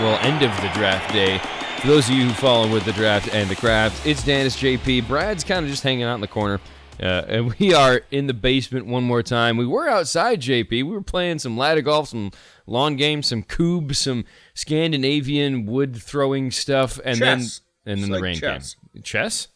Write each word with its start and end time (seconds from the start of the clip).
well, 0.00 0.18
end 0.20 0.42
of 0.42 0.50
the 0.60 0.68
draft 0.74 1.12
day. 1.12 1.38
For 1.80 1.86
those 1.88 2.08
of 2.08 2.14
you 2.14 2.24
who 2.26 2.32
follow 2.34 2.70
with 2.72 2.84
the 2.84 2.92
draft 2.92 3.32
and 3.34 3.48
the 3.48 3.54
craft, 3.56 4.04
it's 4.06 4.24
Dennis 4.24 4.56
JP. 4.56 5.06
Brad's 5.06 5.44
kind 5.44 5.64
of 5.64 5.70
just 5.70 5.82
hanging 5.82 6.04
out 6.04 6.14
in 6.16 6.20
the 6.20 6.26
corner. 6.28 6.60
Uh, 7.00 7.24
and 7.28 7.54
we 7.58 7.72
are 7.74 8.02
in 8.10 8.26
the 8.26 8.34
basement 8.34 8.86
one 8.86 9.04
more 9.04 9.22
time. 9.22 9.56
We 9.56 9.66
were 9.66 9.88
outside, 9.88 10.40
JP. 10.40 10.70
We 10.70 10.82
were 10.84 11.00
playing 11.02 11.38
some 11.38 11.56
ladder 11.56 11.82
golf, 11.82 12.08
some 12.08 12.32
lawn 12.66 12.96
games, 12.96 13.28
some 13.28 13.42
cube, 13.42 13.94
some 13.94 14.24
Scandinavian 14.54 15.66
wood 15.66 15.96
throwing 15.96 16.50
stuff, 16.50 16.98
and 17.04 17.18
Chess. 17.18 17.60
then 17.84 17.92
and 17.92 17.98
then 17.98 17.98
It's 17.98 18.06
the 18.08 18.12
like 18.14 18.22
rain 18.22 18.36
chess. 18.36 18.76
came. 18.94 19.02
Chess. 19.02 19.48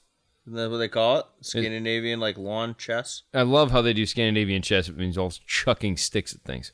Isn't 0.46 0.56
that 0.56 0.70
what 0.70 0.78
they 0.78 0.88
call 0.88 1.18
it? 1.18 1.26
Scandinavian, 1.42 2.18
like 2.18 2.36
lawn 2.38 2.74
chess. 2.76 3.22
I 3.34 3.42
love 3.42 3.70
how 3.70 3.82
they 3.82 3.92
do 3.92 4.06
Scandinavian 4.06 4.62
chess. 4.62 4.88
It 4.88 4.96
means 4.96 5.16
all 5.18 5.30
chucking 5.46 5.96
sticks 5.98 6.34
at 6.34 6.40
things. 6.42 6.72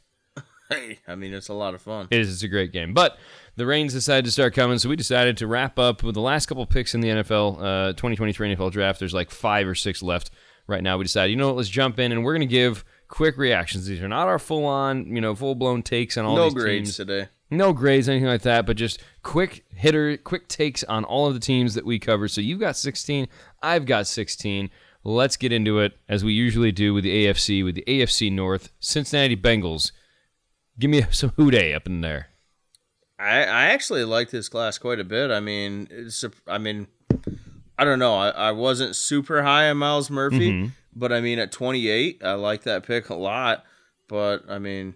Hey, 0.68 0.98
I 1.08 1.14
mean, 1.14 1.32
it's 1.32 1.48
a 1.48 1.54
lot 1.54 1.74
of 1.74 1.80
fun. 1.82 2.08
It 2.10 2.20
is. 2.20 2.32
It's 2.32 2.42
a 2.42 2.48
great 2.48 2.72
game. 2.72 2.92
But 2.92 3.18
the 3.56 3.64
rains 3.66 3.92
decided 3.94 4.24
to 4.26 4.30
start 4.30 4.54
coming, 4.54 4.78
so 4.78 4.88
we 4.88 4.96
decided 4.96 5.36
to 5.38 5.46
wrap 5.46 5.78
up 5.78 6.02
with 6.02 6.14
the 6.14 6.20
last 6.20 6.46
couple 6.46 6.64
picks 6.66 6.94
in 6.94 7.00
the 7.00 7.08
NFL 7.08 7.56
uh, 7.58 7.92
2023 7.94 8.54
NFL 8.54 8.70
draft. 8.72 8.98
There's 8.98 9.14
like 9.14 9.30
five 9.30 9.66
or 9.66 9.74
six 9.74 10.02
left 10.02 10.30
right 10.66 10.82
now. 10.82 10.98
We 10.98 11.04
decided, 11.04 11.30
you 11.30 11.36
know 11.36 11.46
what, 11.48 11.56
let's 11.56 11.68
jump 11.68 11.98
in 11.98 12.12
and 12.12 12.22
we're 12.22 12.34
going 12.34 12.46
to 12.48 12.52
give 12.54 12.84
quick 13.08 13.38
reactions. 13.38 13.86
These 13.86 14.02
are 14.02 14.08
not 14.08 14.28
our 14.28 14.38
full 14.38 14.66
on, 14.66 15.06
you 15.14 15.20
know, 15.20 15.34
full 15.34 15.54
blown 15.54 15.82
takes 15.82 16.16
on 16.18 16.26
all 16.26 16.36
no 16.36 16.44
these 16.44 16.54
grades 16.54 16.88
teams. 16.90 16.96
today. 16.96 17.28
No 17.50 17.72
grades, 17.72 18.10
anything 18.10 18.28
like 18.28 18.42
that, 18.42 18.66
but 18.66 18.76
just 18.76 19.02
quick 19.22 19.64
hitter, 19.74 20.18
quick 20.18 20.48
takes 20.48 20.84
on 20.84 21.04
all 21.04 21.26
of 21.26 21.32
the 21.32 21.40
teams 21.40 21.72
that 21.74 21.86
we 21.86 21.98
cover. 21.98 22.28
So 22.28 22.42
you've 22.42 22.60
got 22.60 22.76
16, 22.76 23.26
I've 23.62 23.86
got 23.86 24.06
16. 24.06 24.68
Let's 25.02 25.38
get 25.38 25.50
into 25.50 25.78
it 25.78 25.96
as 26.10 26.22
we 26.22 26.34
usually 26.34 26.72
do 26.72 26.92
with 26.92 27.04
the 27.04 27.24
AFC, 27.24 27.64
with 27.64 27.74
the 27.74 27.84
AFC 27.88 28.30
North, 28.30 28.70
Cincinnati 28.80 29.36
Bengals. 29.36 29.92
Give 30.78 30.90
me 30.90 31.02
some 31.10 31.32
Who 31.36 31.50
Dey 31.50 31.74
up 31.74 31.86
in 31.86 32.00
there. 32.00 32.28
I, 33.18 33.38
I 33.44 33.64
actually 33.66 34.04
like 34.04 34.30
this 34.30 34.48
class 34.48 34.78
quite 34.78 35.00
a 35.00 35.04
bit. 35.04 35.30
I 35.32 35.40
mean, 35.40 35.88
it's, 35.90 36.24
I 36.46 36.58
mean, 36.58 36.86
I 37.76 37.84
don't 37.84 37.98
know. 37.98 38.14
I, 38.14 38.28
I 38.28 38.50
wasn't 38.52 38.94
super 38.94 39.42
high 39.42 39.68
on 39.70 39.78
Myles 39.78 40.08
Murphy, 40.10 40.52
Mm-hmm. 40.52 40.68
but 40.94 41.12
I 41.12 41.20
mean, 41.20 41.38
at 41.40 41.50
28, 41.50 42.22
I 42.24 42.34
like 42.34 42.62
that 42.62 42.84
pick 42.86 43.08
a 43.08 43.14
lot. 43.16 43.64
But 44.08 44.44
I 44.48 44.58
mean, 44.60 44.94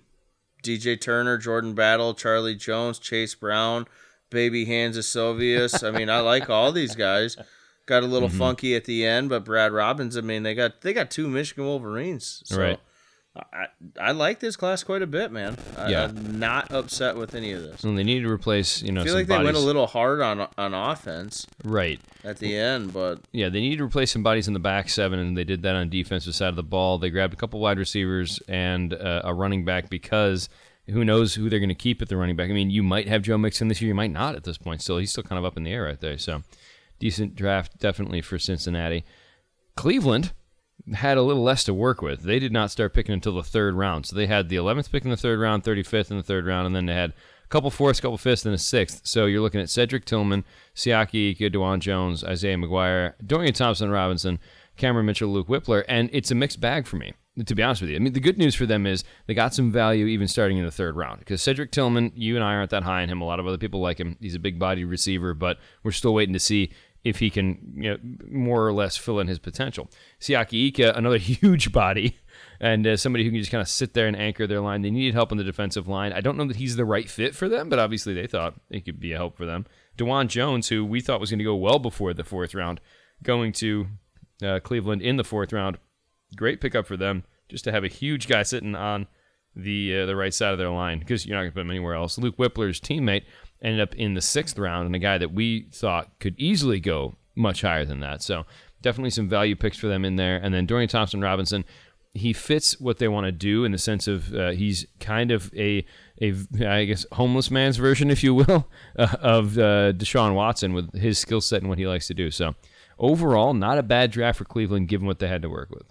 DJ 0.62 1.00
Turner, 1.00 1.36
Jordan 1.36 1.74
Battle, 1.74 2.14
Charlie 2.14 2.54
Jones, 2.54 3.00
Chase 3.00 3.34
Brown, 3.34 3.86
Baby 4.30 4.64
Hands 4.66 4.96
of 4.96 5.02
Silvius. 5.04 5.86
I 5.86 5.90
mean, 5.90 6.08
I 6.08 6.20
like 6.20 6.48
all 6.48 6.70
these 6.70 6.94
guys. 6.94 7.36
Got 7.86 8.04
a 8.04 8.06
little 8.06 8.28
Mm-hmm. 8.28 8.38
funky 8.38 8.76
at 8.76 8.84
the 8.84 9.04
end, 9.04 9.28
but 9.30 9.44
Brad 9.44 9.72
Robbins. 9.72 10.16
I 10.16 10.20
mean, 10.20 10.44
they 10.44 10.54
got 10.54 10.82
they 10.82 10.92
got 10.92 11.10
two 11.10 11.26
Michigan 11.28 11.64
Wolverines. 11.64 12.42
So 12.46 12.58
Right. 12.60 12.80
I, 13.34 13.66
I 13.98 14.12
like 14.12 14.40
this 14.40 14.56
class 14.56 14.84
quite 14.84 15.00
a 15.00 15.06
bit, 15.06 15.32
man. 15.32 15.56
I, 15.78 15.90
Yeah. 15.90 16.04
I'm 16.04 16.38
not 16.38 16.70
upset 16.70 17.16
with 17.16 17.34
any 17.34 17.52
of 17.52 17.62
this. 17.62 17.82
And 17.82 17.96
they 17.96 18.04
need 18.04 18.20
to 18.20 18.30
replace, 18.30 18.82
you 18.82 18.92
know, 18.92 19.00
I 19.00 19.04
feel 19.04 19.14
like 19.14 19.26
they 19.26 19.36
bodies. 19.36 19.46
went 19.46 19.56
a 19.56 19.60
little 19.60 19.86
hard 19.86 20.20
on 20.20 20.48
on 20.58 20.74
offense 20.74 21.46
right. 21.64 21.98
at 22.24 22.38
the 22.38 22.54
end, 22.54 22.92
but 22.92 23.20
Yeah, 23.32 23.48
they 23.48 23.60
need 23.60 23.76
to 23.76 23.84
replace 23.84 24.12
some 24.12 24.22
bodies 24.22 24.48
in 24.48 24.54
the 24.54 24.60
back 24.60 24.90
seven, 24.90 25.18
and 25.18 25.36
they 25.36 25.44
did 25.44 25.62
that 25.62 25.74
on 25.74 25.88
defensive 25.88 26.34
side 26.34 26.50
of 26.50 26.56
the 26.56 26.62
ball. 26.62 26.98
They 26.98 27.08
grabbed 27.08 27.32
a 27.32 27.36
couple 27.36 27.58
wide 27.58 27.78
receivers 27.78 28.38
and 28.48 28.92
uh, 28.92 29.22
a 29.24 29.32
running 29.32 29.64
back 29.64 29.88
because 29.88 30.50
who 30.88 31.02
knows 31.02 31.34
who 31.34 31.48
they're 31.48 31.58
going 31.58 31.70
to 31.70 31.74
keep 31.74 32.02
at 32.02 32.08
the 32.08 32.18
running 32.18 32.36
back. 32.36 32.50
I 32.50 32.52
mean, 32.52 32.70
you 32.70 32.82
might 32.82 33.08
have 33.08 33.22
Joe 33.22 33.38
Mixon 33.38 33.68
this 33.68 33.80
year, 33.80 33.88
you 33.88 33.94
might 33.94 34.10
not 34.10 34.34
at 34.34 34.44
this 34.44 34.58
point. 34.58 34.82
Still, 34.82 34.98
he's 34.98 35.10
still 35.10 35.22
kind 35.22 35.38
of 35.38 35.44
up 35.46 35.56
in 35.56 35.62
the 35.62 35.72
air 35.72 35.84
right 35.84 36.00
there. 36.00 36.18
So, 36.18 36.42
decent 36.98 37.34
draft 37.34 37.78
definitely 37.78 38.20
for 38.20 38.38
Cincinnati. 38.38 39.04
Cleveland 39.74 40.32
had 40.94 41.16
a 41.16 41.22
little 41.22 41.42
less 41.42 41.64
to 41.64 41.74
work 41.74 42.02
with. 42.02 42.22
They 42.22 42.38
did 42.38 42.52
not 42.52 42.70
start 42.70 42.94
picking 42.94 43.12
until 43.12 43.36
the 43.36 43.42
third 43.42 43.74
round. 43.74 44.06
So 44.06 44.16
they 44.16 44.26
had 44.26 44.48
the 44.48 44.56
11th 44.56 44.90
pick 44.90 45.04
in 45.04 45.10
the 45.10 45.16
third 45.16 45.38
round, 45.38 45.64
35th 45.64 46.10
in 46.10 46.16
the 46.16 46.22
third 46.22 46.46
round, 46.46 46.66
and 46.66 46.74
then 46.74 46.86
they 46.86 46.94
had 46.94 47.10
a 47.10 47.48
couple 47.48 47.70
fourths, 47.70 47.98
a 47.98 48.02
couple 48.02 48.18
fifths, 48.18 48.44
and 48.44 48.54
a 48.54 48.58
sixth. 48.58 49.02
So 49.04 49.26
you're 49.26 49.40
looking 49.40 49.60
at 49.60 49.70
Cedric 49.70 50.04
Tillman, 50.04 50.44
Siaki 50.74 51.30
Ika, 51.32 51.50
Dawand 51.50 51.80
Jones, 51.80 52.24
Isaiah 52.24 52.56
McGuire, 52.56 53.14
Dorian 53.24 53.54
Thompson 53.54 53.90
Robinson, 53.90 54.38
Cameron 54.76 55.06
Mitchell, 55.06 55.28
Luke 55.28 55.48
Wypler, 55.48 55.84
and 55.88 56.10
it's 56.12 56.30
a 56.30 56.34
mixed 56.34 56.60
bag 56.60 56.86
for 56.86 56.96
me. 56.96 57.12
To 57.46 57.54
be 57.54 57.62
honest 57.62 57.80
with 57.80 57.88
you, 57.88 57.96
I 57.96 57.98
mean, 57.98 58.12
the 58.12 58.20
good 58.20 58.36
news 58.36 58.54
for 58.54 58.66
them 58.66 58.86
is 58.86 59.04
they 59.26 59.32
got 59.32 59.54
some 59.54 59.72
value 59.72 60.04
even 60.04 60.28
starting 60.28 60.58
in 60.58 60.66
the 60.66 60.70
third 60.70 60.96
round 60.96 61.18
because 61.18 61.40
Cedric 61.40 61.70
Tillman, 61.70 62.12
you 62.14 62.34
and 62.34 62.44
I 62.44 62.56
aren't 62.56 62.68
that 62.72 62.82
high 62.82 63.02
on 63.02 63.08
him. 63.08 63.22
A 63.22 63.24
lot 63.24 63.40
of 63.40 63.46
other 63.46 63.56
people 63.56 63.80
like 63.80 63.98
him. 63.98 64.18
He's 64.20 64.34
a 64.34 64.38
big 64.38 64.58
body 64.58 64.84
receiver, 64.84 65.32
but 65.32 65.58
we're 65.82 65.92
still 65.92 66.12
waiting 66.12 66.34
to 66.34 66.38
see 66.38 66.72
if 67.04 67.18
he 67.18 67.30
can 67.30 67.74
you 67.76 67.90
know, 67.90 67.98
more 68.30 68.66
or 68.66 68.72
less 68.72 68.96
fill 68.96 69.18
in 69.18 69.26
his 69.26 69.38
potential. 69.38 69.90
Siaki 70.20 70.68
Ika, 70.68 70.92
another 70.96 71.18
huge 71.18 71.72
body, 71.72 72.18
and 72.60 72.86
uh, 72.86 72.96
somebody 72.96 73.24
who 73.24 73.30
can 73.30 73.40
just 73.40 73.50
kind 73.50 73.62
of 73.62 73.68
sit 73.68 73.94
there 73.94 74.06
and 74.06 74.16
anchor 74.16 74.46
their 74.46 74.60
line. 74.60 74.82
They 74.82 74.90
needed 74.90 75.14
help 75.14 75.32
on 75.32 75.38
the 75.38 75.44
defensive 75.44 75.88
line. 75.88 76.12
I 76.12 76.20
don't 76.20 76.36
know 76.36 76.46
that 76.46 76.56
he's 76.56 76.76
the 76.76 76.84
right 76.84 77.08
fit 77.08 77.34
for 77.34 77.48
them, 77.48 77.68
but 77.68 77.78
obviously 77.78 78.14
they 78.14 78.26
thought 78.26 78.54
he 78.70 78.80
could 78.80 79.00
be 79.00 79.12
a 79.12 79.16
help 79.16 79.36
for 79.36 79.46
them. 79.46 79.66
Dawand 79.98 80.28
Jones, 80.28 80.68
who 80.68 80.84
we 80.84 81.00
thought 81.00 81.20
was 81.20 81.30
going 81.30 81.38
to 81.38 81.44
go 81.44 81.56
well 81.56 81.78
before 81.78 82.14
the 82.14 82.24
fourth 82.24 82.54
round, 82.54 82.80
going 83.22 83.52
to 83.54 83.86
uh, 84.42 84.60
Cleveland 84.60 85.02
in 85.02 85.16
the 85.16 85.24
fourth 85.24 85.52
round. 85.52 85.78
Great 86.36 86.60
pickup 86.60 86.86
for 86.86 86.96
them, 86.96 87.24
just 87.48 87.64
to 87.64 87.72
have 87.72 87.84
a 87.84 87.88
huge 87.88 88.26
guy 88.26 88.42
sitting 88.42 88.74
on 88.74 89.06
the 89.54 90.00
uh, 90.00 90.06
the 90.06 90.16
right 90.16 90.32
side 90.32 90.52
of 90.52 90.58
their 90.58 90.70
line 90.70 90.98
because 90.98 91.26
you're 91.26 91.36
not 91.36 91.42
going 91.42 91.50
to 91.50 91.54
put 91.54 91.60
him 91.60 91.70
anywhere 91.70 91.94
else. 91.94 92.16
Luke 92.16 92.38
Wypler's 92.38 92.80
teammate 92.80 93.24
ended 93.62 93.80
up 93.80 93.94
in 93.94 94.14
the 94.14 94.20
sixth 94.20 94.58
round, 94.58 94.86
and 94.86 94.94
a 94.94 94.98
guy 94.98 95.18
that 95.18 95.32
we 95.32 95.68
thought 95.72 96.18
could 96.18 96.34
easily 96.38 96.80
go 96.80 97.14
much 97.34 97.62
higher 97.62 97.84
than 97.84 98.00
that. 98.00 98.22
So 98.22 98.44
definitely 98.82 99.10
some 99.10 99.28
value 99.28 99.56
picks 99.56 99.78
for 99.78 99.86
them 99.86 100.04
in 100.04 100.16
there. 100.16 100.36
And 100.36 100.52
then 100.52 100.66
Dorian 100.66 100.88
Thompson 100.88 101.20
Robinson, 101.20 101.64
he 102.14 102.32
fits 102.32 102.78
what 102.78 102.98
they 102.98 103.08
want 103.08 103.24
to 103.24 103.32
do 103.32 103.64
in 103.64 103.72
the 103.72 103.78
sense 103.78 104.06
of 104.06 104.34
uh, 104.34 104.50
he's 104.50 104.86
kind 105.00 105.30
of 105.30 105.52
a 105.56 105.84
a 106.20 106.34
I 106.60 106.84
guess 106.84 107.06
homeless 107.12 107.50
man's 107.50 107.78
version, 107.78 108.10
if 108.10 108.22
you 108.22 108.34
will, 108.34 108.68
uh, 108.98 109.16
of 109.20 109.56
uh, 109.56 109.92
Deshaun 109.92 110.34
Watson 110.34 110.74
with 110.74 110.92
his 110.94 111.18
skill 111.18 111.40
set 111.40 111.62
and 111.62 111.68
what 111.68 111.78
he 111.78 111.86
likes 111.86 112.06
to 112.08 112.14
do. 112.14 112.30
So 112.30 112.54
overall, 112.98 113.54
not 113.54 113.78
a 113.78 113.82
bad 113.82 114.10
draft 114.10 114.38
for 114.38 114.44
Cleveland 114.44 114.88
given 114.88 115.06
what 115.06 115.20
they 115.20 115.28
had 115.28 115.42
to 115.42 115.48
work 115.48 115.70
with. 115.70 115.84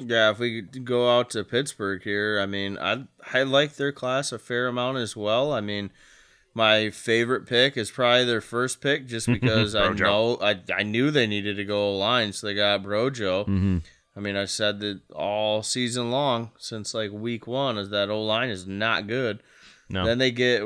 Yeah, 0.00 0.30
if 0.30 0.38
we 0.38 0.62
go 0.62 1.18
out 1.18 1.30
to 1.30 1.44
Pittsburgh 1.44 2.02
here, 2.02 2.40
I 2.40 2.46
mean, 2.46 2.78
I 2.78 3.04
I 3.32 3.42
like 3.42 3.76
their 3.76 3.92
class 3.92 4.32
a 4.32 4.38
fair 4.38 4.68
amount 4.68 4.98
as 4.98 5.16
well. 5.16 5.52
I 5.52 5.60
mean, 5.60 5.90
my 6.54 6.90
favorite 6.90 7.46
pick 7.46 7.76
is 7.76 7.90
probably 7.90 8.24
their 8.24 8.40
first 8.40 8.80
pick, 8.80 9.06
just 9.06 9.26
because 9.40 9.74
I 9.74 9.92
know 9.92 10.38
I 10.40 10.60
I 10.74 10.82
knew 10.82 11.10
they 11.10 11.26
needed 11.26 11.56
to 11.56 11.64
go 11.64 11.88
O 11.88 11.96
line, 11.96 12.32
so 12.32 12.46
they 12.46 12.54
got 12.54 12.82
Brojo. 12.82 13.42
Mm-hmm. 13.42 13.78
I 14.16 14.20
mean, 14.20 14.36
I 14.36 14.44
said 14.44 14.80
that 14.80 15.00
all 15.14 15.62
season 15.62 16.10
long 16.10 16.50
since 16.58 16.94
like 16.94 17.12
week 17.12 17.46
one 17.46 17.78
is 17.78 17.90
that 17.90 18.10
O 18.10 18.22
line 18.22 18.50
is 18.50 18.66
not 18.66 19.06
good. 19.06 19.42
No. 19.88 20.04
Then 20.04 20.18
they 20.18 20.30
get 20.30 20.62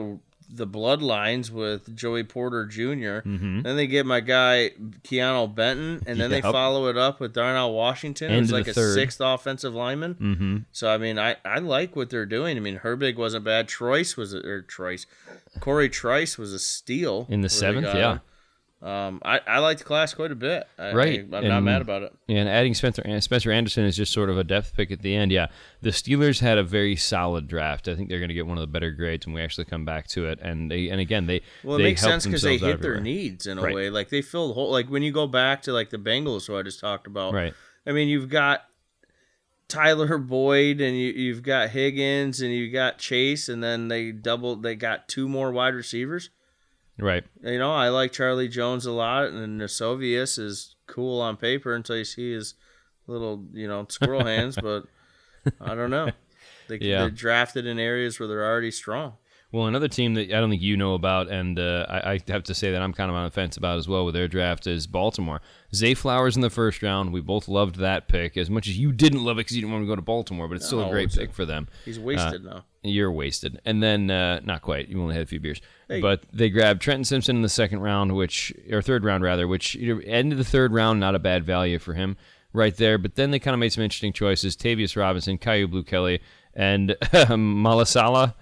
the 0.52 0.66
bloodlines 0.66 1.50
with 1.50 1.96
Joey 1.96 2.22
Porter 2.24 2.64
junior 2.66 3.22
Mhm. 3.22 3.62
Then 3.62 3.76
they 3.76 3.86
get 3.86 4.04
my 4.06 4.20
guy 4.20 4.70
Keanu 5.02 5.52
Benton, 5.54 6.02
and 6.06 6.20
then 6.20 6.30
they 6.30 6.40
follow 6.42 6.86
it 6.88 6.96
up 6.96 7.18
with 7.20 7.32
Darnell 7.32 7.72
Washington, 7.72 8.30
End 8.30 8.40
who's 8.40 8.52
like 8.52 8.68
a 8.68 8.72
third. 8.72 8.94
sixth 8.94 9.20
offensive 9.20 9.74
lineman. 9.74 10.14
Mm-hmm. 10.14 10.56
So 10.72 10.88
I 10.90 10.98
mean, 10.98 11.18
I, 11.18 11.36
I 11.44 11.58
like 11.58 11.96
what 11.96 12.10
they're 12.10 12.26
doing. 12.26 12.56
I 12.56 12.60
mean, 12.60 12.78
Herbig 12.80 13.16
wasn't 13.16 13.44
bad. 13.44 13.68
Troyce 13.68 14.16
was 14.16 14.34
a, 14.34 14.38
or 14.46 14.62
Troyce, 14.62 15.06
Corey 15.60 15.88
Trice 15.88 16.36
was 16.38 16.52
a 16.52 16.58
steal 16.58 17.26
In 17.30 17.40
the 17.40 17.48
seventh, 17.48 17.86
yeah. 17.86 18.12
him. 18.14 18.20
Um, 18.84 19.22
I 19.24 19.40
I 19.46 19.58
like 19.60 19.78
the 19.78 19.84
class 19.84 20.12
quite 20.12 20.30
a 20.30 20.34
bit. 20.34 20.68
I, 20.78 20.92
Right, 20.92 21.26
I, 21.32 21.38
am 21.38 21.48
not 21.48 21.62
mad 21.62 21.80
about 21.80 22.02
it. 22.02 22.14
Yeah, 22.26 22.40
and 22.40 22.48
adding 22.50 22.74
Spencer 22.74 23.02
Spencer 23.22 23.50
Anderson 23.50 23.84
is 23.86 23.96
just 23.96 24.12
sort 24.12 24.28
of 24.28 24.36
a 24.36 24.44
depth 24.44 24.76
pick 24.76 24.90
at 24.90 25.00
the 25.00 25.16
end. 25.16 25.32
Yeah, 25.32 25.46
the 25.80 25.88
Steelers 25.88 26.40
had 26.40 26.58
a 26.58 26.62
very 26.62 26.94
solid 26.94 27.48
draft. 27.48 27.88
I 27.88 27.94
think 27.94 28.10
they're 28.10 28.18
going 28.18 28.28
to 28.28 28.34
get 28.34 28.46
one 28.46 28.58
of 28.58 28.60
the 28.60 28.66
better 28.66 28.90
grades 28.90 29.24
when 29.24 29.34
we 29.34 29.40
actually 29.40 29.64
come 29.64 29.86
back 29.86 30.06
to 30.08 30.26
it. 30.26 30.38
And 30.42 30.70
they 30.70 30.90
and 30.90 31.00
again 31.00 31.26
they 31.26 31.40
Well, 31.62 31.76
it 31.76 31.78
they 31.78 31.84
makes 31.84 32.02
sense 32.02 32.26
because 32.26 32.42
they 32.42 32.58
hit 32.58 32.82
their 32.82 33.00
needs 33.00 33.46
in 33.46 33.56
a 33.56 33.62
Right. 33.62 33.74
way. 33.74 33.88
Like 33.90 34.10
they 34.10 34.20
filled 34.20 34.54
whole. 34.54 34.70
Like 34.70 34.90
when 34.90 35.02
you 35.02 35.12
go 35.12 35.26
back 35.26 35.62
to 35.62 35.72
like 35.72 35.88
the 35.88 35.96
Bengals, 35.96 36.46
who 36.46 36.58
I 36.58 36.62
just 36.62 36.78
talked 36.78 37.06
about. 37.06 37.32
Right. 37.32 37.54
I 37.86 37.92
mean, 37.92 38.08
you've 38.08 38.28
got 38.28 38.64
Tyler 39.68 40.18
Boyd 40.18 40.82
and 40.82 40.94
you, 40.94 41.10
you've 41.10 41.42
got 41.42 41.70
Higgins 41.70 42.42
and 42.42 42.52
you've 42.52 42.72
got 42.72 42.98
Chase, 42.98 43.48
and 43.48 43.62
then 43.62 43.88
they 43.88 44.12
doubled. 44.12 44.62
They 44.62 44.74
got 44.74 45.08
two 45.08 45.26
more 45.26 45.50
wide 45.52 45.74
receivers. 45.74 46.28
Right. 46.98 47.24
You 47.42 47.58
know, 47.58 47.72
I 47.72 47.88
like 47.88 48.12
Charlie 48.12 48.48
Jones 48.48 48.86
a 48.86 48.92
lot, 48.92 49.26
and 49.26 49.60
Iosivas 49.60 50.38
is 50.38 50.76
cool 50.86 51.20
on 51.20 51.36
paper 51.36 51.74
until 51.74 51.96
you 51.96 52.04
see 52.04 52.32
his 52.32 52.54
little, 53.06 53.44
you 53.52 53.66
know, 53.66 53.86
squirrel 53.88 54.24
hands. 54.24 54.56
But 54.62 54.84
I 55.60 55.74
don't 55.74 55.90
know. 55.90 56.10
They, 56.68 56.78
Yeah. 56.80 57.00
They're 57.00 57.10
drafted 57.10 57.66
in 57.66 57.78
areas 57.78 58.18
where 58.18 58.28
they're 58.28 58.44
already 58.44 58.70
strong. 58.70 59.14
Well, 59.52 59.66
another 59.66 59.86
team 59.86 60.14
that 60.14 60.32
I 60.32 60.40
don't 60.40 60.50
think 60.50 60.62
you 60.62 60.76
know 60.76 60.94
about, 60.94 61.28
and 61.28 61.58
uh, 61.60 61.86
I, 61.88 62.12
I 62.14 62.20
have 62.26 62.42
to 62.44 62.54
say 62.54 62.72
that 62.72 62.82
I'm 62.82 62.92
kind 62.92 63.08
of 63.08 63.16
on 63.16 63.24
the 63.24 63.30
fence 63.30 63.56
about 63.56 63.78
as 63.78 63.86
well 63.86 64.04
with 64.04 64.14
their 64.14 64.26
draft 64.26 64.66
is 64.66 64.88
Baltimore. 64.88 65.40
Zay 65.72 65.94
Flowers 65.94 66.34
in 66.34 66.42
the 66.42 66.50
first 66.50 66.82
round. 66.82 67.12
We 67.12 67.20
both 67.20 67.46
loved 67.46 67.76
that 67.76 68.08
pick 68.08 68.36
as 68.36 68.50
much 68.50 68.66
as 68.66 68.76
you 68.76 68.90
didn't 68.90 69.22
love 69.22 69.36
it 69.36 69.42
because 69.42 69.54
you 69.54 69.62
didn't 69.62 69.72
want 69.72 69.84
to 69.84 69.86
go 69.86 69.94
to 69.94 70.02
Baltimore, 70.02 70.48
but 70.48 70.56
it's 70.56 70.66
still 70.66 70.84
a 70.84 70.90
great 70.90 71.12
pick 71.12 71.32
for 71.32 71.44
them. 71.44 71.68
He's 71.84 72.00
wasted 72.00 72.44
now. 72.44 72.64
You're 72.82 73.12
wasted. 73.12 73.60
And 73.64 73.80
then, 73.80 74.10
uh, 74.10 74.40
not 74.40 74.60
quite. 74.60 74.88
You 74.88 75.00
only 75.00 75.14
had 75.14 75.22
a 75.22 75.26
few 75.26 75.38
beers. 75.38 75.60
Hey. 75.88 76.00
But 76.00 76.24
they 76.32 76.50
grabbed 76.50 76.82
Trenton 76.82 77.04
Simpson 77.04 77.36
in 77.36 77.42
the 77.42 77.48
second 77.48 77.78
round, 77.80 78.16
which, 78.16 78.52
or 78.72 78.82
third 78.82 79.04
round 79.04 79.22
rather, 79.22 79.46
which, 79.46 79.76
end 79.76 80.32
of 80.32 80.38
the 80.38 80.44
third 80.44 80.72
round, 80.72 80.98
not 80.98 81.14
a 81.14 81.20
bad 81.20 81.44
value 81.44 81.78
for 81.78 81.94
him 81.94 82.16
right 82.52 82.76
there. 82.76 82.98
But 82.98 83.14
then 83.14 83.30
they 83.30 83.38
kind 83.38 83.54
of 83.54 83.60
made 83.60 83.72
some 83.72 83.84
interesting 83.84 84.12
choices. 84.12 84.56
Tavius 84.56 84.96
Robinson, 84.96 85.38
Kyu 85.38 85.68
Blu 85.68 85.84
Kelly, 85.84 86.20
and 86.54 86.96
Malasala. 87.12 88.34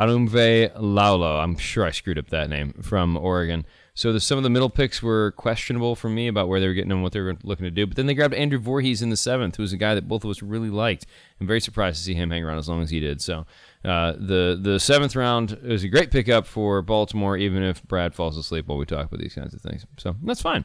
Arumve 0.00 0.74
Laulo. 0.76 1.42
I'm 1.42 1.56
sure 1.58 1.84
I 1.84 1.90
screwed 1.90 2.18
up 2.18 2.30
that 2.30 2.48
name 2.48 2.72
from 2.80 3.18
Oregon. 3.18 3.66
So 3.92 4.14
the, 4.14 4.20
some 4.20 4.38
of 4.38 4.44
the 4.44 4.50
middle 4.50 4.70
picks 4.70 5.02
were 5.02 5.32
questionable 5.32 5.94
for 5.94 6.08
me 6.08 6.26
about 6.26 6.48
where 6.48 6.58
they 6.58 6.66
were 6.66 6.72
getting 6.72 6.90
and 6.90 7.02
what 7.02 7.12
they 7.12 7.20
were 7.20 7.36
looking 7.42 7.64
to 7.64 7.70
do. 7.70 7.86
But 7.86 7.96
then 7.96 8.06
they 8.06 8.14
grabbed 8.14 8.32
Andrew 8.32 8.58
Voorhees 8.58 9.02
in 9.02 9.10
the 9.10 9.16
seventh, 9.16 9.56
who 9.56 9.62
was 9.62 9.74
a 9.74 9.76
guy 9.76 9.94
that 9.94 10.08
both 10.08 10.24
of 10.24 10.30
us 10.30 10.40
really 10.40 10.70
liked. 10.70 11.04
I'm 11.38 11.46
very 11.46 11.60
surprised 11.60 11.98
to 11.98 12.04
see 12.04 12.14
him 12.14 12.30
hang 12.30 12.42
around 12.42 12.56
as 12.56 12.66
long 12.66 12.80
as 12.80 12.88
he 12.88 12.98
did. 12.98 13.20
So 13.20 13.44
uh, 13.84 14.12
the 14.12 14.58
the 14.58 14.80
seventh 14.80 15.16
round 15.16 15.58
is 15.62 15.84
a 15.84 15.88
great 15.88 16.10
pickup 16.10 16.46
for 16.46 16.80
Baltimore, 16.80 17.36
even 17.36 17.62
if 17.62 17.82
Brad 17.82 18.14
falls 18.14 18.38
asleep 18.38 18.68
while 18.68 18.78
we 18.78 18.86
talk 18.86 19.06
about 19.06 19.20
these 19.20 19.34
kinds 19.34 19.52
of 19.52 19.60
things. 19.60 19.84
So 19.98 20.16
that's 20.22 20.40
fine. 20.40 20.64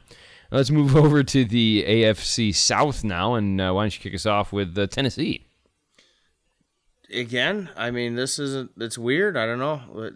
Let's 0.50 0.70
move 0.70 0.96
over 1.04 1.22
to 1.22 1.44
the 1.44 1.84
AFC 1.86 2.54
South 2.54 3.04
now, 3.04 3.34
and 3.34 3.60
uh, 3.60 3.72
why 3.72 3.82
don't 3.82 3.94
you 3.94 4.00
kick 4.00 4.14
us 4.14 4.24
off 4.24 4.50
with 4.50 4.78
uh, 4.78 4.86
Tennessee? 4.86 5.46
Again, 7.12 7.70
I 7.76 7.90
mean, 7.90 8.14
this 8.16 8.38
isn't. 8.38 8.72
It's 8.78 8.98
weird. 8.98 9.36
I 9.36 9.46
don't 9.46 9.58
know. 9.58 9.82
But 9.94 10.12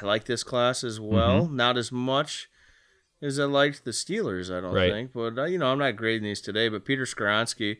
I 0.00 0.04
like 0.04 0.24
this 0.24 0.42
class 0.42 0.82
as 0.84 0.98
well. 1.00 1.46
Not 1.46 1.76
as 1.76 1.92
much 1.92 2.48
as 3.22 3.38
I 3.38 3.44
liked 3.44 3.84
the 3.84 3.92
Steelers. 3.92 4.54
I 4.54 4.60
don't 4.60 4.74
Right. 4.74 4.90
think, 4.92 5.12
but 5.12 5.38
uh, 5.38 5.44
you 5.44 5.58
know, 5.58 5.66
I'm 5.66 5.78
not 5.78 5.96
grading 5.96 6.24
these 6.24 6.40
today. 6.40 6.68
But 6.68 6.84
Peter 6.84 7.04
Skoronski, 7.04 7.78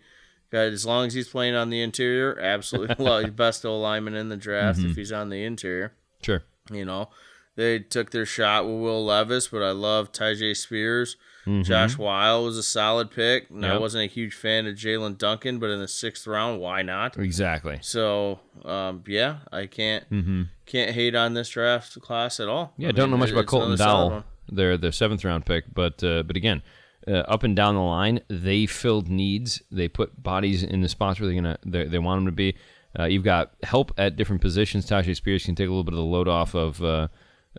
got 0.51 0.67
as 0.67 0.87
long 0.87 1.07
as 1.09 1.15
he's 1.15 1.29
playing 1.29 1.55
on 1.55 1.71
the 1.71 1.83
interior, 1.83 2.39
absolutely 2.39 2.97
love 3.05 3.35
best 3.37 3.65
O 3.67 3.79
lineman 3.79 4.15
in 4.15 4.29
the 4.29 4.37
draft 4.37 4.79
if 4.81 4.97
he's 4.97 5.13
on 5.13 5.29
the 5.31 5.43
interior. 5.45 5.93
Sure. 6.23 6.43
You 6.71 6.85
know, 6.85 7.11
they 7.57 7.79
took 7.79 8.11
their 8.11 8.27
shot 8.27 8.65
with 8.65 8.75
Will 8.81 9.05
Levis, 9.05 9.49
but 9.49 9.63
I 9.63 9.71
love 9.71 10.13
Tyjae 10.13 10.57
Spears. 10.57 11.17
Josh 11.63 11.99
Whyle 11.99 12.43
was 12.45 12.57
a 12.57 12.63
solid 12.63 13.11
pick. 13.11 13.51
And 13.51 13.67
I 13.67 13.77
wasn't 13.77 14.05
a 14.05 14.07
huge 14.07 14.33
fan 14.35 14.67
of 14.67 14.77
Jaelyn 14.77 15.19
Duncan, 15.19 15.59
but 15.59 15.69
in 15.69 15.79
the 15.79 15.87
sixth 15.89 16.27
round, 16.27 16.59
why 16.59 16.81
not? 16.81 17.19
Exactly. 17.19 17.79
So, 17.83 18.41
um, 18.65 19.05
yeah, 19.07 19.41
I 19.53 19.67
can't 19.67 20.05
can't 20.65 20.91
hate 20.93 21.15
on 21.15 21.35
this 21.35 21.51
draft 21.51 22.01
class 22.01 22.41
at 22.41 22.49
all. 22.49 22.69
Mm-hmm. 22.69 22.83
Yeah, 22.83 22.89
I 22.89 22.93
don't 22.93 23.11
know 23.11 23.19
much 23.19 23.29
it- 23.29 23.35
about 23.35 23.47
Colton 23.47 23.77
Dowell. 23.77 24.11
one. 24.11 24.25
They're 24.49 24.77
the 24.79 24.91
seventh 24.93 25.23
round 25.25 25.45
pick, 25.47 25.65
but 25.73 26.03
uh, 26.03 26.23
but 26.23 26.37
again, 26.37 26.63
uh, 27.07 27.13
up 27.13 27.43
and 27.43 27.55
down 27.55 27.75
the 27.75 27.81
line, 27.83 28.21
they 28.29 28.65
filled 28.67 29.09
needs. 29.09 29.63
They 29.71 29.89
put 29.89 30.23
bodies 30.23 30.63
in 30.63 30.81
the 30.81 30.89
spots 30.89 31.21
where 31.21 31.27
they're 31.27 31.37
gonna 31.37 31.59
they, 31.65 31.85
they 31.87 31.99
want 31.99 32.19
them 32.19 32.27
to 32.27 32.33
be. 32.33 32.57
Uh, 32.99 33.05
you've 33.05 33.25
got 33.25 33.53
help 33.65 33.93
at 33.99 34.17
different 34.17 34.41
positions. 34.41 34.87
Tyjae 34.87 35.17
Spears 35.17 35.45
can 35.45 35.55
take 35.55 35.67
a 35.67 35.71
little 35.71 35.85
bit 35.85 35.93
of 35.95 35.99
the 35.99 36.05
load 36.05 36.29
off 36.29 36.55
of 36.55 36.83
uh, 36.83 37.09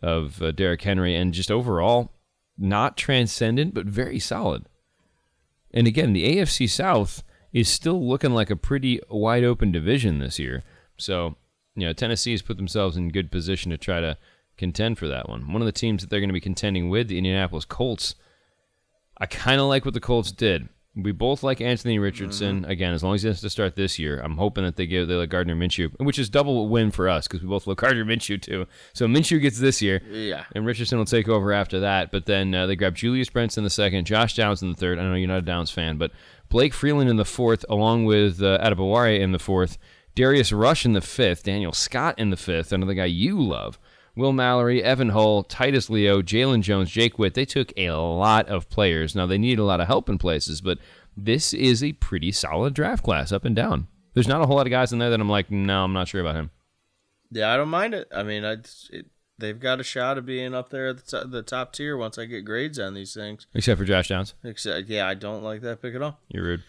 of 0.02 0.42
uh, 0.42 0.52
Derrick 0.52 0.82
Henry, 0.82 1.16
and 1.16 1.34
just 1.34 1.52
overall, 1.52 2.12
not 2.58 2.98
transcendent, 2.98 3.74
but 3.74 3.86
very 3.86 4.20
solid. 4.20 4.66
And 5.74 5.88
again, 5.88 6.14
the 6.14 6.38
AFC 6.38 6.70
South 6.70 7.24
is 7.52 7.70
still 7.70 8.06
looking 8.06 8.32
like 8.32 8.50
a 8.50 8.56
pretty 8.56 9.00
wide 9.10 9.44
open 9.44 9.72
division 9.72 10.20
this 10.20 10.40
year. 10.40 10.64
So, 10.98 11.36
you 11.76 11.86
know, 11.86 11.94
Tennessee 11.94 12.32
has 12.32 12.42
put 12.42 12.58
themselves 12.58 12.98
in 12.98 13.10
good 13.10 13.32
position 13.32 13.72
to 13.72 13.78
try 13.78 14.00
to 14.00 14.18
contend 14.58 14.98
for 14.98 15.08
that 15.08 15.28
one. 15.30 15.52
One 15.52 15.62
of 15.62 15.66
the 15.66 15.72
teams 15.72 16.02
that 16.02 16.10
they're 16.10 16.20
going 16.20 16.30
to 16.30 16.34
be 16.34 16.40
contending 16.40 16.90
with, 16.90 17.08
the 17.08 17.18
Indianapolis 17.18 17.66
Colts, 17.66 18.16
I 19.18 19.26
kind 19.26 19.60
of 19.60 19.68
like 19.68 19.86
what 19.86 19.94
the 19.94 20.00
Colts 20.00 20.32
did. 20.32 20.70
We 20.96 21.12
both 21.12 21.44
like 21.44 21.60
Anthony 21.60 22.00
Richardson. 22.00 22.64
Again, 22.66 22.94
as 22.94 23.04
long 23.04 23.16
as 23.16 23.22
he 23.22 23.28
has 23.28 23.42
to 23.42 23.50
start 23.50 23.76
this 23.76 24.00
year, 24.00 24.20
I'm 24.20 24.38
hoping 24.38 24.64
that 24.64 24.78
they 24.78 24.86
give 24.86 25.08
they 25.08 25.16
let 25.16 25.30
Gardner 25.30 25.56
Minshew, 25.56 25.92
which 26.00 26.18
is 26.18 26.30
double 26.30 26.70
win 26.70 26.90
for 26.92 27.10
us 27.10 27.28
because 27.28 27.42
we 27.42 27.50
both 27.50 27.68
love 27.68 27.78
Gardner 27.78 28.06
Minshew 28.06 28.42
too. 28.42 28.66
So 28.94 29.06
Minshew 29.06 29.42
gets 29.42 29.60
this 29.60 29.82
year. 29.82 30.02
Yeah. 30.10 30.46
And 30.56 30.66
Richardson 30.66 30.98
will 30.98 31.06
take 31.06 31.28
over 31.28 31.52
after 31.52 31.82
that. 31.82 32.12
But 32.12 32.26
then 32.26 32.56
uh, 32.56 32.66
they 32.66 32.76
grab 32.78 32.96
Julius 32.96 33.30
Brents 33.30 33.58
in 33.58 33.64
the 33.66 33.70
second, 33.70 34.06
Josh 34.06 34.36
Downs 34.36 34.62
in 34.62 34.70
the 34.70 34.76
third. 34.76 34.98
I 34.98 35.04
know 35.04 35.16
you're 35.16 35.28
not 35.28 35.40
a 35.40 35.42
Downs 35.42 35.72
fan, 35.72 35.98
but 35.98 36.12
Blake 36.50 36.74
Freeland 36.74 37.10
in 37.10 37.18
the 37.18 37.26
fourth, 37.26 37.66
along 37.70 38.06
with 38.06 38.42
uh, 38.42 38.58
in 38.60 39.32
the 39.32 39.40
fourth, 39.40 39.78
Darius 40.16 40.54
Rush 40.54 40.86
in 40.86 40.94
the 40.94 41.02
fifth, 41.02 41.44
Daniel 41.44 41.74
Scott 41.74 42.18
in 42.18 42.30
the 42.30 42.38
fifth, 42.38 42.72
another 42.72 42.94
guy 42.94 43.06
you 43.06 43.42
love, 43.42 43.78
Will 44.16 44.32
Mallory, 44.32 44.84
Evan 44.84 45.10
Hull, 45.10 45.44
Titus 45.44 45.90
Leo, 45.90 46.22
Jaylon 46.22 46.62
Jones, 46.62 46.90
Jake 46.90 47.20
Witt. 47.20 47.34
They 47.34 47.46
took 47.46 47.74
a 47.78 47.92
lot 47.92 48.48
of 48.48 48.70
players. 48.70 49.16
Now 49.16 49.26
they 49.26 49.38
need 49.38 49.60
a 49.60 49.64
lot 49.64 49.82
of 49.82 49.88
help 49.88 50.10
in 50.10 50.18
places, 50.18 50.62
but 50.62 50.78
this 51.18 51.54
is 51.54 51.84
a 51.84 51.94
pretty 51.94 52.32
solid 52.32 52.74
draft 52.74 53.04
class 53.04 53.32
up 53.32 53.46
and 53.46 53.56
down. 53.56 53.88
There's 54.14 54.28
not 54.28 54.42
a 54.42 54.46
whole 54.46 54.56
lot 54.56 54.68
of 54.68 54.72
guys 54.72 54.94
in 54.94 55.00
there 55.00 55.10
that 55.10 55.20
I'm 55.20 55.30
like, 55.30 55.52
no, 55.52 55.84
I'm 55.84 55.94
not 55.94 56.08
sure 56.08 56.22
about 56.22 56.36
him. 56.36 56.52
Yeah, 57.32 57.54
I 57.54 57.58
don't 57.58 57.70
mind 57.70 57.94
it. 57.94 58.08
I 58.16 58.24
mean, 58.24 58.46
I 58.46 58.54
it, 58.92 59.08
they've 59.38 59.60
got 59.60 59.82
a 59.82 59.84
shot 59.84 60.18
of 60.18 60.26
being 60.26 60.54
up 60.54 60.70
there 60.70 60.88
at 60.88 61.06
the, 61.06 61.20
to- 61.20 61.28
the 61.28 61.42
top 61.42 61.74
tier 61.74 61.98
once 61.98 62.18
I 62.18 62.26
get 62.26 62.46
grades 62.46 62.80
on 62.80 62.94
these 62.94 63.14
things. 63.14 63.48
Except 63.54 63.78
for 63.78 63.86
Josh 63.86 64.08
Downs. 64.08 64.34
Except, 64.44 64.88
yeah, 64.88 65.08
I 65.08 65.16
don't 65.16 65.44
like 65.44 65.62
that 65.62 65.82
pick 65.82 65.96
at 65.96 66.02
all. 66.02 66.20
You're 66.30 66.44
rude. 66.44 66.64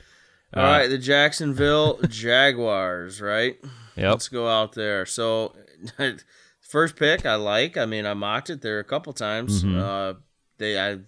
All 0.54 0.64
uh, 0.64 0.78
right, 0.78 0.86
the 0.88 0.98
Jacksonville 0.98 1.98
Jaguars, 2.08 3.20
right? 3.20 3.58
Yep. 3.96 4.10
Let's 4.10 4.28
go 4.28 4.48
out 4.48 4.72
there. 4.72 5.06
So, 5.06 5.54
first 6.68 6.96
pick 6.96 7.24
I 7.26 7.34
like. 7.36 7.76
I 7.76 7.86
mean, 7.86 8.06
I 8.06 8.14
mocked 8.14 8.50
it 8.50 8.62
there 8.62 8.78
a 8.78 8.84
couple 8.84 9.12
times. 9.12 9.62
Mm-hmm. 9.64 9.78
Uh, 9.78 10.12
they 10.58 10.78
I 10.78 10.98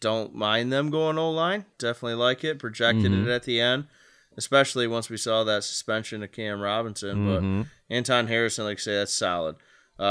don't 0.00 0.34
mind 0.34 0.72
them 0.72 0.90
going 0.90 1.18
O 1.18 1.30
line. 1.30 1.64
Definitely 1.78 2.14
like 2.14 2.44
it. 2.44 2.58
Projected 2.58 3.10
Mm-hmm. 3.12 3.28
it 3.28 3.30
at 3.32 3.44
the 3.44 3.60
end, 3.60 3.86
especially 4.36 4.86
once 4.86 5.08
we 5.08 5.16
saw 5.16 5.44
that 5.44 5.64
suspension 5.64 6.22
of 6.22 6.32
Cam 6.32 6.60
Robinson. 6.60 7.26
But 7.26 7.94
Anton 7.94 8.26
Harrison, 8.26 8.64
like 8.64 8.78
I 8.78 8.80
say, 8.80 8.94
that's 8.96 9.12
solid. 9.12 9.56
Uh, 9.56 9.60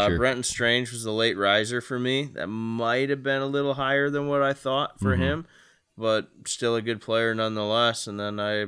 Mm-hmm. 0.05 0.07
Sure. 0.11 0.17
Brenton 0.17 0.43
Strange 0.43 0.91
was 0.91 1.03
the 1.03 1.11
late 1.11 1.37
riser 1.37 1.81
for 1.81 1.99
me. 1.99 2.29
That 2.35 2.47
might 2.47 3.09
have 3.09 3.21
been 3.21 3.41
a 3.41 3.45
little 3.47 3.73
higher 3.73 4.09
than 4.09 4.27
what 4.27 4.41
I 4.41 4.53
thought 4.53 4.99
for 4.99 5.11
Mm-hmm. 5.13 5.21
him, 5.21 5.47
but 5.97 6.29
still 6.47 6.75
a 6.75 6.81
good 6.81 7.01
player 7.01 7.35
nonetheless. 7.35 8.07
And 8.07 8.17
then 8.19 8.39
I 8.39 8.67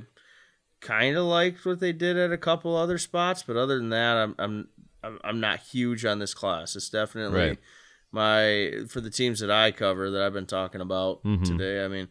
kind 0.82 1.16
of 1.18 1.24
liked 1.26 1.66
what 1.66 1.80
they 1.80 1.94
did 1.94 2.18
at 2.18 2.32
a 2.34 2.38
couple 2.38 2.76
other 2.76 2.98
spots, 2.98 3.42
but 3.48 3.56
other 3.56 3.78
than 3.78 3.90
that, 3.90 4.18
I'm 4.18 4.36
I'm 4.38 4.68
I'm, 5.06 5.20
I'm 5.24 5.40
not 5.40 5.60
huge 5.60 6.04
on 6.06 6.20
this 6.20 6.34
class. 6.34 6.76
It's 6.76 6.90
definitely 6.90 7.40
Right. 7.40 7.60
my 8.12 8.86
for 8.90 9.02
the 9.02 9.10
teams 9.10 9.40
that 9.40 9.52
I 9.52 9.72
cover 9.72 10.10
that 10.12 10.22
I've 10.22 10.34
been 10.34 10.46
talking 10.46 10.82
about 10.82 11.24
Mm-hmm. 11.24 11.44
today. 11.44 11.84
I 11.84 11.88
mean, 11.88 12.08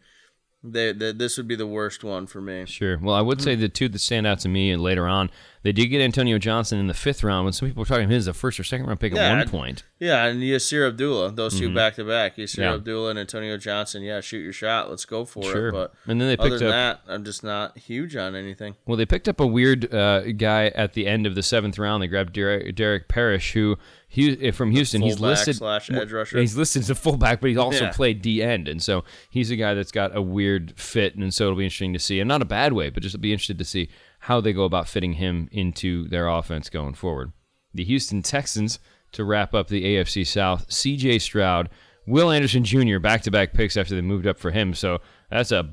they, 0.62 0.92
they 0.92 1.12
this 1.12 1.36
would 1.36 1.48
be 1.48 1.56
the 1.56 1.66
worst 1.66 2.04
one 2.04 2.26
for 2.26 2.40
me. 2.40 2.64
Sure. 2.66 2.98
Well, 2.98 3.14
I 3.14 3.20
would 3.20 3.42
say 3.42 3.54
the 3.54 3.68
two 3.68 3.88
that 3.88 3.98
stand 3.98 4.26
out 4.26 4.38
to 4.40 4.48
me 4.48 4.70
and 4.70 4.82
later 4.82 5.06
on, 5.06 5.30
they 5.64 5.72
did 5.72 5.86
get 5.88 6.00
Antonio 6.00 6.38
Johnson 6.38 6.78
in 6.78 6.86
the 6.86 6.94
fifth 6.94 7.24
round 7.24 7.44
when 7.44 7.52
some 7.52 7.66
people 7.68 7.80
were 7.80 7.86
talking 7.86 8.04
him 8.04 8.12
as 8.12 8.28
a 8.28 8.32
first 8.32 8.60
or 8.60 8.64
second 8.64 8.86
round 8.86 9.00
pick 9.00 9.12
Yeah, 9.12 9.32
at 9.32 9.38
one 9.38 9.48
point. 9.48 9.82
Yeah, 9.98 10.26
and 10.26 10.40
Yasir 10.40 10.86
Abdullah, 10.86 11.32
those 11.32 11.58
two 11.58 11.74
back 11.74 11.96
to 11.96 12.04
back. 12.04 12.36
Yasir 12.36 12.44
Mm-hmm. 12.54 12.60
Yeah. 12.60 12.74
Abdullah 12.74 13.10
and 13.10 13.18
Antonio 13.18 13.56
Johnson. 13.56 14.02
Yeah, 14.02 14.20
shoot 14.20 14.38
your 14.38 14.52
shot. 14.52 14.88
Let's 14.90 15.04
go 15.04 15.24
for 15.24 15.42
Sure. 15.42 15.68
it. 15.70 15.72
But 15.72 15.94
and 16.06 16.20
then 16.20 16.28
they 16.28 16.36
other 16.36 16.50
picked 16.50 16.58
than 16.60 16.68
up 16.68 17.04
that, 17.06 17.12
I'm 17.12 17.24
just 17.24 17.42
not 17.42 17.76
huge 17.78 18.14
on 18.14 18.36
anything. 18.36 18.76
well, 18.86 18.96
they 18.96 19.06
picked 19.06 19.28
up 19.28 19.40
a 19.40 19.46
weird 19.46 19.92
uh, 19.92 20.30
guy 20.32 20.66
at 20.68 20.92
the 20.92 21.06
end 21.08 21.26
of 21.26 21.34
the 21.34 21.42
seventh 21.42 21.78
round. 21.78 22.02
They 22.02 22.06
grabbed 22.06 22.34
Derek, 22.34 22.74
Derek 22.76 23.08
Parish, 23.08 23.52
who 23.54 23.76
he, 24.06 24.50
from 24.52 24.70
Houston. 24.70 25.02
He's 25.02 25.18
listed 25.18 25.56
slash 25.56 25.90
edge 25.90 26.12
rusher. 26.12 26.38
He's 26.38 26.56
listed 26.56 26.82
as 26.82 26.90
a 26.90 26.94
fullback, 26.94 27.40
but 27.40 27.48
he's 27.48 27.56
also 27.58 27.84
Yeah. 27.86 27.92
played 27.92 28.22
D 28.22 28.42
end, 28.42 28.68
and 28.68 28.80
so 28.80 29.02
he's 29.30 29.50
a 29.50 29.56
guy 29.56 29.74
that's 29.74 29.90
got 29.90 30.14
a 30.14 30.22
weird 30.22 30.74
fit, 30.78 31.16
and 31.16 31.32
so 31.34 31.46
it'll 31.46 31.56
be 31.56 31.64
interesting 31.64 31.94
to 31.94 31.98
see, 31.98 32.20
and 32.20 32.28
not 32.28 32.42
a 32.42 32.44
bad 32.44 32.74
way, 32.74 32.90
but 32.90 33.02
just 33.02 33.20
be 33.20 33.32
interested 33.32 33.58
to 33.58 33.64
see 33.64 33.88
how 34.24 34.40
they 34.40 34.54
go 34.54 34.64
about 34.64 34.88
fitting 34.88 35.14
him 35.14 35.48
into 35.52 36.08
their 36.08 36.28
offense 36.28 36.70
going 36.70 36.94
forward. 36.94 37.32
The 37.74 37.84
Houston 37.84 38.22
Texans 38.22 38.78
to 39.12 39.22
wrap 39.22 39.52
up 39.52 39.68
the 39.68 39.84
AFC 39.84 40.26
South. 40.26 40.72
C.J. 40.72 41.18
Stroud, 41.18 41.68
Will 42.06 42.30
Anderson 42.30 42.64
Jr. 42.64 42.98
back 42.98 43.20
to 43.22 43.30
back 43.30 43.52
picks 43.52 43.76
after 43.76 43.94
they 43.94 44.00
moved 44.00 44.26
up 44.26 44.38
for 44.38 44.50
him, 44.50 44.72
so 44.72 45.00
that's 45.30 45.52
a 45.52 45.68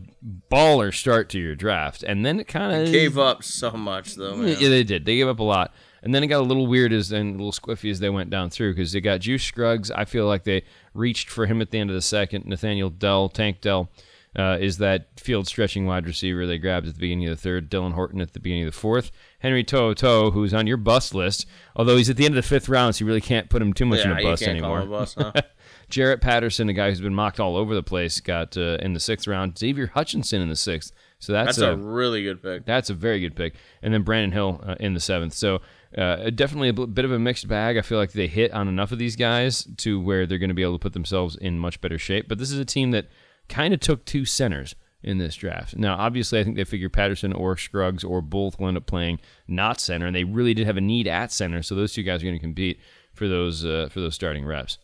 baller 0.52 0.94
start 0.94 1.30
to 1.30 1.40
your 1.40 1.56
draft, 1.56 2.04
and 2.04 2.26
then 2.26 2.42
it 2.42 2.48
kind 2.48 2.74
of 2.74 2.92
Gave 2.92 3.18
up 3.18 3.42
so 3.44 3.72
much 3.72 4.16
though. 4.16 4.36
Man. 4.36 4.58
yeah, 4.60 4.70
they 4.70 4.84
did. 4.84 5.06
They 5.06 5.16
gave 5.16 5.30
up 5.30 5.40
a 5.40 5.44
lot, 5.44 5.74
and 6.04 6.14
then 6.14 6.22
it 6.22 6.28
got 6.28 6.42
a 6.42 6.44
little 6.44 6.68
weird 6.68 6.92
as 6.92 7.12
and 7.12 7.36
a 7.36 7.44
little 7.44 7.52
squiffy 7.54 7.90
as 7.90 8.00
they 8.02 8.10
went 8.10 8.30
down 8.30 8.50
through 8.50 8.74
because 8.74 8.92
they 8.92 9.00
got 9.00 9.22
Juice 9.22 9.44
Scruggs. 9.44 9.92
I 9.92 10.04
feel 10.04 10.26
like 10.28 10.44
they 10.44 10.64
reached 10.94 11.30
for 11.30 11.46
him 11.46 11.62
at 11.62 11.72
the 11.72 11.80
end 11.80 11.90
of 11.90 11.96
the 11.96 12.02
second. 12.02 12.46
Nathaniel 12.46 12.90
Dell, 12.90 13.30
Tank 13.30 13.62
Dell, 13.62 13.90
uh, 14.38 14.58
is 14.60 14.78
that 14.78 15.20
field 15.20 15.48
stretching 15.48 15.86
wide 15.86 16.06
receiver 16.06 16.46
they 16.48 16.58
grabbed 16.58 16.88
at 16.88 16.94
the 16.94 17.00
beginning 17.00 17.28
of 17.28 17.36
the 17.36 17.42
third. 17.42 17.70
Dylan 17.70 17.94
Horton 17.94 18.22
at 18.22 18.34
the 18.34 18.40
beginning 18.40 18.66
of 18.66 18.74
the 18.74 18.80
fourth. 18.80 19.12
Henry 19.40 19.64
To'oTo'o, 19.64 20.32
who's 20.32 20.54
on 20.54 20.68
your 20.68 20.78
bust 20.78 21.14
list, 21.14 21.46
although 21.76 21.98
he's 21.98 22.10
at 22.10 22.18
the 22.18 22.26
end 22.26 22.38
of 22.38 22.44
the 22.44 22.48
fifth 22.48 22.70
round, 22.70 22.96
so 22.96 23.04
you 23.04 23.08
really 23.08 23.22
can't 23.22 23.50
put 23.50 23.62
him 23.62 23.74
too 23.74 23.86
much 23.86 24.00
yeah, 24.00 24.12
in 24.12 24.18
a 24.18 24.22
you 24.22 24.28
bust 24.28 24.44
can't 24.44 24.58
anymore. 24.58 24.80
a 24.80 24.86
bust, 24.86 25.18
huh? 25.18 25.34
Jarrett 25.90 26.22
Patterson, 26.22 26.70
a 26.70 26.74
guy 26.74 26.90
who's 26.90 27.02
been 27.02 27.14
mocked 27.14 27.40
all 27.40 27.58
over 27.58 27.76
the 27.76 27.84
place, 27.84 28.22
got 28.22 28.56
uh, 28.56 28.78
in 28.82 28.94
the 28.94 29.00
sixth 29.00 29.28
round. 29.28 29.58
Xavier 29.58 29.88
Hutchinson 29.88 30.42
in 30.42 30.48
the 30.50 30.56
sixth. 30.56 30.94
So 31.20 31.34
that's, 31.34 31.58
That's 31.58 31.74
a 31.74 31.78
really 31.78 32.24
good 32.24 32.42
pick. 32.42 32.66
that's 32.66 32.90
a 32.90 32.96
very 32.96 33.20
good 33.20 33.36
pick. 33.36 33.54
And 33.84 33.94
then 33.94 34.02
Brandon 34.02 34.32
Hill 34.32 34.60
uh, 34.66 34.76
in 34.80 34.96
the 34.96 35.00
seventh. 35.00 35.34
So 35.34 35.60
uh, 35.96 36.32
definitely 36.32 36.70
a 36.70 36.74
bit 36.74 37.06
of 37.06 37.12
a 37.12 37.20
mixed 37.20 37.48
bag. 37.48 37.78
I 37.78 37.82
feel 37.82 38.00
like 38.00 38.14
they 38.14 38.26
hit 38.26 38.52
on 38.54 38.68
enough 38.68 38.92
of 38.92 38.98
these 38.98 39.16
guys 39.16 39.68
to 39.78 40.00
where 40.00 40.26
they're 40.26 40.40
going 40.40 40.50
to 40.50 40.56
be 40.56 40.64
able 40.64 40.80
to 40.80 40.82
put 40.82 40.94
themselves 40.94 41.36
in 41.36 41.60
much 41.60 41.80
better 41.80 42.00
shape. 42.00 42.28
But 42.28 42.40
this 42.40 42.52
is 42.52 42.58
a 42.58 42.66
team 42.66 42.90
that 42.92 43.06
kind 43.52 43.74
of 43.74 43.80
took 43.80 44.06
two 44.06 44.26
centers 44.26 44.76
in 45.04 45.18
this 45.18 45.36
draft. 45.36 45.76
Now, 45.76 45.96
obviously, 45.98 46.40
I 46.40 46.44
think 46.44 46.56
they 46.56 46.64
figured 46.64 46.94
Patterson 46.94 47.34
or 47.34 47.58
Scruggs 47.58 48.04
or 48.04 48.22
both 48.22 48.60
will 48.60 48.68
end 48.68 48.78
up 48.78 48.86
playing 48.86 49.20
not 49.48 49.80
center, 49.80 50.06
and 50.06 50.16
they 50.16 50.24
really 50.24 50.54
did 50.54 50.68
have 50.68 50.78
a 50.78 50.82
need 50.82 51.08
at 51.08 51.32
center. 51.32 51.62
So 51.62 51.76
those 51.76 51.94
two 51.94 52.04
guys 52.04 52.22
are 52.22 52.26
going 52.26 52.36
to 52.36 52.40
compete 52.40 52.80
for 53.14 53.28
those 53.28 53.66
uh, 53.66 53.90
for 53.92 54.00
those 54.00 54.16
starting 54.16 54.46
reps. 54.46 54.78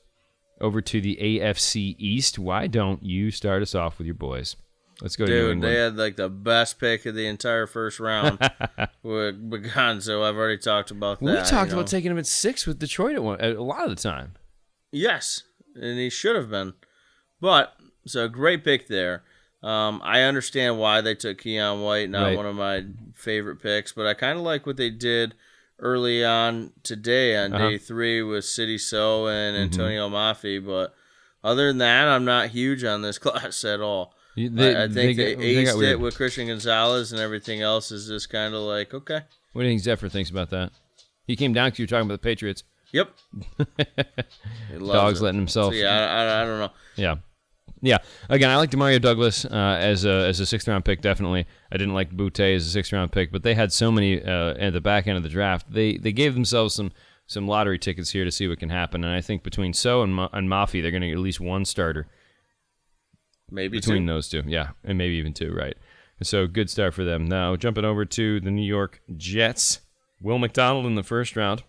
Over 0.59 0.81
to 0.81 1.01
the 1.01 1.17
AFC 1.21 1.95
East. 1.99 2.39
Why 2.39 2.67
don't 2.67 3.03
you 3.03 3.29
start 3.29 3.61
us 3.61 3.75
off 3.75 3.99
with 3.99 4.07
your 4.07 4.15
boys? 4.15 4.55
Let's 5.01 5.15
go 5.15 5.27
Dude, 5.27 5.61
they 5.61 5.75
had 5.75 5.95
like 5.95 6.15
the 6.15 6.29
best 6.29 6.79
pick 6.79 7.05
of 7.05 7.13
the 7.13 7.27
entire 7.27 7.67
first 7.67 7.99
round 7.99 8.39
with 9.03 9.49
Begonzo. 9.49 10.27
I've 10.27 10.35
already 10.35 10.57
talked 10.57 10.89
about 10.89 11.19
that. 11.19 11.25
we 11.25 11.35
talked 11.35 11.51
you 11.51 11.75
know. 11.75 11.81
about 11.81 11.87
taking 11.87 12.09
him 12.09 12.17
at 12.17 12.25
six 12.25 12.65
with 12.65 12.79
Detroit 12.79 13.13
at 13.15 13.21
one, 13.21 13.39
a 13.39 13.53
lot 13.61 13.83
of 13.83 13.95
the 13.95 14.01
time. 14.01 14.33
Yes, 14.91 15.43
and 15.75 15.99
he 15.99 16.09
should 16.09 16.35
have 16.35 16.49
been. 16.49 16.73
But 17.39 17.73
so 18.07 18.27
great 18.27 18.63
pick 18.63 18.87
there. 18.87 19.23
Um, 19.63 20.01
I 20.03 20.21
understand 20.21 20.77
why 20.77 21.01
they 21.01 21.15
took 21.15 21.39
Keon 21.39 21.81
White, 21.81 22.09
not 22.09 22.23
Right. 22.27 22.37
one 22.37 22.45
of 22.45 22.55
my 22.55 22.85
favorite 23.15 23.61
picks, 23.61 23.91
but 23.91 24.05
I 24.05 24.13
kind 24.13 24.37
of 24.37 24.43
like 24.43 24.65
what 24.67 24.77
they 24.77 24.89
did 24.91 25.33
early 25.79 26.23
on 26.23 26.71
today 26.83 27.35
on 27.37 27.53
Uh-huh. 27.53 27.69
day 27.69 27.77
three 27.77 28.21
with 28.21 28.45
Sidy 28.45 28.77
Sow 28.77 29.27
and 29.27 29.71
Mm-hmm. 29.71 29.81
Atonio 29.81 30.09
Mafi. 30.11 30.63
But 30.63 30.93
other 31.43 31.67
than 31.67 31.79
that, 31.79 32.07
I'm 32.07 32.23
not 32.25 32.49
huge 32.49 32.83
on 32.83 33.01
this 33.01 33.17
class 33.19 33.63
at 33.65 33.81
all. 33.81 34.13
You- 34.35 34.51
I, 34.59 34.83
I 34.83 34.87
think 34.87 35.17
they, 35.17 35.33
got- 35.35 35.41
they 35.41 35.55
aced 35.55 35.83
it 35.83 35.99
with 35.99 36.15
Christian 36.15 36.47
Gonzalez, 36.47 37.11
and 37.11 37.19
everything 37.19 37.61
else 37.61 37.91
is 37.91 38.07
just 38.07 38.29
kind 38.29 38.53
of 38.53 38.61
like 38.61 38.93
okay. 38.93 39.21
What 39.53 39.63
do 39.63 39.67
you 39.67 39.71
think 39.71 39.81
Zephyr 39.81 40.09
thinks 40.09 40.29
about 40.29 40.51
that? 40.51 40.71
He 41.25 41.35
came 41.35 41.51
down 41.53 41.67
because 41.69 41.79
you 41.79 41.83
were 41.83 41.87
talking 41.87 42.05
about 42.07 42.21
the 42.21 42.27
Patriots. 42.29 42.63
Yep. 42.93 43.09
Dogs 44.79 45.19
it. 45.19 45.23
letting 45.23 45.39
himself. 45.39 45.73
So, 45.73 45.77
yeah, 45.79 45.89
I, 45.89 46.23
I, 46.23 46.41
I 46.41 46.45
don't 46.45 46.59
know. 46.59 46.71
Yeah. 46.95 47.15
Yeah. 47.81 47.97
Again, 48.29 48.49
I 48.49 48.57
like 48.57 48.71
Demario 48.71 49.01
Douglas 49.01 49.45
uh, 49.45 49.77
as 49.79 50.05
a 50.05 50.27
as 50.27 50.39
a 50.39 50.45
sixth 50.45 50.67
round 50.67 50.83
pick. 50.85 51.01
Definitely, 51.01 51.45
I 51.71 51.77
didn't 51.77 51.93
like 51.93 52.11
Boutte 52.11 52.55
as 52.55 52.65
a 52.65 52.69
sixth 52.69 52.91
round 52.91 53.11
pick, 53.11 53.31
but 53.31 53.43
they 53.43 53.53
had 53.53 53.71
so 53.71 53.91
many 53.91 54.21
uh, 54.23 54.55
at 54.55 54.73
the 54.73 54.81
back 54.81 55.07
end 55.07 55.17
of 55.17 55.23
the 55.23 55.29
draft. 55.29 55.71
They 55.71 55.97
they 55.97 56.11
gave 56.11 56.33
themselves 56.33 56.73
some 56.73 56.91
some 57.27 57.47
lottery 57.47 57.77
tickets 57.77 58.11
here 58.11 58.23
to 58.25 58.31
see 58.31 58.47
what 58.47 58.59
can 58.59 58.69
happen. 58.69 59.03
And 59.03 59.13
I 59.13 59.21
think 59.21 59.43
between 59.43 59.73
Sow 59.73 60.01
and 60.01 60.13
Ma- 60.15 60.29
and 60.33 60.49
Mafi, 60.49 60.81
they're 60.81 60.91
going 60.91 61.01
to 61.01 61.07
get 61.07 61.13
at 61.17 61.19
least 61.19 61.39
one 61.41 61.65
starter 61.65 62.07
Maybe 63.49 63.77
between 63.77 64.03
two. 64.07 64.13
those 64.13 64.29
two. 64.29 64.43
Yeah, 64.45 64.69
and 64.83 64.97
maybe 64.97 65.15
even 65.15 65.33
two. 65.33 65.53
Right. 65.53 65.75
So 66.23 66.47
good 66.47 66.69
start 66.69 66.93
for 66.93 67.03
them. 67.03 67.25
Now 67.25 67.55
jumping 67.55 67.85
over 67.85 68.05
to 68.05 68.39
the 68.39 68.49
New 68.51 68.65
York 68.65 69.01
Jets, 69.15 69.81
Will 70.21 70.39
McDonald 70.39 70.85
in 70.85 70.95
the 70.95 71.03
first 71.03 71.35
round. 71.35 71.63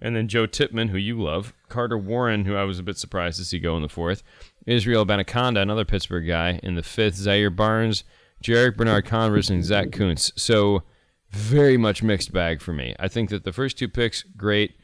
And 0.00 0.14
then 0.16 0.28
Joe 0.28 0.46
Tippmann, 0.46 0.88
who 0.88 0.98
you 0.98 1.22
love, 1.22 1.54
Carter 1.68 1.96
Warren, 1.96 2.44
who 2.44 2.56
I 2.56 2.64
was 2.64 2.78
a 2.78 2.82
bit 2.82 2.98
surprised 2.98 3.38
to 3.38 3.44
see 3.44 3.58
go 3.58 3.76
in 3.76 3.82
the 3.82 3.88
fourth, 3.88 4.22
Israel 4.66 5.04
Abanikanda, 5.04 5.60
another 5.60 5.84
Pittsburgh 5.84 6.26
guy, 6.26 6.60
in 6.62 6.74
the 6.74 6.82
fifth, 6.82 7.16
Zaire 7.16 7.50
Barnes, 7.50 8.04
Jarrick 8.42 8.76
Bernard 8.76 9.06
Converse, 9.06 9.50
and 9.50 9.64
Zach 9.64 9.90
Kuntz. 9.92 10.32
So 10.36 10.82
very 11.30 11.76
much 11.76 12.02
mixed 12.02 12.32
bag 12.32 12.60
for 12.60 12.72
me. 12.72 12.94
I 12.98 13.08
think 13.08 13.30
that 13.30 13.44
the 13.44 13.52
first 13.52 13.78
two 13.78 13.88
picks, 13.88 14.22
great. 14.22 14.76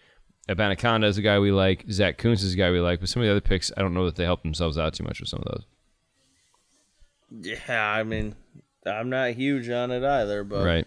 Abanikanda 0.48 1.04
is 1.04 1.18
a 1.18 1.22
guy 1.22 1.38
we 1.38 1.52
like. 1.52 1.84
Zach 1.90 2.18
Kuntz 2.18 2.42
is 2.42 2.54
a 2.54 2.56
guy 2.56 2.70
we 2.70 2.80
like. 2.80 3.00
But 3.00 3.08
some 3.08 3.22
of 3.22 3.26
the 3.26 3.30
other 3.30 3.40
picks, 3.40 3.70
I 3.76 3.82
don't 3.82 3.94
know 3.94 4.06
that 4.06 4.16
they 4.16 4.24
help 4.24 4.42
themselves 4.42 4.76
out 4.76 4.94
too 4.94 5.04
much 5.04 5.20
with 5.20 5.28
some 5.28 5.42
of 5.46 5.52
those. 5.52 5.64
Yeah, 7.68 7.84
I 7.84 8.02
mean, 8.02 8.34
I'm 8.84 9.10
not 9.10 9.34
huge 9.34 9.68
on 9.70 9.90
it 9.90 10.02
either, 10.02 10.42
but 10.42 10.64
Right. 10.64 10.86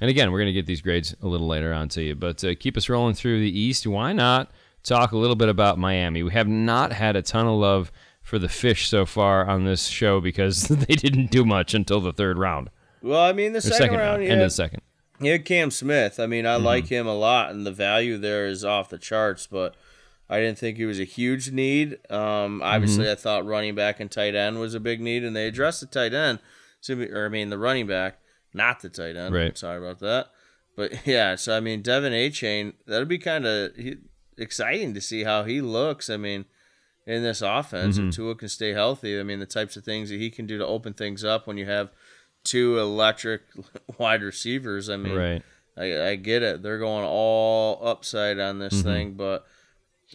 And 0.00 0.10
again, 0.10 0.32
we're 0.32 0.38
going 0.38 0.46
to 0.46 0.52
get 0.52 0.66
these 0.66 0.80
grades 0.80 1.14
a 1.22 1.26
little 1.26 1.46
later 1.46 1.72
on 1.72 1.88
to 1.90 2.02
you, 2.02 2.14
but 2.14 2.42
uh, 2.44 2.54
keep 2.58 2.76
us 2.76 2.88
rolling 2.88 3.14
through 3.14 3.40
the 3.40 3.58
East. 3.58 3.86
Why 3.86 4.12
not 4.12 4.50
talk 4.82 5.12
a 5.12 5.16
little 5.16 5.36
bit 5.36 5.48
about 5.48 5.78
Miami? 5.78 6.22
We 6.22 6.32
have 6.32 6.48
not 6.48 6.92
had 6.92 7.16
a 7.16 7.22
ton 7.22 7.46
of 7.46 7.54
love 7.54 7.92
for 8.24 8.40
the 8.40 8.48
fish 8.48 8.88
so 8.88 9.06
far 9.06 9.46
on 9.46 9.64
this 9.64 9.86
show 9.86 10.20
because 10.20 10.62
they 10.68 10.94
didn't 10.96 11.30
do 11.30 11.44
much 11.44 11.74
until 11.74 12.00
the 12.00 12.12
third 12.12 12.36
round. 12.38 12.70
well, 13.02 13.20
I 13.20 13.32
mean, 13.32 13.52
the 13.52 13.60
second, 13.60 13.78
second 13.78 13.98
round, 13.98 14.08
round, 14.10 14.24
you 14.24 14.30
end 14.30 14.40
of 14.40 14.46
the 14.46 14.50
second. 14.54 14.80
Yeah, 15.20 15.38
Cam 15.38 15.70
Smith. 15.70 16.18
I 16.18 16.26
mean, 16.26 16.44
I 16.44 16.56
Mm-hmm. 16.56 16.64
like 16.64 16.86
him 16.88 17.06
a 17.06 17.14
lot, 17.14 17.50
and 17.52 17.64
the 17.64 17.70
value 17.70 18.18
there 18.18 18.46
is 18.46 18.64
off 18.64 18.88
the 18.88 18.98
charts, 18.98 19.46
but 19.46 19.76
I 20.28 20.40
didn't 20.40 20.58
think 20.58 20.76
he 20.76 20.84
was 20.86 20.98
a 20.98 21.04
huge 21.04 21.52
need. 21.52 21.98
Um, 22.10 22.60
obviously, 22.64 23.04
Mm-hmm. 23.04 23.12
I 23.12 23.14
thought 23.14 23.46
running 23.46 23.74
back 23.76 24.00
and 24.00 24.10
tight 24.10 24.34
end 24.34 24.58
was 24.58 24.74
a 24.74 24.80
big 24.80 25.00
need, 25.00 25.22
and 25.22 25.36
they 25.36 25.46
addressed 25.46 25.80
the 25.80 25.86
tight 25.86 26.12
end, 26.14 26.40
or 26.90 27.26
I 27.26 27.28
mean, 27.28 27.50
the 27.50 27.58
running 27.58 27.86
back, 27.86 28.18
not 28.52 28.80
the 28.80 28.88
tight 28.88 29.16
end. 29.16 29.32
Right. 29.34 29.56
Sorry 29.56 29.78
about 29.78 30.00
that. 30.00 30.30
But 30.76 31.06
yeah, 31.06 31.36
so 31.36 31.56
I 31.56 31.60
mean, 31.60 31.82
De'Von 31.82 32.10
Achane, 32.10 32.72
that'd 32.86 33.06
be 33.06 33.18
kind 33.18 33.46
of 33.46 33.70
exciting 34.36 34.94
to 34.94 35.00
see 35.00 35.24
how 35.24 35.44
he 35.44 35.60
looks. 35.60 36.10
I 36.10 36.16
mean, 36.16 36.46
in 37.06 37.22
this 37.22 37.42
offense, 37.42 37.98
Mm-hmm. 37.98 38.08
if 38.08 38.14
Tua 38.14 38.34
can 38.34 38.48
stay 38.48 38.72
healthy, 38.72 39.18
I 39.18 39.22
mean, 39.22 39.38
the 39.40 39.46
types 39.46 39.76
of 39.76 39.84
things 39.84 40.08
that 40.10 40.18
he 40.18 40.30
can 40.30 40.46
do 40.46 40.58
to 40.58 40.66
open 40.66 40.94
things 40.94 41.22
up 41.24 41.46
when 41.46 41.58
you 41.58 41.66
have 41.66 41.90
two 42.44 42.78
electric 42.78 43.42
wide 43.98 44.22
receivers. 44.22 44.88
I 44.88 44.96
mean, 44.96 45.14
Right. 45.14 45.42
I, 45.76 46.08
I 46.10 46.14
get 46.16 46.42
it. 46.42 46.62
They're 46.62 46.78
going 46.78 47.04
all 47.04 47.80
upside 47.86 48.38
on 48.38 48.58
this 48.58 48.74
Mm-hmm. 48.74 48.88
thing, 48.88 49.12
but 49.14 49.44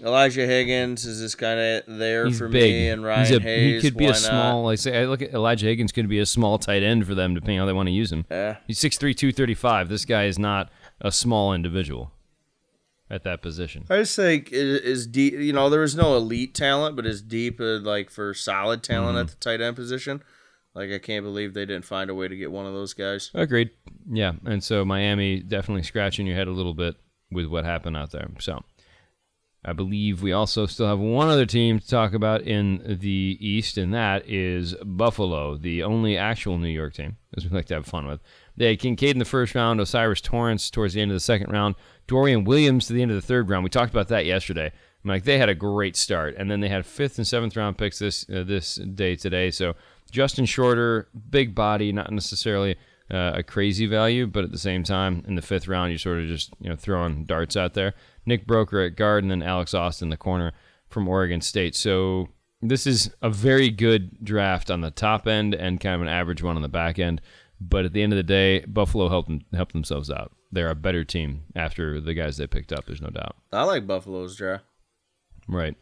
Elijah 0.02 0.46
Higgins 0.46 1.06
is 1.06 1.20
just 1.20 1.38
kind 1.38 1.60
of 1.60 1.98
there 2.00 2.28
He's 2.28 2.38
for 2.38 2.48
big. 2.48 2.72
me, 2.72 2.88
and 2.90 3.04
Ryan 3.04 3.26
He's 3.26 3.38
a, 3.38 3.42
Hayes. 3.42 3.84
he 3.84 3.90
could 3.90 3.98
be 3.98 4.06
a 4.06 4.14
small, 4.14 4.62
Not? 4.62 4.68
like 4.68 4.80
say, 4.80 5.02
I 5.02 5.06
look 5.06 5.22
at 5.22 5.34
Elijah 5.34 5.66
Higgins 5.66 5.92
could 5.92 6.08
be 6.08 6.20
a 6.20 6.26
small 6.26 6.58
tight 6.58 6.84
end 6.84 7.06
for 7.06 7.16
them 7.16 7.34
depending 7.34 7.60
on 7.60 7.64
how 7.64 7.66
they 7.68 7.74
want 7.74 7.88
to 7.88 7.92
use 7.94 8.12
him. 8.12 8.26
Yeah. 8.32 8.58
He's 8.68 8.80
6'3", 8.80 9.00
235. 9.18 9.90
This 9.90 10.06
guy 10.06 10.26
is 10.26 10.40
not 10.40 10.70
a 11.02 11.12
small 11.12 11.54
individual 11.54 12.12
at 13.10 13.24
that 13.24 13.42
position. 13.42 13.86
I 13.90 13.98
just 13.98 14.16
think 14.16 14.52
is, 14.52 14.82
is 14.82 15.08
deep. 15.08 15.34
You 15.34 15.54
know, 15.54 15.70
there 15.70 15.82
was 15.82 15.96
no 15.96 16.16
elite 16.16 16.54
talent, 16.54 16.96
but 16.96 17.06
as 17.06 17.22
deep 17.22 17.60
uh, 17.60 17.80
like 17.80 18.10
for 18.10 18.34
solid 18.34 18.84
talent 18.84 19.16
Mm-hmm. 19.16 19.22
at 19.22 19.28
the 19.30 19.36
tight 19.38 19.62
end 19.62 19.76
position. 19.76 20.22
Like 20.76 20.92
I 20.92 21.00
can't 21.00 21.26
believe 21.26 21.54
they 21.54 21.66
didn't 21.66 21.86
find 21.86 22.10
a 22.10 22.16
way 22.16 22.28
to 22.28 22.36
get 22.36 22.52
one 22.52 22.66
of 22.68 22.74
those 22.74 22.94
guys. 22.94 23.32
Agreed. 23.34 23.72
Yeah, 24.10 24.34
and 24.46 24.64
so 24.64 24.86
Miami 24.86 25.40
definitely 25.40 25.84
scratching 25.84 26.28
your 26.28 26.36
head 26.36 26.48
a 26.48 26.52
little 26.52 26.76
bit 26.76 26.96
with 27.32 27.48
what 27.48 27.66
happened 27.66 27.98
out 27.98 28.12
there. 28.12 28.30
So 28.40 28.64
I 29.66 29.74
believe 29.74 30.22
we 30.22 30.32
also 30.32 30.68
still 30.68 30.88
have 30.88 31.00
one 31.00 31.28
other 31.28 31.46
team 31.48 31.80
to 31.80 31.88
talk 31.88 32.14
about 32.14 32.44
in 32.44 32.98
the 33.02 33.38
East, 33.42 33.78
and 33.78 33.94
that 33.94 34.30
is 34.30 34.76
Buffalo, 34.86 35.58
the 35.58 35.84
only 35.84 36.16
actual 36.18 36.58
New 36.60 36.70
York 36.70 36.94
team, 36.94 37.18
as 37.36 37.44
we 37.46 37.50
like 37.50 37.66
to 37.66 37.74
have 37.74 37.86
fun 37.88 38.08
with. 38.08 38.22
They 38.60 38.68
had 38.68 38.80
Kincaid 38.80 39.12
in 39.12 39.20
the 39.20 39.26
first 39.26 39.56
round, 39.56 39.80
O'Cyrus 39.80 40.20
Torrence 40.20 40.70
towards 40.70 40.94
the 40.94 41.02
end 41.02 41.12
of 41.12 41.16
the 41.16 41.22
second 41.22 41.50
round, 41.50 41.76
Dorian 42.08 42.44
Williams 42.44 42.88
to 42.88 42.94
the 42.94 43.02
end 43.02 43.10
of 43.10 43.16
the 43.16 43.26
third 43.26 43.50
round. 43.50 43.64
We 43.64 43.70
talked 43.70 43.92
about 43.92 44.10
that 44.10 44.26
yesterday. 44.26 44.66
I'm 45.02 45.10
like 45.10 45.24
they 45.24 45.38
had 45.38 45.48
a 45.48 45.56
great 45.56 45.96
start, 45.96 46.36
and 46.38 46.52
then 46.52 46.60
they 46.60 46.68
had 46.68 46.86
fifth 46.86 47.18
and 47.18 47.26
seventh 47.26 47.56
round 47.56 47.78
picks 47.78 48.00
this 48.00 48.30
uh, 48.30 48.44
this 48.44 48.76
day 48.76 49.16
today. 49.16 49.50
So 49.50 49.76
Justin 50.12 50.44
Shorter, 50.44 51.08
big 51.30 51.56
body, 51.56 51.94
not 51.94 52.12
necessarily 52.12 52.76
uh, 53.10 53.32
a 53.36 53.44
crazy 53.44 53.86
value, 53.86 54.28
but 54.28 54.44
at 54.44 54.52
the 54.52 54.58
same 54.58 54.84
time, 54.84 55.24
in 55.26 55.36
the 55.36 55.42
fifth 55.42 55.70
round, 55.70 55.92
you're 55.92 56.00
sort 56.00 56.20
of 56.20 56.28
just 56.28 56.52
you 56.60 56.70
know 56.70 56.76
throwing 56.76 57.24
darts 57.24 57.56
out 57.56 57.76
there. 57.76 57.94
Nick 58.26 58.46
Broeker 58.46 58.86
at 58.86 58.98
guard, 58.98 59.24
and 59.24 59.32
then 59.32 59.42
Alex 59.42 59.74
Austin, 59.74 60.10
the 60.10 60.18
corner 60.18 60.52
from 60.90 61.08
Oregon 61.08 61.40
State. 61.40 61.76
So 61.78 62.28
this 62.62 62.86
is 62.86 63.10
a 63.22 63.30
very 63.30 63.70
good 63.70 64.22
draft 64.22 64.70
on 64.70 64.82
the 64.82 64.92
top 64.92 65.28
end 65.28 65.56
and 65.56 65.80
kind 65.80 65.96
of 65.96 66.02
an 66.02 66.10
average 66.10 66.44
one 66.44 66.58
on 66.58 66.62
the 66.62 66.68
back 66.68 67.00
end. 67.00 67.22
But 67.62 67.86
at 67.86 67.94
the 67.94 68.02
end 68.02 68.14
of 68.14 68.18
the 68.18 68.24
day, 68.24 68.62
Buffalo 68.62 69.10
helped 69.10 69.28
them, 69.28 69.42
helped 69.54 69.74
themselves 69.74 70.10
out. 70.10 70.32
They're 70.52 70.70
a 70.70 70.76
better 70.76 71.04
team 71.04 71.44
after 71.56 72.00
the 72.00 72.14
guys 72.14 72.38
they 72.38 72.48
picked 72.48 72.72
up. 72.72 72.86
There's 72.86 73.02
no 73.02 73.10
doubt. 73.10 73.36
I 73.52 73.64
like 73.64 73.86
Buffalo's 73.86 74.36
draft. 74.36 74.64
Right. 75.48 75.76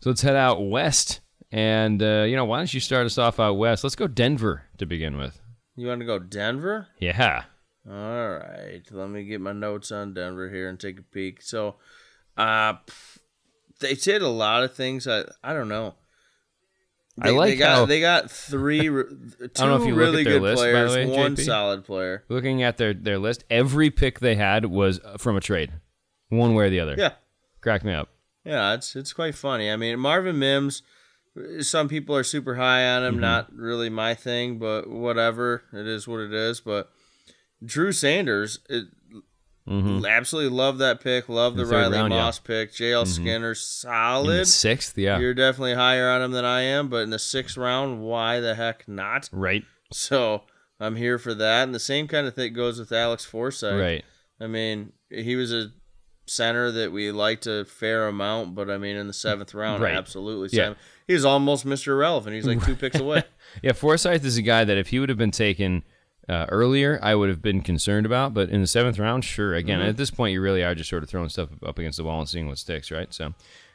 So 0.00 0.10
let's 0.10 0.22
head 0.22 0.36
out 0.36 0.60
west. 0.68 1.20
And, 1.50 2.02
uh, 2.02 2.24
you 2.28 2.36
know, 2.36 2.44
why 2.44 2.58
don't 2.58 2.72
you 2.72 2.80
start 2.80 3.06
us 3.06 3.18
off 3.18 3.40
out 3.40 3.54
west? 3.54 3.84
Let's 3.84 3.96
go 3.96 4.06
Denver 4.06 4.64
to 4.78 4.86
begin 4.86 5.16
with. 5.16 5.40
You 5.74 5.88
want 5.88 6.00
to 6.00 6.06
go 6.06 6.18
Denver? 6.18 6.88
Yeah. 6.98 7.44
All 7.88 7.94
right, 7.94 8.82
let 8.90 9.10
me 9.10 9.24
get 9.24 9.40
my 9.40 9.52
notes 9.52 9.92
on 9.92 10.12
Denver 10.12 10.50
here 10.50 10.68
and 10.68 10.80
take 10.80 10.98
a 10.98 11.02
peek. 11.02 11.40
So, 11.40 11.76
uh, 12.36 12.74
they 13.78 13.94
did 13.94 14.22
a 14.22 14.28
lot 14.28 14.64
of 14.64 14.74
things. 14.74 15.06
I 15.06 15.24
I 15.44 15.52
don't 15.52 15.68
know. 15.68 15.94
I 17.20 17.30
like 17.30 17.50
they 17.52 17.56
got 17.56 17.74
how- 17.74 17.86
they 17.86 18.00
got 18.00 18.30
three, 18.30 18.88
re- 18.90 19.04
two 19.04 19.48
don't 19.54 19.68
know 19.70 19.76
if 19.76 19.86
you 19.86 19.94
look 19.94 19.98
really 20.04 20.24
good 20.24 20.42
list, 20.42 20.58
players, 20.60 20.94
way, 20.94 21.06
one 21.06 21.34
JP. 21.36 21.44
solid 21.44 21.84
player. 21.84 22.24
Looking 22.28 22.62
at 22.62 22.76
their, 22.76 22.92
their 22.92 23.18
list, 23.18 23.44
every 23.48 23.90
pick 23.90 24.20
they 24.20 24.34
had 24.34 24.66
was 24.66 25.00
from 25.18 25.36
a 25.36 25.40
trade, 25.40 25.72
one 26.28 26.54
way 26.54 26.66
or 26.66 26.70
the 26.70 26.80
other. 26.80 26.94
Yeah, 26.98 27.12
Cracked 27.62 27.84
me 27.84 27.92
up. 27.94 28.10
yeah, 28.44 28.74
it's 28.74 28.94
it's 28.96 29.12
quite 29.12 29.34
funny. 29.34 29.70
I 29.70 29.76
mean, 29.76 29.98
Marvin 29.98 30.38
Mims. 30.38 30.82
Some 31.60 31.88
people 31.88 32.16
are 32.16 32.24
super 32.24 32.54
high 32.54 32.86
on 32.86 33.04
him. 33.04 33.12
Mm-hmm. 33.14 33.20
Not 33.20 33.52
really 33.54 33.90
my 33.90 34.14
thing, 34.14 34.58
but 34.58 34.88
whatever. 34.88 35.64
It 35.72 35.86
is 35.86 36.08
what 36.08 36.20
it 36.20 36.32
is. 36.32 36.60
But 36.60 36.90
Drew 37.62 37.92
Sanders, 37.92 38.58
it, 38.70 38.86
absolutely 39.68 40.56
love 40.56 40.78
that 40.78 41.00
pick. 41.00 41.28
Love 41.28 41.56
the, 41.56 41.64
Mm-hmm. 41.64 41.72
Riley 41.72 41.98
round, 41.98 42.12
yeah. 42.12 42.18
Mm-hmm. 42.18 42.24
Moss 42.26 42.38
pick. 42.38 42.72
JL 42.72 43.06
Skinner, 43.06 43.34
In 43.48 43.50
the 43.52 43.54
solid. 43.56 44.46
sixth, 44.46 44.96
yeah. 44.98 45.18
You're 45.18 45.34
definitely 45.34 45.74
higher 45.74 46.08
on 46.08 46.22
him 46.22 46.32
than 46.32 46.44
I 46.44 46.62
am, 46.62 46.88
but 46.88 46.98
in 47.02 47.10
the 47.10 47.18
sixth 47.18 47.56
round, 47.56 48.00
why 48.02 48.40
the 48.40 48.54
heck 48.54 48.86
not? 48.88 49.28
right. 49.32 49.64
So 49.92 50.42
I'm 50.80 50.96
here 50.96 51.16
for 51.18 51.32
that. 51.34 51.62
And 51.64 51.74
the 51.74 51.78
same 51.80 52.08
kind 52.08 52.26
of 52.26 52.34
thing 52.34 52.52
goes 52.52 52.78
with 52.78 52.90
Alex 52.92 53.24
Forsyth. 53.24 53.80
Right. 53.80 54.04
I 54.40 54.46
mean, 54.48 54.92
he 55.10 55.36
was 55.36 55.52
a 55.52 55.68
center 56.26 56.72
that 56.72 56.90
we 56.90 57.12
liked 57.12 57.46
a 57.46 57.64
fair 57.64 58.08
amount, 58.08 58.54
but 58.56 58.68
I 58.68 58.78
mean, 58.78 58.96
in 58.96 59.06
the 59.06 59.12
seventh 59.12 59.54
round, 59.54 59.82
Right. 59.82 59.94
absolutely. 59.94 60.56
Yeah. 60.58 60.74
He's 61.06 61.24
almost 61.24 61.64
Mr. 61.64 61.88
Irrelevant. 61.88 62.34
He's 62.34 62.46
like 62.46 62.64
two 62.64 62.74
picks 62.74 62.98
away. 63.00 63.22
Yeah, 63.62 63.72
Forsyth 63.72 64.24
is 64.24 64.36
a 64.36 64.42
guy 64.42 64.64
that 64.64 64.76
if 64.76 64.88
he 64.88 64.98
would 64.98 65.08
have 65.08 65.16
been 65.18 65.30
taken 65.30 65.84
uh, 66.28 66.46
earlier, 66.48 66.98
I 67.02 67.14
would 67.14 67.28
have 67.28 67.42
been 67.42 67.60
concerned 67.60 68.06
about. 68.06 68.34
But 68.34 68.50
in 68.50 68.60
the 68.60 68.66
seventh 68.66 68.98
round, 68.98 69.24
sure. 69.24 69.54
Again, 69.54 69.80
Mm-hmm. 69.80 69.88
at 69.90 69.96
this 69.96 70.10
point, 70.10 70.32
you 70.32 70.40
really 70.40 70.62
are 70.64 70.74
just 70.74 70.90
sort 70.90 71.02
of 71.02 71.08
throwing 71.08 71.28
stuff 71.28 71.48
up 71.64 71.78
against 71.78 71.98
the 71.98 72.04
wall 72.04 72.20
and 72.20 72.28
seeing 72.28 72.48
what 72.48 72.58
sticks, 72.58 72.90
right? 72.90 73.12
So 73.12 73.34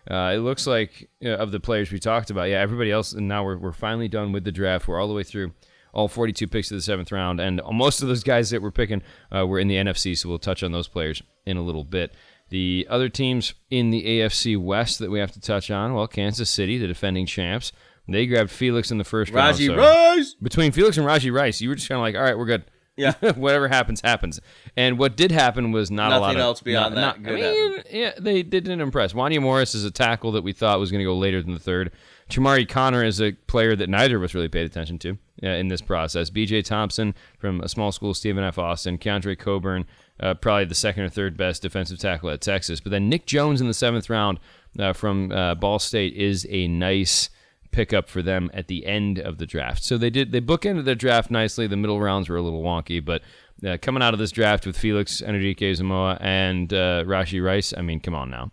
uh, 0.09 0.31
it 0.35 0.39
looks 0.39 0.65
like 0.67 1.09
uh, 1.23 1.29
of 1.29 1.51
the 1.51 1.59
players 1.59 1.91
we 1.91 1.99
talked 1.99 2.29
about, 2.29 2.49
yeah, 2.49 2.59
everybody 2.59 2.91
else, 2.91 3.13
and 3.13 3.27
now 3.27 3.43
we're, 3.43 3.57
we're 3.57 3.71
finally 3.71 4.07
done 4.07 4.31
with 4.31 4.43
the 4.43 4.51
draft. 4.51 4.87
We're 4.87 4.99
all 4.99 5.07
the 5.07 5.13
way 5.13 5.23
through 5.23 5.51
all 5.93 6.07
42 6.07 6.47
picks 6.47 6.71
of 6.71 6.77
the 6.77 6.81
seventh 6.81 7.11
round, 7.11 7.39
and 7.39 7.61
most 7.71 8.01
of 8.01 8.07
those 8.07 8.23
guys 8.23 8.49
that 8.49 8.61
we're 8.61 8.71
picking 8.71 9.01
uh, 9.35 9.45
were 9.45 9.59
in 9.59 9.67
the 9.67 9.75
NFC. 9.75 10.17
So 10.17 10.29
we'll 10.29 10.39
touch 10.39 10.63
on 10.63 10.71
those 10.71 10.87
players 10.87 11.21
in 11.45 11.57
a 11.57 11.61
little 11.61 11.83
bit. 11.83 12.13
The 12.49 12.87
other 12.89 13.07
teams 13.09 13.53
in 13.69 13.91
the 13.91 14.03
AFC 14.03 14.57
West 14.57 14.99
that 14.99 15.09
we 15.11 15.19
have 15.19 15.31
to 15.33 15.39
touch 15.41 15.69
on, 15.71 15.93
well, 15.93 16.07
Kansas 16.07 16.49
City, 16.49 16.77
the 16.77 16.87
defending 16.87 17.25
champs, 17.25 17.71
they 18.07 18.25
grabbed 18.25 18.49
Felix 18.51 18.91
in 18.91 18.97
the 18.97 19.03
first 19.03 19.31
round. 19.31 19.55
Rashee 19.55 19.67
so- 19.67 19.75
Rice. 19.77 20.35
between 20.41 20.71
Felix 20.71 20.97
and 20.97 21.05
Rashee 21.07 21.33
Rice, 21.33 21.61
you 21.61 21.69
were 21.69 21.75
just 21.75 21.87
kind 21.89 21.97
of 21.97 22.03
like, 22.03 22.15
all 22.15 22.21
right, 22.23 22.37
we're 22.37 22.45
good. 22.45 22.63
Yeah. 22.97 23.13
Whatever 23.35 23.67
happens, 23.69 24.01
happens. 24.01 24.39
And 24.75 24.99
what 24.99 25.15
did 25.15 25.31
happen 25.31 25.71
was 25.71 25.89
not 25.89 26.11
a 26.11 26.19
lot 26.19 26.27
Nothing 26.27 26.37
of 26.37 26.41
else 26.43 26.61
beyond 26.61 26.95
not- 26.95 27.15
that 27.15 27.21
not- 27.21 27.23
good 27.23 27.39
I 27.39 27.51
mean, 27.51 27.83
yeah, 27.89 28.11
they 28.19 28.43
didn't 28.43 28.81
impress. 28.81 29.13
Wanya 29.13 29.41
Morris 29.41 29.73
is 29.73 29.85
a 29.85 29.91
tackle 29.91 30.33
that 30.33 30.43
we 30.43 30.51
thought 30.53 30.79
was 30.79 30.91
going 30.91 30.99
to 30.99 31.05
go 31.05 31.17
later 31.17 31.41
than 31.41 31.53
the 31.53 31.59
third. 31.59 31.91
Chamari 32.29 32.67
Connor 32.67 33.03
is 33.03 33.21
a 33.21 33.31
player 33.47 33.75
that 33.75 33.89
neither 33.89 34.17
of 34.17 34.23
us 34.23 34.33
really 34.33 34.47
paid 34.47 34.65
attention 34.65 34.97
to 34.99 35.17
uh, 35.43 35.47
in 35.47 35.67
this 35.69 35.81
process. 35.81 36.29
B.J. 36.29 36.61
Thompson 36.63 37.13
from 37.37 37.59
a 37.61 37.67
small 37.67 37.91
school, 37.91 38.13
Stephen 38.13 38.43
F. 38.43 38.57
Austin, 38.57 38.97
Keondre 38.97 39.37
Coburn, 39.37 39.85
uh, 40.19 40.33
probably 40.35 40.65
the 40.65 40.75
second 40.75 41.03
or 41.03 41.09
third 41.09 41.35
best 41.35 41.61
defensive 41.61 41.97
tackle 41.99 42.29
at 42.29 42.39
Texas. 42.41 42.79
But 42.79 42.91
then 42.91 43.09
Nick 43.09 43.25
Jones 43.25 43.59
in 43.61 43.67
the 43.67 43.73
seventh 43.73 44.09
round 44.09 44.39
uh, 44.79 44.93
from 44.93 45.31
uh, 45.31 45.55
Ball 45.55 45.79
State 45.79 46.13
is 46.15 46.45
a 46.49 46.67
nice 46.67 47.29
pickup 47.71 48.09
for 48.09 48.21
them 48.21 48.49
at 48.53 48.67
the 48.67 48.85
end 48.85 49.19
of 49.19 49.37
the 49.37 49.45
draft. 49.45 49.83
So 49.83 49.97
they 49.97 50.09
did 50.09 50.31
they 50.31 50.41
bookended 50.41 50.85
their 50.85 50.95
draft 50.95 51.31
nicely. 51.31 51.67
The 51.67 51.77
middle 51.77 51.99
rounds 51.99 52.29
were 52.29 52.35
a 52.35 52.41
little 52.41 52.63
wonky, 52.63 53.03
but 53.03 53.21
uh, 53.65 53.77
coming 53.81 54.03
out 54.03 54.13
of 54.13 54.19
this 54.19 54.31
draft 54.31 54.65
with 54.65 54.77
Felix 54.77 55.21
Anudike-Uzomah 55.21 56.17
and 56.19 56.73
uh, 56.73 57.03
Rashee 57.05 57.43
Rice, 57.43 57.73
I 57.77 57.81
mean, 57.81 57.99
come 57.99 58.15
on 58.15 58.29
now, 58.29 58.51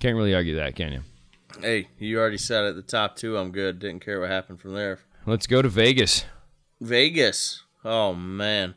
can't 0.00 0.16
really 0.16 0.34
argue 0.34 0.56
that, 0.56 0.74
can 0.74 0.92
you? 0.92 1.00
Hey, 1.60 1.88
you 1.98 2.18
already 2.18 2.38
said 2.38 2.64
at 2.64 2.76
the 2.76 2.82
top 2.82 3.16
two. 3.16 3.36
I'm 3.36 3.52
good. 3.52 3.78
Didn't 3.78 4.04
care 4.04 4.20
what 4.20 4.30
happened 4.30 4.60
from 4.60 4.74
there. 4.74 5.00
Let's 5.26 5.46
go 5.46 5.60
to 5.62 5.68
Vegas. 5.68 6.24
Vegas. 6.80 7.62
Oh 7.84 8.14
man. 8.14 8.74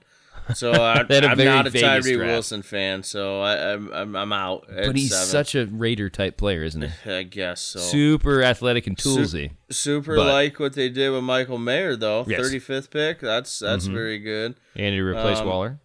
So 0.53 0.71
I, 0.83 1.03
They 1.03 1.15
had 1.15 1.23
a 1.25 1.29
I'm 1.29 1.37
very 1.37 1.49
not 1.49 1.67
a 1.67 1.71
Tyree 1.71 2.15
draft. 2.15 2.29
Wilson 2.29 2.61
fan, 2.61 3.01
so 3.03 3.41
I, 3.41 3.73
I'm, 3.73 3.91
I'm 3.91 4.15
I'm 4.15 4.33
out. 4.33 4.65
But 4.67 4.95
he's 4.95 5.11
seven. 5.11 5.27
such 5.27 5.55
a 5.55 5.65
Raider 5.65 6.09
type 6.09 6.37
player, 6.37 6.63
isn't 6.63 6.81
he? 6.83 7.11
I 7.11 7.23
guess 7.23 7.61
so. 7.61 7.79
Super 7.79 8.43
athletic 8.43 8.85
and 8.87 8.95
toolsy. 8.97 9.51
Super 9.71 10.15
but- 10.15 10.27
like 10.31 10.59
what 10.59 10.73
they 10.73 10.89
did 10.89 11.09
with 11.09 11.23
Michael 11.23 11.57
Mayer 11.57 11.95
though. 11.95 12.25
Yes. 12.27 12.39
35th 12.41 12.89
pick. 12.91 13.19
That's 13.19 13.59
that's 13.59 13.85
very 13.87 14.19
good. 14.19 14.55
And 14.75 14.93
to 14.93 15.01
replace 15.01 15.39
Um, 15.39 15.47
Waller. 15.47 15.79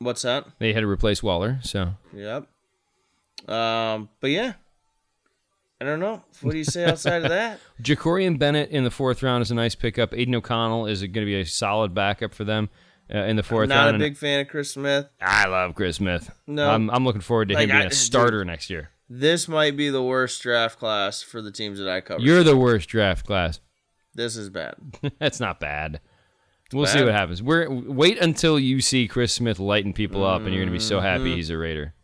What's 0.00 0.22
that? 0.22 0.46
They 0.58 0.72
had 0.72 0.80
to 0.80 0.86
replace 0.88 1.22
Waller, 1.22 1.60
so 1.62 1.94
Yep. 2.14 2.46
Um, 3.48 4.08
but 4.20 4.30
yeah. 4.30 4.54
I 5.80 5.84
don't 5.86 6.00
know. 6.00 6.22
What 6.40 6.52
do 6.52 6.58
you 6.58 6.64
say 6.64 6.84
outside 6.84 7.24
of 7.24 7.28
that? 7.30 7.58
Jakorian 7.82 8.38
Bennett 8.38 8.70
in 8.70 8.84
the 8.84 8.90
fourth 8.90 9.22
round 9.22 9.42
is 9.42 9.50
a 9.50 9.54
nice 9.54 9.74
pickup. 9.74 10.14
Aidan 10.14 10.34
O'Connell 10.36 10.86
is 10.86 11.00
going 11.02 11.12
to 11.12 11.24
be 11.26 11.40
a 11.40 11.44
solid 11.44 11.92
backup 11.94 12.32
for 12.32 12.44
them 12.44 12.70
uh, 13.12 13.18
in 13.18 13.36
the 13.36 13.42
4th 13.42 13.68
Not 13.68 13.84
round. 13.86 13.96
a 13.96 13.98
big 13.98 14.16
fan 14.16 14.40
of 14.40 14.48
Chris 14.48 14.72
Smith. 14.72 15.06
I 15.20 15.46
love 15.48 15.74
Chris 15.74 15.96
Smith. 15.96 16.30
No. 16.46 16.70
I'm, 16.70 16.88
I'm 16.90 17.04
looking 17.04 17.20
forward 17.20 17.48
to 17.48 17.54
him 17.58 17.68
being 17.68 17.82
I- 17.82 17.84
a 17.86 17.90
starter 17.90 18.44
next 18.44 18.70
year. 18.70 18.90
This 19.10 19.48
might 19.48 19.76
be 19.76 19.90
the 19.90 20.02
worst 20.02 20.40
draft 20.42 20.78
class 20.78 21.20
for 21.22 21.42
the 21.42 21.52
teams 21.52 21.78
that 21.78 21.88
I 21.88 22.00
cover. 22.00 22.22
You're 22.22 22.42
the 22.42 22.56
worst 22.56 22.88
draft 22.88 23.26
class. 23.26 23.60
this 24.14 24.36
is 24.36 24.48
bad. 24.48 24.74
That's 25.18 25.40
not 25.40 25.60
bad. 25.60 26.00
We'll 26.72 26.86
see 26.86 27.04
what 27.04 27.12
happens. 27.12 27.40
We're 27.42 27.70
wait 27.70 28.18
until 28.18 28.58
you 28.58 28.80
see 28.80 29.06
Chris 29.06 29.32
Smith 29.32 29.60
lighting 29.60 29.92
people 29.92 30.24
up, 30.24 30.42
and 30.42 30.52
you're 30.52 30.62
gonna 30.64 30.72
be 30.72 30.80
so 30.80 30.98
happy 30.98 31.36
he's 31.36 31.50
a 31.50 31.58
Raider. 31.58 31.94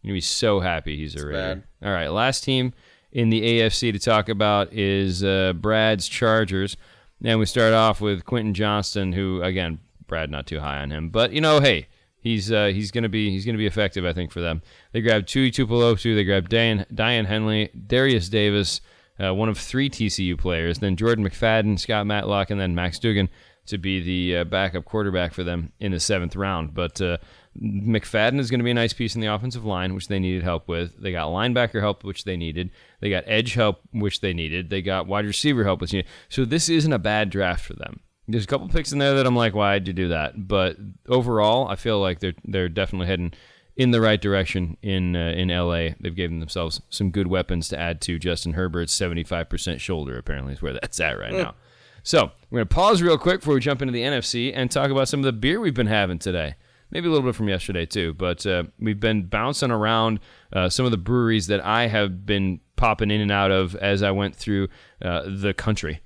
You're 0.00 0.10
gonna 0.12 0.16
be 0.16 0.20
so 0.22 0.60
happy 0.60 0.96
he's 0.96 1.16
a 1.16 1.26
Raider. 1.26 1.64
All 1.84 1.90
right, 1.92 2.08
last 2.08 2.44
team 2.44 2.72
in 3.12 3.28
the 3.28 3.42
AFC 3.42 3.92
to 3.92 3.98
talk 3.98 4.28
about 4.30 4.72
is 4.72 5.22
uh, 5.24 5.52
Brad's 5.54 6.08
Chargers, 6.08 6.76
and 7.22 7.38
we 7.38 7.44
start 7.44 7.74
off 7.74 8.00
with 8.00 8.24
Quentin 8.24 8.54
Johnston, 8.54 9.12
who 9.12 9.42
again, 9.42 9.80
Brad 10.06 10.30
not 10.30 10.46
too 10.46 10.60
high 10.60 10.78
on 10.78 10.90
him, 10.90 11.10
but 11.10 11.32
you 11.32 11.40
know, 11.40 11.60
hey, 11.60 11.88
he's 12.18 12.50
uh, 12.52 12.66
he's 12.66 12.90
gonna 12.90 13.08
be 13.08 13.30
he's 13.30 13.44
gonna 13.44 13.58
be 13.58 13.66
effective, 13.66 14.04
I 14.04 14.12
think, 14.12 14.30
for 14.30 14.40
them. 14.40 14.62
They 14.92 15.00
grabbed 15.00 15.28
Tuli 15.28 15.50
Tuipulotu, 15.50 16.14
they 16.14 16.24
grabbed 16.24 16.50
Daiyan 16.50 16.86
Daiyan 16.92 17.26
Henley, 17.26 17.70
Derius 17.86 18.28
Davis, 18.28 18.80
uh, 19.22 19.34
one 19.34 19.48
of 19.48 19.58
three 19.58 19.88
TCU 19.88 20.38
players, 20.38 20.78
then 20.78 20.96
Jordan 20.96 21.28
McFadden, 21.28 21.78
Scott 21.78 22.06
Matlock, 22.06 22.50
and 22.50 22.60
then 22.60 22.74
Max 22.74 22.98
Duggan 22.98 23.28
to 23.66 23.78
be 23.78 24.00
the 24.00 24.38
uh, 24.38 24.44
backup 24.44 24.84
quarterback 24.84 25.32
for 25.32 25.44
them 25.44 25.72
in 25.80 25.92
the 25.92 26.00
seventh 26.00 26.36
round. 26.36 26.74
But 26.74 27.00
uh, 27.00 27.18
McFadden 27.60 28.38
is 28.38 28.50
going 28.50 28.60
to 28.60 28.64
be 28.64 28.70
a 28.70 28.74
nice 28.74 28.92
piece 28.92 29.14
in 29.14 29.20
the 29.20 29.32
offensive 29.32 29.64
line, 29.64 29.94
which 29.94 30.08
they 30.08 30.18
needed 30.18 30.42
help 30.42 30.68
with. 30.68 31.00
They 31.00 31.12
got 31.12 31.28
linebacker 31.28 31.80
help, 31.80 32.04
which 32.04 32.24
they 32.24 32.36
needed. 32.36 32.70
They 33.00 33.10
got 33.10 33.24
edge 33.26 33.54
help, 33.54 33.80
which 33.92 34.20
they 34.20 34.32
needed. 34.32 34.70
They 34.70 34.82
got 34.82 35.06
wide 35.06 35.26
receiver 35.26 35.64
help, 35.64 35.80
which 35.80 35.90
they 35.90 35.98
needed. 35.98 36.10
So 36.28 36.44
this 36.44 36.68
isn't 36.68 36.92
a 36.92 36.98
bad 36.98 37.30
draft 37.30 37.64
for 37.64 37.74
them. 37.74 38.00
There's 38.28 38.44
a 38.44 38.48
couple 38.48 38.68
picks 38.68 38.92
in 38.92 38.98
there 38.98 39.14
that 39.14 39.26
I'm 39.26 39.36
like, 39.36 39.54
why'd 39.54 39.86
you 39.86 39.92
do 39.92 40.08
that? 40.08 40.48
But 40.48 40.76
overall, 41.08 41.68
I 41.68 41.76
feel 41.76 42.00
like 42.00 42.20
they're 42.20 42.34
they're 42.44 42.68
definitely 42.68 43.06
heading 43.06 43.32
in 43.76 43.90
the 43.90 44.00
right 44.00 44.20
direction 44.20 44.76
in 44.82 45.14
uh, 45.14 45.32
in 45.36 45.48
LA. 45.48 45.90
They've 46.00 46.14
given 46.14 46.40
themselves 46.40 46.80
some 46.90 47.10
good 47.10 47.28
weapons 47.28 47.68
to 47.68 47.78
add 47.78 48.00
to 48.02 48.18
Justin 48.18 48.54
Herbert's 48.54 48.98
75% 48.98 49.78
shoulder. 49.80 50.18
Apparently, 50.18 50.54
is 50.54 50.62
where 50.62 50.72
that's 50.72 50.98
at 51.00 51.18
right 51.18 51.32
now. 51.32 51.54
So 52.02 52.30
we're 52.50 52.60
gonna 52.60 52.66
pause 52.66 53.02
real 53.02 53.18
quick 53.18 53.40
before 53.40 53.54
we 53.54 53.60
jump 53.60 53.82
into 53.82 53.92
the 53.92 54.02
NFC 54.02 54.52
and 54.54 54.70
talk 54.70 54.90
about 54.90 55.08
some 55.08 55.20
of 55.20 55.24
the 55.24 55.32
beer 55.32 55.60
we've 55.60 55.74
been 55.74 55.86
having 55.86 56.18
today. 56.18 56.54
Maybe 56.90 57.08
a 57.08 57.10
little 57.10 57.26
bit 57.26 57.34
from 57.34 57.48
yesterday 57.48 57.84
too, 57.84 58.14
but 58.14 58.46
uh, 58.46 58.64
we've 58.78 59.00
been 59.00 59.24
bouncing 59.24 59.72
around 59.72 60.20
uh, 60.52 60.68
some 60.68 60.84
of 60.84 60.92
the 60.92 60.98
breweries 60.98 61.48
that 61.48 61.64
I 61.64 61.88
have 61.88 62.24
been 62.24 62.60
popping 62.76 63.10
in 63.10 63.20
and 63.20 63.32
out 63.32 63.50
of 63.50 63.74
as 63.74 64.04
I 64.04 64.12
went 64.12 64.36
through 64.36 64.68
uh, 65.02 65.24
the 65.26 65.52
country. 65.52 66.00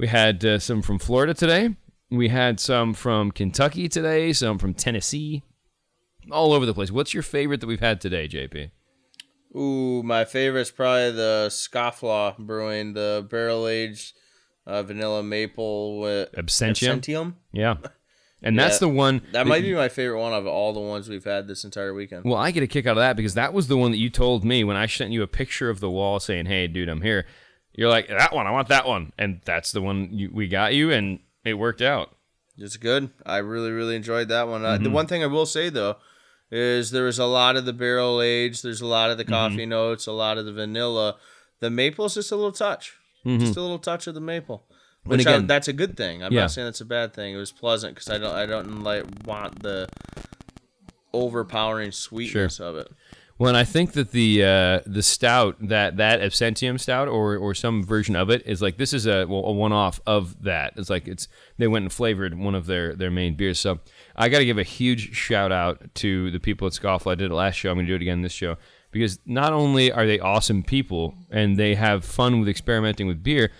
We 0.00 0.06
had 0.06 0.42
uh, 0.46 0.58
some 0.58 0.80
from 0.80 0.98
Florida 0.98 1.34
today. 1.34 1.76
We 2.10 2.28
had 2.28 2.58
some 2.58 2.94
from 2.94 3.30
Kentucky 3.32 3.86
today. 3.86 4.32
Some 4.32 4.56
from 4.56 4.72
Tennessee. 4.72 5.42
All 6.30 6.54
over 6.54 6.64
the 6.64 6.72
place. 6.72 6.90
What's 6.90 7.12
your 7.12 7.22
favorite 7.22 7.60
that 7.60 7.66
we've 7.66 7.80
had 7.80 8.00
today, 8.00 8.26
JP? 8.26 8.70
Ooh, 9.54 10.02
my 10.02 10.24
favorite 10.24 10.62
is 10.62 10.70
probably 10.70 11.10
the 11.10 11.48
Scofflaw 11.50 12.38
Brewing, 12.38 12.94
the 12.94 13.26
barrel 13.28 13.68
aged 13.68 14.14
uh, 14.66 14.82
vanilla 14.82 15.22
maple 15.22 16.00
with 16.00 16.32
Absentium? 16.32 17.00
Absentium. 17.00 17.34
Yeah, 17.52 17.74
and 18.42 18.58
that's 18.58 18.76
Yeah, 18.76 18.88
the 18.88 18.88
one 18.88 19.20
That 19.32 19.46
might 19.46 19.64
be 19.64 19.74
my 19.74 19.90
favorite 19.90 20.18
one 20.18 20.32
of 20.32 20.46
all 20.46 20.72
the 20.72 20.80
ones 20.80 21.10
we've 21.10 21.24
had 21.24 21.46
this 21.46 21.64
entire 21.64 21.92
weekend. 21.92 22.24
Well, 22.24 22.38
I 22.38 22.52
get 22.52 22.62
a 22.62 22.66
kick 22.66 22.86
out 22.86 22.96
of 22.96 23.02
that 23.02 23.16
because 23.16 23.34
that 23.34 23.52
was 23.52 23.68
the 23.68 23.76
one 23.76 23.90
that 23.90 23.98
you 23.98 24.08
told 24.08 24.46
me 24.46 24.64
when 24.64 24.78
I 24.78 24.86
sent 24.86 25.10
you 25.10 25.22
a 25.22 25.26
picture 25.26 25.68
of 25.68 25.80
the 25.80 25.90
wall 25.90 26.20
saying, 26.20 26.46
"Hey, 26.46 26.68
dude, 26.68 26.88
I'm 26.88 27.02
here." 27.02 27.26
You're 27.72 27.88
like, 27.88 28.08
"That 28.08 28.34
one, 28.34 28.46
I 28.46 28.50
want 28.50 28.68
that 28.68 28.86
one," 28.86 29.12
and 29.18 29.40
that's 29.44 29.72
the 29.72 29.80
one 29.80 30.08
you, 30.12 30.30
we 30.32 30.48
got 30.48 30.74
you, 30.74 30.90
and 30.90 31.20
it 31.44 31.54
worked 31.54 31.80
out. 31.82 32.14
It's 32.58 32.76
good. 32.76 33.10
I 33.24 33.38
really, 33.38 33.70
really 33.70 33.96
enjoyed 33.96 34.28
that 34.28 34.48
one. 34.48 34.64
Uh, 34.64 34.74
Mm-hmm. 34.74 34.84
the 34.84 34.90
one 34.90 35.06
thing 35.06 35.22
I 35.22 35.26
will 35.26 35.46
say 35.46 35.68
though 35.70 35.96
is 36.50 36.90
there 36.90 37.04
was 37.04 37.18
a 37.18 37.24
lot 37.26 37.56
of 37.56 37.64
the 37.64 37.72
barrel 37.72 38.20
age. 38.20 38.60
There's 38.62 38.80
a 38.80 38.86
lot 38.86 39.10
of 39.10 39.16
the 39.18 39.24
Mm-hmm. 39.24 39.32
coffee 39.32 39.66
notes, 39.66 40.06
a 40.06 40.12
lot 40.12 40.36
of 40.36 40.44
the 40.46 40.52
vanilla. 40.52 41.16
The 41.60 41.70
maple's 41.70 42.14
just 42.14 42.32
a 42.32 42.36
little 42.36 42.52
touch, 42.52 42.94
just 43.24 43.56
a 43.56 43.60
little 43.62 43.78
touch 43.78 44.06
of 44.06 44.14
the 44.14 44.20
maple. 44.20 44.64
Which 45.04 45.26
I- 45.26 45.38
Mm-hmm. 45.38 45.46
that's 45.46 45.68
a 45.68 45.72
good 45.72 45.96
thing. 45.96 46.22
I'm 46.22 46.32
Yeah. 46.32 46.40
not 46.42 46.50
saying 46.50 46.66
that's 46.66 46.80
a 46.82 46.84
bad 46.84 47.14
thing. 47.14 47.32
It 47.34 47.38
was 47.38 47.52
pleasant 47.52 47.94
because 47.94 48.10
I 48.10 48.18
don't, 48.18 48.34
I 48.34 48.44
don't 48.46 48.82
like 48.82 49.04
want 49.24 49.62
the 49.62 49.88
overpowering 51.12 51.92
sweetness 51.92 52.60
of 52.60 52.76
it. 52.76 52.88
Well, 53.40 53.56
I 53.56 53.64
think 53.64 53.92
that 53.92 54.10
the 54.10 54.44
uh, 54.44 54.80
the 54.84 55.02
stout 55.02 55.56
that 55.60 55.96
that 55.96 56.20
Absentium 56.20 56.78
stout 56.78 57.08
or 57.08 57.38
or 57.38 57.54
some 57.54 57.82
version 57.82 58.14
of 58.14 58.28
it 58.28 58.46
is 58.46 58.60
like 58.60 58.76
this 58.76 58.92
is 58.92 59.06
a, 59.06 59.24
well, 59.24 59.46
a 59.46 59.52
one 59.52 59.72
off 59.72 59.98
of 60.06 60.42
that. 60.42 60.74
It's 60.76 60.90
like 60.90 61.08
it's 61.08 61.26
they 61.56 61.66
went 61.66 61.84
and 61.84 61.90
flavored 61.90 62.38
one 62.38 62.54
of 62.54 62.66
their 62.66 62.94
their 62.94 63.10
main 63.10 63.36
beers. 63.36 63.58
So 63.58 63.78
I 64.14 64.28
got 64.28 64.40
to 64.40 64.44
give 64.44 64.58
a 64.58 64.62
huge 64.62 65.16
shout 65.16 65.52
out 65.52 65.94
to 65.94 66.30
the 66.30 66.38
people 66.38 66.66
at 66.66 66.74
Scofflaw. 66.74 67.12
I 67.12 67.14
did 67.14 67.30
it 67.30 67.34
last 67.34 67.54
show. 67.54 67.70
I'm 67.70 67.76
going 67.78 67.86
to 67.86 67.92
do 67.92 67.96
it 67.96 68.02
again 68.02 68.20
this 68.20 68.32
show 68.32 68.58
because 68.90 69.18
not 69.24 69.54
only 69.54 69.90
are 69.90 70.06
they 70.06 70.20
awesome 70.20 70.62
people 70.62 71.14
and 71.30 71.56
they 71.56 71.76
have 71.76 72.04
fun 72.04 72.40
with 72.40 72.48
experimenting 72.50 73.06
with 73.06 73.22
beer, 73.22 73.52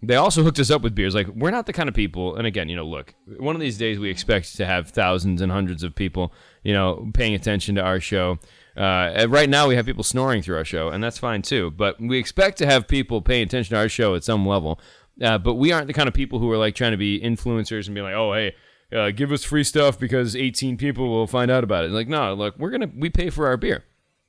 they 0.00 0.14
also 0.14 0.44
hooked 0.44 0.60
us 0.60 0.70
up 0.70 0.82
with 0.82 0.94
beers. 0.94 1.12
Like 1.12 1.26
we're 1.26 1.50
not 1.50 1.66
the 1.66 1.72
kind 1.72 1.88
of 1.88 1.94
people. 1.96 2.36
And 2.36 2.46
again, 2.46 2.68
you 2.68 2.76
know, 2.76 2.86
look, 2.86 3.16
one 3.38 3.56
of 3.56 3.60
these 3.60 3.78
days 3.78 3.98
we 3.98 4.10
expect 4.10 4.56
to 4.58 4.64
have 4.64 4.90
thousands 4.90 5.40
and 5.40 5.50
hundreds 5.50 5.82
of 5.82 5.96
people, 5.96 6.32
you 6.62 6.72
know, 6.72 7.10
paying 7.14 7.34
attention 7.34 7.74
to 7.74 7.82
our 7.82 7.98
show. 7.98 8.38
Uh, 8.76 9.26
right 9.28 9.48
now 9.48 9.68
we 9.68 9.76
have 9.76 9.86
people 9.86 10.02
snoring 10.02 10.42
through 10.42 10.56
our 10.56 10.64
show, 10.64 10.88
and 10.88 11.02
that's 11.02 11.18
fine 11.18 11.42
too. 11.42 11.70
But 11.70 12.00
we 12.00 12.18
expect 12.18 12.58
to 12.58 12.66
have 12.66 12.88
people 12.88 13.22
paying 13.22 13.44
attention 13.44 13.74
to 13.74 13.80
our 13.80 13.88
show 13.88 14.14
at 14.14 14.24
some 14.24 14.46
level. 14.46 14.80
Uh, 15.22 15.38
but 15.38 15.54
we 15.54 15.70
aren't 15.70 15.86
the 15.86 15.92
kind 15.92 16.08
of 16.08 16.14
people 16.14 16.40
who 16.40 16.50
are 16.50 16.58
like 16.58 16.74
trying 16.74 16.90
to 16.90 16.96
be 16.96 17.20
influencers 17.20 17.86
and 17.86 17.94
be 17.94 18.02
like, 18.02 18.14
oh 18.14 18.32
hey. 18.32 18.54
Uh, 18.92 19.10
give 19.10 19.32
us 19.32 19.42
free 19.42 19.64
stuff 19.64 19.98
because 19.98 20.36
18 20.36 20.76
people 20.76 21.08
will 21.08 21.26
find 21.26 21.50
out 21.50 21.64
about 21.64 21.84
it. 21.84 21.90
Like, 21.90 22.06
no, 22.06 22.32
look, 22.34 22.56
we're 22.58 22.70
gonna 22.70 22.90
we 22.96 23.10
pay 23.10 23.28
for 23.28 23.48
our 23.48 23.56
beer, 23.56 23.82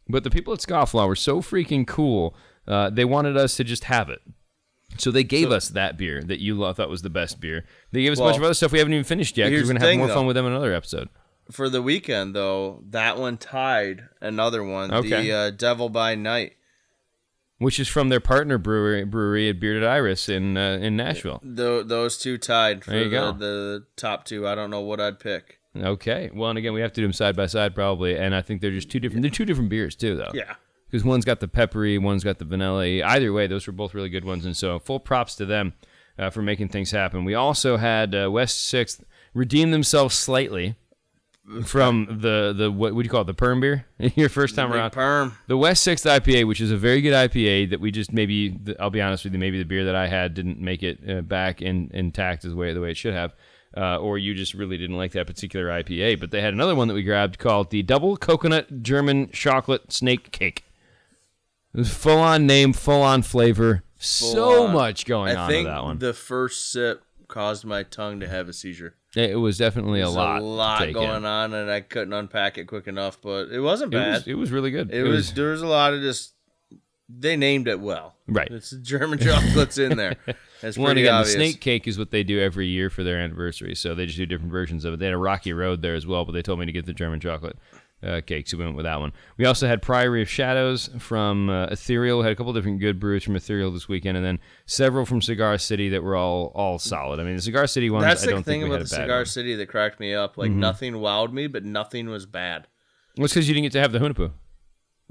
but 0.07 0.23
the 0.23 0.31
people 0.31 0.53
at 0.53 0.59
Scofflaw 0.59 1.07
were 1.07 1.15
so 1.15 1.39
freaking 1.39 1.85
cool. 1.85 2.35
Uh, 2.67 2.89
they 2.89 3.05
wanted 3.05 3.37
us 3.37 3.57
to 3.57 3.63
just 3.63 3.83
have 3.83 4.09
it. 4.09 4.21
So 4.97 5.11
they 5.11 5.23
gave 5.23 5.51
us 5.51 5.69
that 5.69 5.97
beer 5.97 6.23
that 6.23 6.39
you 6.39 6.57
thought 6.73 6.89
was 6.89 7.01
the 7.01 7.09
best 7.09 7.39
beer. 7.39 7.65
They 7.91 8.03
gave 8.03 8.13
us 8.13 8.19
a 8.19 8.23
bunch 8.23 8.37
of 8.37 8.43
other 8.43 8.53
stuff 8.53 8.71
we 8.71 8.79
haven't 8.79 8.93
even 8.93 9.03
finished 9.03 9.37
yet 9.37 9.51
we're 9.51 9.73
gonna 9.73 9.79
have 9.81 9.97
more 9.97 10.07
fun 10.15 10.25
with 10.25 10.35
them 10.35 10.45
in 10.45 10.53
another 10.53 10.73
episode. 10.73 11.09
For 11.51 11.69
the 11.69 11.81
weekend 11.81 12.35
though, 12.35 12.83
that 12.89 13.17
one 13.17 13.37
tied 13.37 14.05
another 14.21 14.63
one, 14.63 14.91
Okay. 14.93 15.23
the 15.27 15.31
uh, 15.31 15.49
Devil 15.51 15.89
by 15.89 16.15
Night. 16.15 16.53
which 17.59 17.79
is 17.79 17.87
from 17.87 18.09
their 18.09 18.19
partner 18.19 18.57
brewery, 18.57 19.03
brewery 19.05 19.49
at 19.49 19.59
Bearded 19.59 19.83
Iris 19.83 20.27
in 20.27 20.57
uh, 20.57 20.79
in 20.81 20.95
Nashville. 20.97 21.39
Tho- 21.43 21.83
those 21.83 22.17
two 22.17 22.37
tied 22.37 22.83
for 22.83 22.91
There 22.91 23.03
you 23.03 23.09
the, 23.09 23.15
go. 23.15 23.31
the 23.33 23.85
top 23.95 24.25
two. 24.25 24.47
I 24.47 24.55
don't 24.55 24.69
know 24.71 24.81
what 24.81 24.99
I'd 24.99 25.19
pick. 25.19 25.59
Okay. 25.77 26.29
Well, 26.33 26.49
and 26.49 26.57
again, 26.57 26.73
we 26.73 26.81
have 26.81 26.93
to 26.93 27.01
do 27.01 27.05
them 27.05 27.13
side 27.13 27.35
by 27.35 27.45
side 27.47 27.75
probably, 27.75 28.17
and 28.17 28.33
I 28.33 28.41
think 28.41 28.61
they're 28.61 28.71
just 28.71 28.89
two 28.89 28.99
different. 28.99 29.21
They're 29.21 29.31
two 29.31 29.45
different 29.45 29.69
beers 29.69 29.95
too, 29.95 30.15
though. 30.17 30.31
Yeah. 30.33 30.55
because 30.89 31.03
one's 31.03 31.25
got 31.25 31.41
the 31.41 31.47
peppery, 31.47 31.97
one's 31.97 32.23
got 32.23 32.39
the 32.39 32.45
vanilla. 32.45 32.85
Either 33.03 33.31
way, 33.33 33.45
those 33.47 33.67
were 33.67 33.73
both 33.73 33.93
really 33.93 34.09
good 34.09 34.25
ones, 34.25 34.45
and 34.45 34.55
so 34.57 34.79
full 34.79 34.99
props 34.99 35.35
to 35.35 35.45
them 35.45 35.73
uh, 36.17 36.29
for 36.29 36.41
making 36.41 36.69
things 36.69 36.91
happen. 36.91 37.23
We 37.25 37.35
also 37.35 37.77
had 37.77 38.15
uh, 38.15 38.31
West 38.31 38.65
Sixth 38.65 39.03
redeem 39.33 39.71
themselves 39.71 40.15
slightly 40.15 40.75
from 41.63 42.05
the 42.21 42.53
the 42.57 42.71
what 42.71 42.95
would 42.95 43.05
you 43.05 43.09
call 43.09 43.21
it 43.21 43.27
the 43.27 43.33
perm 43.33 43.59
beer 43.59 43.85
your 44.15 44.29
first 44.29 44.55
time 44.55 44.69
Big 44.69 44.77
around. 44.77 44.91
perm. 44.91 45.37
The 45.47 45.57
West 45.57 45.83
Sixth 45.83 46.05
IPA, 46.05 46.47
which 46.47 46.59
is 46.61 46.71
a 46.71 46.77
very 46.77 47.01
good 47.01 47.13
IPA 47.13 47.69
that 47.69 47.79
we 47.79 47.91
just 47.91 48.11
maybe 48.11 48.57
I'll 48.79 48.89
be 48.89 49.01
honest 49.01 49.23
with 49.23 49.33
you, 49.33 49.39
maybe 49.39 49.57
the 49.59 49.65
beer 49.65 49.85
that 49.85 49.95
I 49.95 50.07
had 50.07 50.33
didn't 50.33 50.59
make 50.59 50.81
it 50.83 50.99
uh, 51.07 51.21
back 51.21 51.61
in 51.61 51.91
intact 51.93 52.45
as 52.45 52.53
way 52.55 52.73
the 52.73 52.81
way 52.81 52.91
it 52.91 52.97
should 52.97 53.13
have. 53.13 53.33
Uh, 53.77 53.97
or 53.97 54.17
you 54.17 54.33
just 54.33 54.53
really 54.53 54.77
didn't 54.77 54.95
like 54.95 55.11
that 55.11 55.27
particular 55.27 55.67
IPA, 55.67 56.17
but 56.19 56.31
they 56.31 56.39
had 56.39 56.53
another 56.53 56.73
one 56.75 56.87
that 56.87 56.93
we 56.93 57.03
grabbed 57.03 57.37
called 57.37 57.71
the 57.71 57.83
Double 57.83 58.15
Coconut 58.15 58.81
German 58.81 59.29
Chocolate 59.31 59.91
Snake 59.91 60.31
Cake. 60.31 60.63
Full 61.83 62.19
on 62.19 62.47
name, 62.47 62.71
full 62.71 63.01
on 63.01 63.21
flavor, 63.21 63.83
so 63.97 64.67
on. 64.67 64.73
much 64.73 65.05
going 65.05 65.35
I 65.35 65.41
on 65.41 65.49
think 65.49 65.65
with 65.65 65.73
that 65.75 65.83
one. 65.83 65.99
the 65.99 66.13
first 66.13 66.71
sip 66.71 67.03
caused 67.27 67.65
my 67.65 67.83
tongue 67.83 68.21
to 68.21 68.29
have 68.29 68.47
a 68.47 68.53
seizure. 68.53 68.95
It 69.15 69.31
it 69.31 69.35
was 69.35 69.57
definitely 69.57 70.01
a 70.01 70.09
lot, 70.09 70.41
a 70.41 70.43
lot 70.43 70.93
going 70.93 71.17
in. 71.17 71.25
on, 71.25 71.53
and 71.53 71.69
I 71.71 71.81
couldn't 71.81 72.13
unpack 72.13 72.57
it 72.57 72.65
quick 72.65 72.87
enough. 72.87 73.19
But 73.21 73.49
it 73.49 73.59
wasn't 73.61 73.93
It 73.93 73.97
bad. 73.97 74.13
was, 74.13 74.27
it 74.27 74.33
was 74.35 74.51
really 74.51 74.71
good. 74.71 74.91
It, 74.91 75.03
was, 75.03 75.33
there 75.33 75.51
was 75.51 75.61
a 75.61 75.67
lot 75.67 75.93
of 75.93 76.01
just 76.01 76.33
they 77.07 77.35
named 77.37 77.67
it 77.67 77.79
well. 77.79 78.15
Right. 78.27 78.49
It's 78.49 78.71
German 78.71 79.19
chocolates 79.19 79.77
in 79.77 79.95
there. 79.97 80.15
That's 80.61 80.77
Well, 80.77 80.87
pretty 80.87 81.01
again, 81.01 81.13
obvious. 81.15 81.35
the 81.35 81.39
snake 81.51 81.61
cake 81.61 81.87
is 81.87 81.99
what 81.99 82.09
they 82.09 82.23
do 82.23 82.39
every 82.41 82.65
year 82.67 82.89
for 82.89 83.03
their 83.03 83.19
anniversary. 83.19 83.75
So 83.75 83.93
they 83.93 84.05
just 84.07 84.17
do 84.17 84.25
different 84.25 84.51
versions 84.51 84.83
of 84.85 84.93
it. 84.95 84.99
They 84.99 85.05
had 85.05 85.13
a 85.13 85.17
Rocky 85.17 85.53
Road 85.53 85.81
there 85.83 85.93
as 85.93 86.07
well, 86.07 86.25
but 86.25 86.31
they 86.31 86.41
told 86.41 86.59
me 86.59 86.65
to 86.65 86.71
get 86.71 86.85
the 86.87 86.93
German 86.93 87.19
chocolate 87.19 87.57
uh, 88.05 88.21
cake, 88.21 88.47
so 88.47 88.57
we 88.57 88.63
went 88.63 88.75
with 88.75 88.85
that 88.85 88.99
one. 88.99 89.11
We 89.37 89.45
also 89.45 89.67
had 89.67 89.81
Priory 89.81 90.21
of 90.21 90.29
Shadows 90.29 90.89
from 90.99 91.49
uh, 91.49 91.65
Ethereal. 91.65 92.19
We 92.19 92.23
had 92.23 92.33
a 92.33 92.35
couple 92.35 92.53
different 92.53 92.79
good 92.79 92.99
brews 92.99 93.23
from 93.23 93.35
Ethereal 93.35 93.71
this 93.71 93.87
weekend, 93.87 94.17
and 94.17 94.25
then 94.25 94.39
several 94.65 95.05
from 95.05 95.21
Cigar 95.21 95.57
City 95.57 95.89
that 95.89 96.03
were 96.03 96.15
all 96.15 96.51
all 96.55 96.79
solid. 96.79 97.19
I 97.19 97.23
mean, 97.23 97.35
the 97.35 97.41
Cigar 97.41 97.67
City 97.67 97.89
ones. 97.89 98.05
That's 98.05 98.25
the 98.25 98.41
thing 98.43 98.63
about 98.63 98.81
the 98.81 98.87
Cigar 98.87 99.17
one. 99.17 99.25
City 99.25 99.55
that 99.55 99.67
cracked 99.67 99.99
me 99.99 100.13
up. 100.13 100.37
Like 100.37 100.51
nothing 100.51 100.93
wowed 100.93 101.33
me, 101.33 101.47
but 101.47 101.65
nothing 101.65 102.09
was 102.09 102.25
bad. 102.25 102.67
Well, 103.17 103.25
it's 103.25 103.33
because 103.33 103.47
you 103.47 103.53
didn't 103.53 103.65
get 103.65 103.71
to 103.73 103.81
have 103.81 103.91
the. 103.91 104.31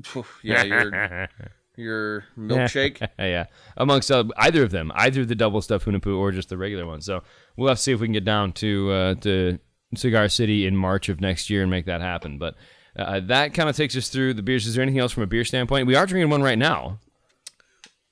Phew, 0.03 0.25
yeah, 0.43 0.63
your 0.63 1.29
your 1.77 2.25
milkshake. 2.39 3.07
yeah, 3.19 3.47
amongst 3.77 4.11
uh, 4.11 4.25
either 4.37 4.63
of 4.63 4.71
them, 4.71 4.93
either 4.95 5.25
the 5.25 5.35
double 5.35 5.63
stuff 5.63 5.85
Hunahpu 5.85 6.17
or 6.17 6.33
just 6.33 6.49
the 6.49 6.59
regular 6.59 6.87
one. 6.87 7.01
So 7.01 7.23
we'll 7.57 7.69
have 7.69 7.79
to 7.79 7.83
see 7.83 7.93
if 7.93 8.01
we 8.01 8.07
can 8.07 8.13
get 8.13 8.25
down 8.25 8.53
to 8.55 8.91
uh, 8.91 9.15
to 9.17 9.59
Cigar 9.95 10.29
City 10.29 10.67
in 10.67 10.77
March 10.77 11.09
of 11.09 11.21
next 11.21 11.51
year 11.51 11.63
and 11.63 11.71
make 11.71 11.87
that 11.87 12.01
happen. 12.01 12.39
But 12.39 12.57
uh, 12.97 13.21
that 13.21 13.55
kind 13.55 13.69
of 13.69 13.77
takes 13.77 13.97
us 13.97 14.09
through 14.09 14.35
the 14.35 14.43
beers. 14.43 14.67
Is 14.67 14.75
there 14.75 14.83
anything 14.83 15.01
else 15.01 15.13
from 15.13 15.23
a 15.23 15.27
beer 15.27 15.45
standpoint? 15.45 15.87
We 15.87 15.95
are 15.97 16.07
drinking 16.07 16.31
one 16.31 16.43
right 16.43 16.59
now. 16.59 16.99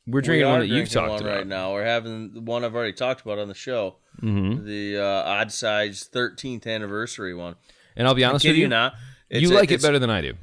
We're 0.07 0.21
drinking 0.21 0.47
are 0.49 0.51
one 0.51 0.61
that 0.61 0.67
you've 0.67 0.91
talked 0.91 1.11
one 1.11 1.23
about. 1.23 1.37
right 1.37 1.47
now. 1.47 1.73
We're 1.73 1.85
having 1.85 2.45
one 2.45 2.65
I've 2.65 2.75
already 2.75 2.93
talked 2.93 3.21
about 3.23 3.39
on 3.39 3.47
the 3.49 3.55
show. 3.55 3.97
Mm-hmm. 4.21 4.67
The 4.67 4.99
uh, 4.99 5.23
Odd 5.31 5.53
Side 5.53 5.93
13th 5.93 6.67
anniversary 6.67 7.35
one. 7.35 7.55
And 7.97 8.09
I'll 8.09 8.15
be 8.15 8.25
honest 8.25 8.45
with 8.45 8.57
you 8.57 8.63
you, 8.63 8.69
not. 8.69 8.95
you 9.31 9.53
a- 9.53 9.55
like 9.55 9.71
it 9.71 9.81
better 9.81 9.99
than 10.01 10.11
I 10.11 10.21
do. 10.21 10.35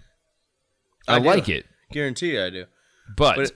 I, 1.08 1.16
I 1.16 1.20
do. 1.20 1.26
like 1.26 1.50
it, 1.50 1.66
Guarantee 1.92 2.34
you, 2.34 2.44
I 2.44 2.50
do. 2.52 2.66
but, 3.18 3.36
But 3.36 3.52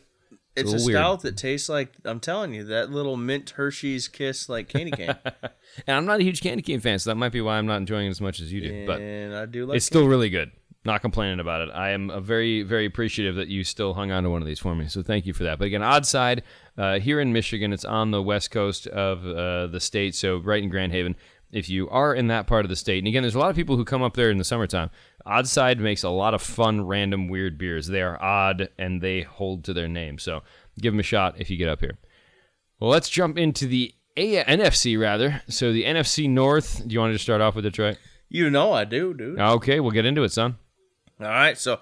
it's 0.55 0.71
a 0.71 0.75
weird. 0.85 0.97
stout 0.97 1.21
that 1.21 1.37
tastes 1.37 1.69
like 1.69 1.93
I'm 2.03 2.19
telling 2.19 2.53
you 2.53 2.63
that 2.65 2.89
little 2.91 3.15
mint 3.15 3.51
Hershey's 3.51 4.07
kiss 4.07 4.49
like 4.49 4.69
candy 4.69 4.91
cane. 4.91 5.15
and 5.87 5.97
I'm 5.97 6.05
not 6.05 6.19
a 6.19 6.23
huge 6.23 6.41
candy 6.41 6.63
cane 6.63 6.79
fan, 6.79 6.99
so 6.99 7.09
that 7.11 7.15
might 7.15 7.31
be 7.31 7.41
why 7.41 7.57
I'm 7.57 7.65
not 7.67 7.77
enjoying 7.77 8.07
it 8.07 8.09
as 8.11 8.21
much 8.21 8.39
as 8.39 8.51
you 8.51 8.61
do. 8.61 8.85
But 8.87 9.01
I 9.01 9.45
do 9.45 9.65
like 9.67 9.77
it's 9.77 9.85
still 9.85 10.07
really 10.07 10.29
good. 10.29 10.51
Not 10.85 11.01
complaining 11.01 11.39
about 11.39 11.61
it. 11.61 11.71
I 11.73 11.91
am 11.91 12.11
very, 12.23 12.61
very 12.63 12.85
appreciative 12.85 13.35
that 13.35 13.47
you 13.47 13.63
still 13.63 13.93
hung 13.93 14.11
on 14.11 14.23
to 14.23 14.29
one 14.29 14.41
of 14.41 14.47
these 14.47 14.59
for 14.59 14.75
me. 14.75 14.87
So 14.89 15.01
thank 15.01 15.25
you 15.25 15.33
for 15.33 15.43
that. 15.43 15.57
But 15.57 15.65
again, 15.65 15.81
odd 15.81 16.05
side 16.05 16.43
uh, 16.77 16.99
here 16.99 17.21
in 17.21 17.31
Michigan, 17.31 17.71
it's 17.71 17.85
on 17.85 18.11
the 18.11 18.21
west 18.21 18.51
coast 18.51 18.87
of 18.87 19.25
uh, 19.25 19.67
the 19.67 19.79
state, 19.79 20.13
so 20.13 20.37
right 20.37 20.61
in 20.61 20.69
Grand 20.69 20.91
Haven. 20.91 21.15
If 21.53 21.69
you 21.69 21.87
are 21.89 22.15
in 22.15 22.27
that 22.27 22.47
part 22.47 22.65
of 22.65 22.69
the 22.69 22.75
state, 22.75 22.97
and 22.97 23.07
again, 23.07 23.21
there's 23.21 23.35
a 23.35 23.39
lot 23.39 23.51
of 23.51 23.55
people 23.55 23.77
who 23.77 23.85
come 23.85 24.01
up 24.01 24.15
there 24.15 24.31
in 24.31 24.39
the 24.39 24.43
summertime. 24.43 24.89
Odd 25.25 25.47
side 25.47 25.79
makes 25.79 26.03
a 26.03 26.09
lot 26.09 26.33
of 26.33 26.41
fun, 26.41 26.85
random, 26.85 27.29
weird 27.29 27.57
beers. 27.57 27.87
They 27.87 28.01
are 28.01 28.21
odd 28.21 28.69
and 28.77 29.01
they 29.01 29.21
hold 29.21 29.63
to 29.65 29.73
their 29.73 29.87
name. 29.87 30.17
So 30.17 30.41
give 30.81 30.93
them 30.93 30.99
a 30.99 31.03
shot 31.03 31.35
if 31.39 31.49
you 31.49 31.57
get 31.57 31.69
up 31.69 31.79
here. 31.79 31.97
Well, 32.79 32.89
let's 32.89 33.07
jump 33.07 33.37
into 33.37 33.67
the 33.67 33.93
A- 34.17 34.43
NFC 34.43 34.99
rather. 34.99 35.43
So 35.47 35.71
the 35.71 35.85
NFC 35.85 36.27
North. 36.27 36.85
Do 36.85 36.93
you 36.93 36.99
want 36.99 37.11
to 37.11 37.15
just 37.15 37.23
start 37.23 37.39
off 37.39 37.55
with 37.55 37.63
Detroit? 37.63 37.97
You 38.29 38.49
know 38.49 38.73
I 38.73 38.83
do, 38.83 39.13
dude. 39.13 39.39
Okay, 39.39 39.79
we'll 39.79 39.91
get 39.91 40.05
into 40.05 40.23
it, 40.23 40.31
son. 40.31 40.57
All 41.25 41.31
right, 41.31 41.57
so, 41.57 41.79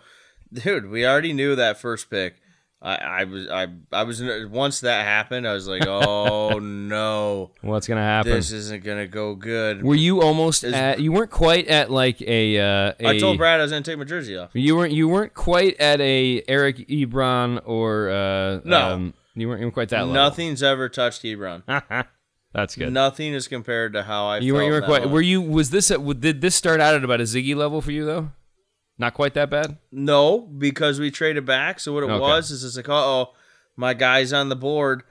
dude, 0.52 0.90
we 0.90 1.06
already 1.06 1.34
knew 1.34 1.56
that 1.56 1.80
first 1.80 2.10
pick. 2.10 2.36
I, 2.84 2.96
I 2.96 3.24
was, 3.26 3.48
I, 3.48 3.68
I 3.92 4.04
was 4.04 4.24
once 4.50 4.80
that 4.80 5.06
happened, 5.06 5.48
I 5.48 5.54
was 5.54 5.68
like, 5.68 5.84
oh 5.88 6.58
no, 6.58 7.52
What's 7.62 7.88
gonna 7.88 8.02
happen? 8.02 8.32
this 8.32 8.52
isn't 8.52 8.84
gonna 8.84 9.08
go 9.08 9.36
good. 9.36 9.84
Were 9.84 9.94
you 9.94 10.22
almost 10.22 10.64
at? 10.64 11.00
You 11.00 11.12
weren't 11.12 11.30
quite 11.30 11.68
at 11.68 11.92
like 11.92 12.22
a. 12.24 12.58
Uh, 12.58 12.94
a 13.00 13.08
I 13.10 13.20
told 13.20 13.38
Brad 13.38 13.60
I 13.60 13.64
was 13.64 13.72
gonna 13.72 13.84
take 13.84 14.00
my 14.00 14.04
jersey 14.04 14.36
off. 14.36 14.50
you 14.54 14.76
weren't. 14.76 14.94
You 14.94 15.08
weren't 15.08 15.36
quite 15.36 15.80
at 15.80 16.02
a 16.02 16.44
Eric 16.48 16.78
Ebron 16.88 17.62
or. 17.66 18.10
Uh, 18.10 18.62
No. 18.64 18.94
um, 18.94 19.14
you 19.36 19.48
weren't, 19.48 19.62
weren't 19.62 19.74
quite 19.76 19.90
that 19.90 20.00
level. 20.00 20.14
Nothing's 20.16 20.64
ever 20.64 20.90
touched 20.90 21.22
Ebron. 21.22 21.62
That's 22.54 22.76
good. 22.76 22.92
Nothing 22.92 23.34
is 23.34 23.48
compared 23.48 23.94
to 23.94 24.04
how 24.04 24.26
I. 24.26 24.38
you 24.40 24.56
weren't. 24.56 24.66
You 24.66 24.72
weren't 24.72 24.86
quite. 24.86 25.10
Were 25.10 25.22
you? 25.22 25.40
Was 25.42 25.70
this? 25.70 25.92
At, 25.92 26.20
did 26.20 26.42
this 26.42 26.56
start 26.56 26.82
out 26.82 26.96
at 26.96 27.04
about 27.04 27.22
a 27.22 27.26
Ziggy 27.26 27.56
level 27.56 27.80
for 27.82 27.92
you 27.92 28.06
though? 28.06 28.32
Not 29.02 29.16
quite 29.16 29.34
that 29.34 29.50
bad. 29.50 29.80
No, 29.92 30.38
because 30.42 31.00
we 31.00 31.10
traded 31.10 31.44
back. 31.44 31.80
So 31.80 31.92
what 31.92 32.04
it 32.04 32.10
Okay. 32.12 32.20
was 32.20 32.52
is 32.52 32.64
it's 32.64 32.78
like, 32.78 32.88
oh, 32.88 33.34
my 33.76 33.96
guy's 33.96 34.32
on 34.32 34.50
the 34.50 34.56
board. 34.56 35.02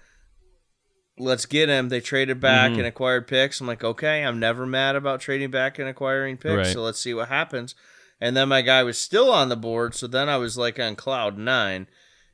Let's 1.18 1.44
get 1.44 1.68
him. 1.68 1.88
They 1.88 2.00
traded 2.00 2.38
back 2.40 2.70
Mm-hmm. 2.70 2.78
and 2.78 2.86
acquired 2.88 3.26
picks. 3.26 3.60
I'm 3.60 3.66
like, 3.66 3.82
okay, 3.82 4.22
I'm 4.24 4.38
never 4.38 4.64
mad 4.64 4.94
about 4.94 5.20
trading 5.20 5.50
back 5.50 5.80
and 5.80 5.88
acquiring 5.88 6.36
picks. 6.36 6.54
Right. 6.56 6.66
So 6.68 6.82
let's 6.82 7.00
see 7.00 7.12
what 7.14 7.28
happens. 7.28 7.74
And 8.20 8.36
then 8.36 8.48
my 8.48 8.62
guy 8.62 8.84
was 8.84 8.96
still 8.96 9.32
on 9.32 9.48
the 9.48 9.56
board. 9.56 9.94
So 9.96 10.06
then 10.06 10.28
I 10.28 10.36
was 10.36 10.56
like 10.56 10.78
on 10.78 10.94
cloud 10.94 11.36
nine. 11.36 11.88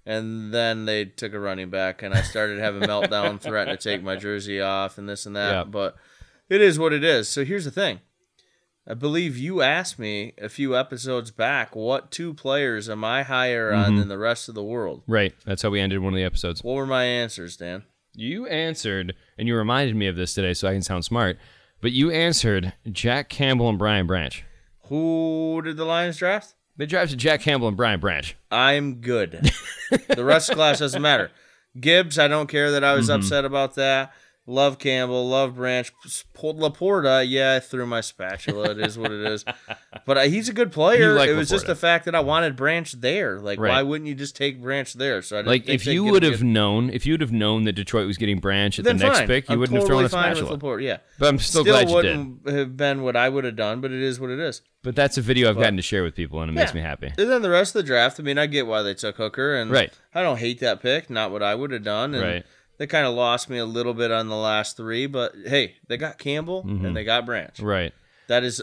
And 0.05 0.53
then 0.55 0.85
they 0.85 1.05
took 1.07 1.33
a 1.33 1.41
running 1.41 1.69
back, 1.71 2.01
and 2.03 2.15
I 2.15 2.21
started 2.21 2.61
having 2.61 2.83
meltdown, 2.89 3.41
threatening 3.41 3.77
to 3.77 3.83
take 3.83 4.05
my 4.05 4.15
jersey 4.15 4.61
off 4.61 4.99
and 4.99 5.09
this 5.09 5.27
and 5.27 5.35
that. 5.35 5.71
But 5.73 5.97
it 6.49 6.61
is 6.61 6.79
what 6.79 6.93
it 6.93 7.03
is. 7.03 7.29
So 7.29 7.45
here's 7.45 7.65
the 7.65 7.73
thing. 7.73 8.01
I 8.89 8.95
believe 8.95 9.37
you 9.37 9.63
asked 9.63 9.99
me 9.99 10.33
a 10.41 10.49
few 10.49 10.77
episodes 10.77 11.31
back 11.33 11.75
what 11.75 12.11
two 12.11 12.33
players 12.35 12.89
am 12.89 13.03
I 13.05 13.23
higher 13.25 13.73
Mm-hmm. 13.73 13.83
on 13.85 13.97
than 13.97 14.09
the 14.09 14.19
rest 14.19 14.49
of 14.49 14.55
the 14.55 14.63
world? 14.63 15.03
Right. 15.09 15.35
That's 15.45 15.63
how 15.63 15.71
we 15.71 15.81
ended 15.81 15.99
one 16.01 16.13
of 16.13 16.17
the 16.17 16.25
episodes. 16.25 16.63
What 16.63 16.75
were 16.75 16.87
my 16.87 17.05
answers, 17.05 17.57
Dan? 17.57 17.83
You 18.15 18.47
answered, 18.47 19.15
and 19.37 19.47
you 19.49 19.57
reminded 19.57 19.97
me 19.97 20.07
of 20.07 20.17
this 20.17 20.35
today, 20.35 20.55
so 20.55 20.69
I 20.69 20.73
can 20.73 20.83
sound 20.83 21.05
smart. 21.05 21.37
But 21.81 21.93
you 21.93 22.11
answered 22.11 22.73
Jack 22.91 23.29
Campbell 23.29 23.69
and 23.69 23.79
Brian 23.79 24.07
Branch. 24.07 24.43
Who 24.85 25.61
did 25.65 25.77
the 25.77 25.85
Lions 25.85 26.17
draft? 26.17 26.55
They 26.77 26.87
drafted 26.87 27.19
Jack 27.19 27.41
Campbell 27.41 27.69
and 27.69 27.77
Brian 27.77 28.01
Branch. 28.01 28.37
I'm 28.51 28.97
good. 29.01 29.51
the 30.09 30.25
rest 30.25 30.49
of 30.49 30.55
the 30.57 30.61
class 30.61 30.79
doesn't 30.79 31.03
matter. 31.03 31.31
Gibbs, 31.79 32.19
I 32.19 32.29
don't 32.29 32.47
care 32.49 32.71
that 32.71 32.85
I 32.85 32.95
was 32.95 33.11
upset 33.11 33.45
about 33.45 33.75
that. 33.75 34.13
Love 34.49 34.79
Campbell, 34.79 35.29
love 35.29 35.57
Branch. 35.57 35.93
Laporta, 36.37 37.25
yeah, 37.29 37.55
I 37.57 37.61
threw 37.61 37.85
my 37.87 38.01
spatula. 38.01 38.71
It 38.71 38.79
is 38.81 38.97
what 38.99 39.11
it 39.13 39.21
is. 39.27 39.45
But 40.05 40.19
uh, 40.19 40.21
he's 40.23 40.49
a 40.49 40.53
good 40.53 40.71
player. 40.71 41.15
like 41.15 41.29
it 41.29 41.35
was 41.35 41.49
just 41.49 41.67
the 41.67 41.75
fact 41.75 42.05
that 42.05 42.15
I 42.15 42.21
wanted 42.21 42.55
Branch 42.55 42.93
there. 42.93 43.41
Like, 43.41 43.59
Right. 43.59 43.71
why 43.71 43.83
wouldn't 43.83 44.07
you 44.07 44.15
just 44.15 44.37
take 44.37 44.63
Branch 44.63 44.93
there? 44.93 45.21
So 45.21 45.35
I 45.37 45.41
didn't 45.41 45.49
Like 45.49 45.69
if 45.69 45.85
you 45.85 46.05
would 46.05 46.23
have 46.23 46.45
known, 46.45 46.91
if 46.91 47.05
you 47.07 47.15
would 47.15 47.21
have 47.23 47.33
known 47.33 47.65
that 47.65 47.73
Detroit 47.73 48.07
was 48.07 48.17
getting 48.17 48.39
Branch 48.39 48.79
at 48.79 48.85
then 48.85 48.99
the 48.99 49.05
next 49.09 49.27
pick, 49.27 49.49
you 49.49 49.55
I'm 49.55 49.59
wouldn't 49.59 49.81
totally 49.81 50.03
have 50.05 50.11
thrown 50.13 50.21
a 50.21 50.25
fine 50.25 50.37
spatula. 50.37 50.59
Laporta. 50.79 50.83
Yeah, 50.85 50.99
But 51.19 51.29
I'm 51.29 51.41
still, 51.41 51.63
still 51.63 51.73
glad 51.75 51.89
you 51.91 52.03
did. 52.03 52.17
wouldn't 52.17 52.49
have 52.51 52.77
been 52.77 53.03
what 53.03 53.17
I 53.17 53.29
would 53.29 53.43
have 53.43 53.57
done, 53.57 53.81
but 53.81 53.91
it 53.91 54.01
is 54.01 54.21
what 54.21 54.31
it 54.31 54.39
is. 54.39 54.63
But 54.85 54.95
that's 54.95 55.19
a 55.19 55.23
video 55.23 55.49
I've 55.51 55.57
gotten 55.59 55.77
to 55.77 55.83
share 55.83 56.05
with 56.05 56.15
people, 56.15 56.41
and 56.41 56.49
it 56.49 56.55
makes 56.55 56.73
me 56.73 56.81
happy. 56.83 57.09
And 57.19 57.29
then 57.29 57.43
the 57.43 57.51
rest 57.51 57.75
of 57.75 57.83
the 57.83 57.87
draft, 57.87 58.21
I 58.21 58.23
mean, 58.23 58.39
I 58.39 58.47
get 58.47 58.69
why 58.69 58.83
they 58.83 58.95
took 58.95 59.17
Hooker, 59.17 59.57
and 59.57 59.73
Right. 59.73 59.93
I 60.15 60.23
don't 60.23 60.39
hate 60.39 60.61
that 60.61 60.81
pick. 60.83 61.11
Not 61.11 61.33
what 61.33 61.43
I 61.43 61.57
would 61.57 61.73
have 61.73 61.83
done. 61.83 62.15
And 62.15 62.23
Right. 62.23 62.47
They 62.79 62.87
kind 62.87 63.07
of 63.07 63.15
lost 63.15 63.49
me 63.49 63.59
a 63.59 63.65
little 63.65 63.95
bit 63.95 64.11
on 64.11 64.29
the 64.29 64.37
last 64.37 64.77
three, 64.77 65.07
but 65.07 65.33
hey, 65.47 65.77
they 65.89 65.97
got 65.97 66.19
Campbell 66.19 66.63
and 66.63 66.81
mm-hmm. 66.81 66.93
they 66.95 67.05
got 67.05 67.25
Branch. 67.27 67.59
Right. 67.61 67.93
That 68.29 68.45
is 68.45 68.63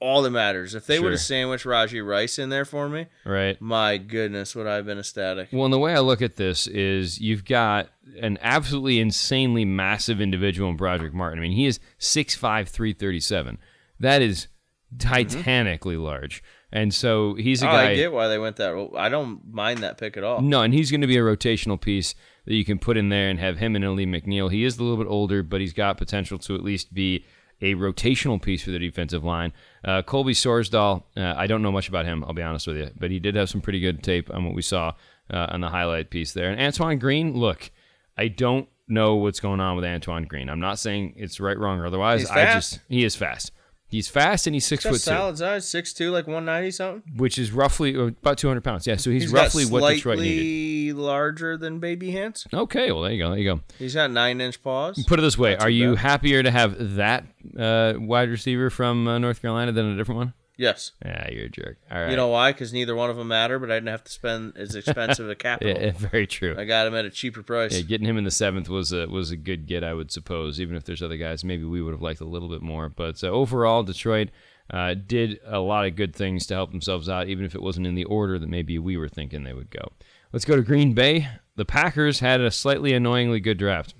all 0.00 0.22
that 0.22 0.30
matters. 0.30 0.74
If 0.74 0.86
they 0.86 0.96
Sure. 0.96 1.04
would 1.04 1.12
have 1.12 1.20
sandwiched 1.20 1.64
Rashee 1.64 2.06
Rice 2.06 2.38
in 2.38 2.48
there 2.50 2.64
for 2.64 2.88
me, 2.88 3.06
Right. 3.24 3.60
my 3.60 3.96
goodness, 3.96 4.54
would 4.54 4.66
I 4.66 4.76
have 4.76 4.86
been 4.86 4.98
ecstatic. 4.98 5.48
Well, 5.52 5.64
and 5.64 5.72
the 5.72 5.78
way 5.78 5.94
I 5.94 6.00
look 6.00 6.20
at 6.20 6.36
this 6.36 6.66
is 6.66 7.20
you've 7.20 7.44
got 7.44 7.88
an 8.20 8.38
absolutely 8.42 9.00
insanely 9.00 9.64
massive 9.64 10.20
individual 10.20 10.68
in 10.70 10.76
Brodric 10.76 11.12
Martin. 11.12 11.38
I 11.38 11.42
mean, 11.42 11.52
he 11.52 11.66
is 11.66 11.80
6'5", 11.98 12.68
337. 12.68 13.58
That 14.00 14.20
is 14.20 14.48
mm-hmm. 14.94 15.14
titanically 15.14 15.96
large. 15.96 16.42
And 16.70 16.92
so 16.92 17.34
he's 17.34 17.62
a 17.62 17.68
Oh, 17.68 17.72
guy. 17.72 17.90
I 17.90 17.94
get 17.94 18.12
why 18.12 18.26
they 18.28 18.38
went 18.38 18.56
that. 18.56 18.90
I 18.96 19.08
don't 19.08 19.40
mind 19.52 19.78
that 19.80 19.96
pick 19.96 20.16
at 20.16 20.24
all. 20.24 20.42
No, 20.42 20.62
and 20.62 20.74
he's 20.74 20.90
going 20.90 21.02
to 21.02 21.06
be 21.06 21.16
a 21.16 21.22
rotational 21.22 21.80
piece 21.80 22.14
that 22.46 22.54
you 22.54 22.64
can 22.64 22.78
put 22.78 22.96
in 22.96 23.08
there 23.08 23.30
and 23.30 23.38
have 23.38 23.58
him 23.58 23.74
and 23.76 23.84
Alim 23.84 24.12
McNeill. 24.12 24.50
He 24.50 24.64
is 24.64 24.78
a 24.78 24.82
little 24.82 25.02
bit 25.02 25.10
older, 25.10 25.42
but 25.42 25.60
he's 25.60 25.72
got 25.72 25.96
potential 25.96 26.38
to 26.38 26.54
at 26.54 26.62
least 26.62 26.92
be 26.92 27.24
a 27.60 27.74
rotational 27.74 28.40
piece 28.40 28.62
for 28.62 28.70
the 28.70 28.78
defensive 28.78 29.24
line. 29.24 29.52
Uh, 29.84 30.02
Colby 30.02 30.34
Sorsdahl, 30.34 31.04
uh, 31.16 31.34
I 31.36 31.46
don't 31.46 31.62
know 31.62 31.72
much 31.72 31.88
about 31.88 32.04
him, 32.04 32.24
I'll 32.24 32.34
be 32.34 32.42
honest 32.42 32.66
with 32.66 32.76
you, 32.76 32.90
but 32.98 33.10
he 33.10 33.18
did 33.18 33.36
have 33.36 33.48
some 33.48 33.60
pretty 33.60 33.80
good 33.80 34.02
tape 34.02 34.32
on 34.32 34.44
what 34.44 34.54
we 34.54 34.62
saw 34.62 34.94
uh, 35.32 35.46
on 35.50 35.60
the 35.60 35.70
highlight 35.70 36.10
piece 36.10 36.32
there. 36.32 36.50
And 36.50 36.60
Antoine 36.60 36.98
Green, 36.98 37.32
look, 37.34 37.70
I 38.18 38.28
don't 38.28 38.68
know 38.86 39.14
what's 39.16 39.40
going 39.40 39.60
on 39.60 39.76
with 39.76 39.84
Antoine 39.84 40.24
Green. 40.24 40.50
I'm 40.50 40.60
not 40.60 40.78
saying 40.78 41.14
it's 41.16 41.40
right, 41.40 41.58
wrong, 41.58 41.78
or 41.78 41.86
otherwise. 41.86 42.20
He's 42.20 42.30
I 42.30 42.52
just 42.52 42.80
he 42.88 43.04
is 43.04 43.16
fast. 43.16 43.52
He's 43.88 44.08
fast 44.08 44.46
and 44.48 44.54
he's 44.54 44.66
six 44.66 44.82
Got 44.82 44.90
foot 44.90 44.96
two, 44.96 45.04
solid 45.04 45.38
size, 45.38 45.68
six 45.68 45.92
two, 45.92 46.10
like 46.10 46.26
one 46.26 46.44
ninety 46.44 46.70
something. 46.72 47.02
which 47.16 47.38
is 47.38 47.52
roughly 47.52 47.94
uh, 47.96 48.06
about 48.06 48.38
200 48.38 48.62
pounds. 48.64 48.86
Yeah, 48.86 48.96
so 48.96 49.10
he's, 49.10 49.24
He's 49.24 49.32
roughly 49.32 49.66
what 49.66 49.88
Detroit 49.94 50.18
needed. 50.18 50.96
larger 50.96 51.56
than 51.56 51.78
baby 51.78 52.10
hands. 52.10 52.46
Okay, 52.52 52.90
well 52.90 53.02
there 53.02 53.12
you 53.12 53.22
go, 53.22 53.30
there 53.30 53.38
you 53.38 53.54
go. 53.54 53.60
He's 53.78 53.94
got 53.94 54.10
nine 54.10 54.40
inch 54.40 54.60
paws. 54.62 55.02
Put 55.06 55.18
it 55.20 55.22
this 55.22 55.38
way: 55.38 55.54
too 55.54 55.60
Are 55.62 55.70
you 55.70 55.94
bad. 55.94 55.98
happier 56.02 56.42
to 56.42 56.50
have 56.50 56.96
that 56.96 57.24
uh, 57.58 57.94
wide 57.98 58.30
receiver 58.30 58.68
from 58.68 59.06
uh, 59.06 59.18
North 59.18 59.40
Carolina 59.40 59.70
than 59.70 59.86
a 59.92 59.96
different 59.96 60.16
one? 60.18 60.34
Yes. 60.56 60.92
Yeah, 61.04 61.28
you're 61.30 61.46
a 61.46 61.48
jerk. 61.48 61.78
All 61.90 62.00
right. 62.00 62.10
You 62.10 62.16
know 62.16 62.28
why? 62.28 62.52
Because 62.52 62.72
neither 62.72 62.94
one 62.94 63.10
of 63.10 63.16
them 63.16 63.28
matter, 63.28 63.58
but 63.58 63.70
I 63.70 63.74
didn't 63.74 63.88
have 63.88 64.04
to 64.04 64.12
spend 64.12 64.56
as 64.56 64.74
expensive 64.76 65.28
a 65.28 65.34
capital. 65.34 65.80
yeah, 65.80 65.90
very 65.92 66.26
true. 66.26 66.54
I 66.56 66.64
got 66.64 66.86
him 66.86 66.94
at 66.94 67.04
a 67.04 67.10
cheaper 67.10 67.42
price. 67.42 67.74
Yeah, 67.74 67.82
getting 67.82 68.06
him 68.06 68.18
in 68.18 68.24
the 68.24 68.30
seventh 68.30 68.68
was 68.68 68.92
a 68.92 69.06
was 69.08 69.30
a 69.30 69.36
good 69.36 69.66
get, 69.66 69.82
I 69.82 69.94
would 69.94 70.12
suppose. 70.12 70.60
Even 70.60 70.76
if 70.76 70.84
there's 70.84 71.02
other 71.02 71.16
guys, 71.16 71.44
maybe 71.44 71.64
we 71.64 71.82
would 71.82 71.92
have 71.92 72.02
liked 72.02 72.20
a 72.20 72.24
little 72.26 72.48
bit 72.48 72.62
more. 72.62 72.88
But 72.88 73.22
uh, 73.24 73.28
overall, 73.28 73.82
Detroit 73.82 74.28
uh, 74.70 74.94
did 74.94 75.40
a 75.44 75.58
lot 75.58 75.86
of 75.86 75.96
good 75.96 76.14
things 76.14 76.46
to 76.46 76.54
help 76.54 76.70
themselves 76.70 77.08
out, 77.08 77.28
even 77.28 77.44
if 77.44 77.54
it 77.54 77.62
wasn't 77.62 77.86
in 77.86 77.94
the 77.94 78.04
order 78.04 78.38
that 78.38 78.48
maybe 78.48 78.78
we 78.78 78.96
were 78.96 79.08
thinking 79.08 79.42
they 79.42 79.54
would 79.54 79.70
go. 79.70 79.92
Let's 80.32 80.44
go 80.44 80.56
to 80.56 80.62
Green 80.62 80.94
Bay. 80.94 81.28
The 81.56 81.64
Packers 81.64 82.20
had 82.20 82.40
a 82.40 82.50
slightly 82.50 82.92
annoyingly 82.92 83.40
good 83.40 83.58
draft. 83.58 83.94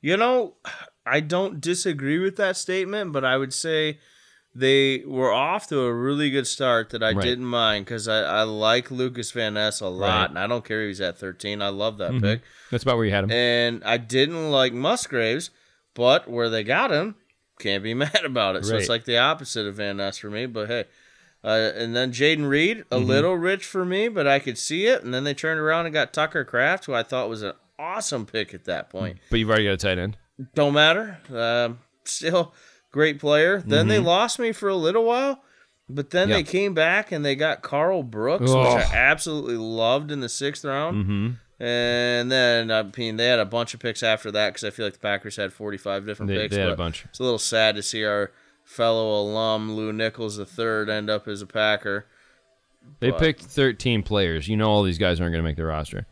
You 0.00 0.16
know, 0.16 0.54
I 1.06 1.20
don't 1.20 1.60
disagree 1.60 2.18
with 2.18 2.36
that 2.36 2.56
statement, 2.56 3.12
but 3.12 3.24
I 3.24 3.36
would 3.36 3.54
say 3.54 3.98
they 4.54 5.02
were 5.06 5.32
off 5.32 5.66
to 5.68 5.80
a 5.80 5.92
really 5.92 6.30
good 6.30 6.46
start 6.46 6.90
that 6.90 7.02
I 7.02 7.12
Right. 7.12 7.22
didn't 7.24 7.46
mind 7.46 7.84
because 7.86 8.06
I, 8.08 8.20
I 8.20 8.42
like 8.42 8.90
Lukas 8.90 9.32
Van 9.32 9.54
Ness 9.54 9.80
a 9.80 9.88
lot, 9.88 10.00
Right. 10.08 10.24
Mm-hmm. 10.26 10.36
and 10.36 10.38
I 10.38 10.46
don't 10.46 10.64
care 10.64 10.82
if 10.82 10.88
he's 10.88 11.00
at 11.00 11.18
13. 11.18 11.60
I 11.60 11.68
love 11.68 11.98
that 11.98 12.20
pick. 12.20 12.42
That's 12.70 12.84
about 12.84 12.96
where 12.96 13.04
you 13.06 13.10
had 13.12 13.24
him. 13.24 13.30
And 13.32 13.82
I 13.84 13.96
didn't 13.96 14.50
like 14.50 14.72
Musgraves, 14.72 15.50
but 15.94 16.28
where 16.30 16.48
they 16.48 16.62
got 16.64 16.90
him, 16.92 17.16
can't 17.58 17.82
be 17.82 17.94
mad 18.04 18.24
about 18.24 18.56
it. 18.56 18.64
So 18.64 18.76
it's 18.76 18.88
like 18.88 19.04
the 19.04 19.18
opposite 19.18 19.66
of 19.66 19.74
Van 19.76 19.96
Ness 19.96 20.18
for 20.18 20.30
me, 20.30 20.46
but 20.46 20.68
hey. 20.68 20.84
Uh, 21.42 21.72
and 21.76 21.94
then 21.94 22.10
Jayden 22.10 22.48
Reed, 22.48 22.84
a 22.90 22.96
Mm-hmm. 22.96 23.06
little 23.06 23.34
rich 23.36 23.66
for 23.66 23.84
me, 23.84 24.08
but 24.08 24.26
I 24.26 24.38
could 24.38 24.56
see 24.56 24.86
it. 24.86 25.02
And 25.04 25.12
then 25.12 25.24
they 25.24 25.34
turned 25.34 25.60
around 25.60 25.84
and 25.86 25.92
got 25.92 26.12
Tucker 26.14 26.42
Kraft, 26.44 26.86
who 26.86 26.94
I 26.94 27.02
thought 27.02 27.28
was 27.28 27.42
an 27.42 27.52
awesome 27.78 28.24
pick 28.24 28.54
at 28.54 28.64
that 28.64 28.88
point. 28.88 29.18
but 29.30 29.38
you've 29.38 29.50
already 29.50 29.64
got 29.64 29.72
a 29.72 29.76
tight 29.76 29.98
end. 29.98 30.16
Don't 30.54 30.72
matter. 30.72 31.18
Um, 31.30 31.80
still 32.04 32.54
great 32.94 33.18
player. 33.18 33.60
Then 33.60 33.88
they 33.88 33.98
lost 33.98 34.38
me 34.38 34.52
for 34.52 34.68
a 34.68 34.76
little 34.76 35.04
while, 35.04 35.42
but 35.88 36.10
then 36.10 36.28
Mm-hmm. 36.28 36.32
They 36.36 36.42
came 36.44 36.74
back 36.74 37.10
and 37.12 37.24
they 37.24 37.34
got 37.34 37.60
Karl 37.60 38.02
Brooks, 38.04 38.42
which 38.42 38.50
Oh. 38.50 38.62
I 38.62 38.82
absolutely 38.94 39.56
loved 39.56 40.10
in 40.12 40.20
the 40.20 40.28
sixth 40.28 40.64
round. 40.64 41.04
Mm-hmm. 41.04 41.30
And 41.64 42.30
then 42.32 42.70
I 42.70 42.84
mean 42.96 43.16
they 43.16 43.26
had 43.26 43.38
a 43.40 43.44
bunch 43.44 43.74
of 43.74 43.80
picks 43.80 44.02
after 44.02 44.30
that 44.30 44.50
because 44.50 44.64
I 44.64 44.70
feel 44.70 44.86
like 44.86 44.94
the 44.94 44.98
Packers 45.00 45.36
had 45.36 45.52
forty 45.52 45.76
five 45.76 46.06
different 46.06 46.30
They, 46.30 46.36
picks. 46.38 46.54
they 46.54 46.62
had 46.62 46.70
a 46.70 46.76
bunch. 46.76 47.04
It's 47.06 47.18
a 47.20 47.22
little 47.24 47.38
sad 47.38 47.74
to 47.76 47.82
see 47.82 48.04
our 48.04 48.30
fellow 48.64 49.20
alum 49.20 49.74
Lew 49.76 49.92
Nichols 49.92 50.38
III 50.38 50.90
end 50.90 51.10
up 51.10 51.26
as 51.28 51.42
a 51.42 51.46
Packer. 51.46 52.06
They 53.00 53.10
But- 53.10 53.20
picked 53.20 53.42
13 53.42 54.02
players. 54.02 54.46
You 54.48 54.56
know 54.56 54.68
all 54.70 54.82
these 54.82 54.98
guys 54.98 55.20
aren't 55.20 55.32
going 55.32 55.42
to 55.44 55.48
make 55.48 55.56
the 55.56 55.64
roster. 55.64 56.06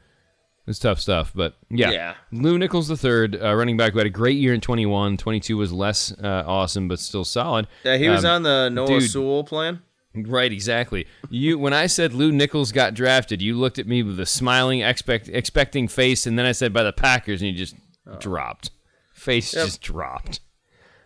It's 0.67 0.79
tough 0.79 1.01
stuff, 1.01 1.33
but 1.35 1.57
yeah. 1.71 1.91
Yeah. 1.91 2.15
Lew 2.31 2.57
Nichols 2.57 2.87
the 2.89 2.97
third, 2.97 3.37
uh, 3.43 3.53
running 3.55 3.77
back 3.77 3.93
who 3.93 3.99
had 3.99 4.07
a 4.07 4.11
great 4.11 4.37
year 4.37 4.55
in 4.55 4.61
21. 4.61 5.17
22 5.17 5.57
was 5.57 5.73
less 5.73 6.13
uh, 6.23 6.45
awesome, 6.47 6.87
but 6.87 7.01
still 7.01 7.25
solid. 7.25 7.67
Yeah, 7.85 7.97
he 7.97 8.09
was 8.09 8.25
Um, 8.25 8.31
on 8.37 8.43
the 8.45 8.69
Noah 8.71 8.87
dude. 9.01 9.11
Sewell 9.11 9.43
plan. 9.45 9.83
Right, 10.15 10.53
exactly. 10.53 11.07
You 11.31 11.59
when 11.59 11.73
I 11.73 11.87
said 11.87 12.13
Lew 12.13 12.31
Nichols 12.31 12.71
got 12.71 12.95
drafted, 12.95 13.41
you 13.43 13.57
looked 13.57 13.79
at 13.79 13.87
me 13.89 14.03
with 14.03 14.21
a 14.21 14.27
smiling, 14.27 14.83
expect 14.83 15.29
expecting 15.29 15.89
face, 15.89 16.27
and 16.27 16.39
then 16.39 16.47
I 16.47 16.53
said 16.53 16.73
by 16.73 16.83
the 16.85 16.93
Packers, 16.93 17.41
and 17.43 17.51
you 17.51 17.57
just 17.57 17.75
dropped. 18.21 18.71
Face 19.15 19.55
Yep. 19.55 19.65
just 19.65 19.81
dropped. 19.81 20.41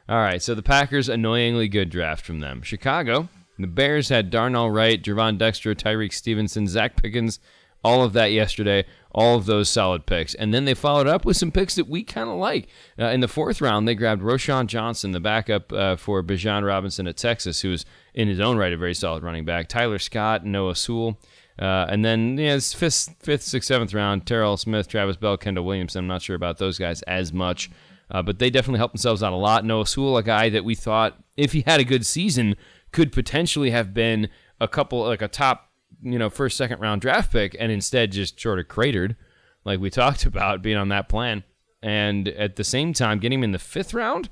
All 0.09 0.19
right, 0.19 0.43
so 0.43 0.55
the 0.55 0.63
Packers 0.63 1.09
annoyingly 1.09 1.69
good 1.69 1.89
draft 1.89 2.25
from 2.27 2.41
them. 2.41 2.63
Chicago, 2.63 3.29
the 3.59 3.67
Bears 3.67 4.09
had 4.09 4.31
Darnell 4.31 4.71
Wright, 4.71 5.03
Gervon 5.03 5.39
Dexter, 5.39 5.75
Tyrique 5.75 6.13
Stevenson, 6.13 6.67
Zacch 6.67 6.97
Pickens, 7.01 7.39
all 7.87 8.03
of 8.03 8.13
that 8.15 8.33
yesterday. 8.33 8.85
All 9.13 9.37
of 9.37 9.47
those 9.47 9.71
solid 9.71 10.05
picks, 10.05 10.35
and 10.35 10.53
then 10.53 10.67
they 10.67 10.75
followed 10.75 11.07
up 11.07 11.25
with 11.25 11.39
some 11.39 11.51
picks 11.51 11.77
that 11.77 11.89
we 11.89 12.03
kind 12.03 12.29
of 12.29 12.37
like. 12.37 12.69
Uh, 12.99 13.07
in 13.07 13.21
the 13.21 13.29
fourth 13.29 13.63
round, 13.63 13.89
they 13.89 13.95
grabbed 13.95 14.21
Roschon 14.21 14.67
Johnson, 14.67 15.13
the 15.13 15.21
backup 15.21 15.73
uh, 15.73 15.97
for 15.97 16.23
Bijan 16.23 16.67
Robinson 16.67 17.07
at 17.07 17.17
Texas, 17.17 17.63
who 17.63 17.73
is 17.73 17.87
in 18.13 18.29
his 18.29 18.41
own 18.41 18.59
right 18.59 18.75
a 18.75 18.77
very 18.77 18.93
solid 18.93 19.23
running 19.23 19.47
back. 19.47 19.69
Tyler 19.69 19.99
Scott, 19.99 20.45
Noah 20.45 20.77
Sewell, 20.77 21.19
uh, 21.59 21.87
and 21.89 22.05
then 22.05 22.37
yeah, 22.37 22.57
it's 22.57 22.75
fifth, 22.75 23.17
fifth, 23.21 23.43
sixth, 23.43 23.69
seventh 23.69 23.95
round. 23.95 24.27
Terrell 24.27 24.59
Smith, 24.59 24.87
Travis 24.87 25.17
Bell, 25.17 25.39
Kendall 25.39 25.65
Williamson. 25.65 26.01
I'm 26.01 26.09
not 26.09 26.21
sure 26.21 26.37
about 26.37 26.59
those 26.59 26.79
guys 26.79 27.01
as 27.03 27.33
much, 27.33 27.71
uh, 28.11 28.21
but 28.21 28.39
they 28.39 28.51
definitely 28.51 28.79
helped 28.81 28.95
themselves 28.95 29.23
out 29.23 29.33
a 29.33 29.37
lot. 29.37 29.65
Noah 29.65 29.87
Sewell, 29.87 30.19
a 30.19 30.23
guy 30.23 30.51
that 30.51 30.65
we 30.65 30.75
thought, 30.75 31.17
if 31.39 31.53
he 31.53 31.63
had 31.63 31.81
a 31.81 31.85
good 31.85 32.05
season, 32.05 32.55
could 32.93 33.13
potentially 33.13 33.71
have 33.71 33.95
been 33.95 34.29
a 34.61 34.69
couple 34.69 35.07
like 35.07 35.23
a 35.23 35.29
top, 35.29 35.66
you 36.03 36.19
know, 36.19 36.31
first, 36.31 36.57
second 36.57 36.81
round 36.81 37.01
draft 37.01 37.33
pick, 37.33 37.57
and 37.59 37.71
instead 37.73 38.13
just 38.13 38.41
sort 38.41 38.59
of 38.59 38.69
cratered, 38.69 39.17
like 39.65 39.81
we 39.81 39.91
talked 40.03 40.25
about 40.25 40.63
being 40.63 40.77
on 40.77 40.89
that 40.89 41.09
plan. 41.09 41.45
And 41.83 42.29
at 42.29 42.57
the 42.57 42.65
same 42.65 42.93
time, 42.93 43.19
getting 43.19 43.39
him 43.39 43.45
in 43.45 43.53
the 43.53 43.59
fifth 43.59 43.95
round, 43.95 44.29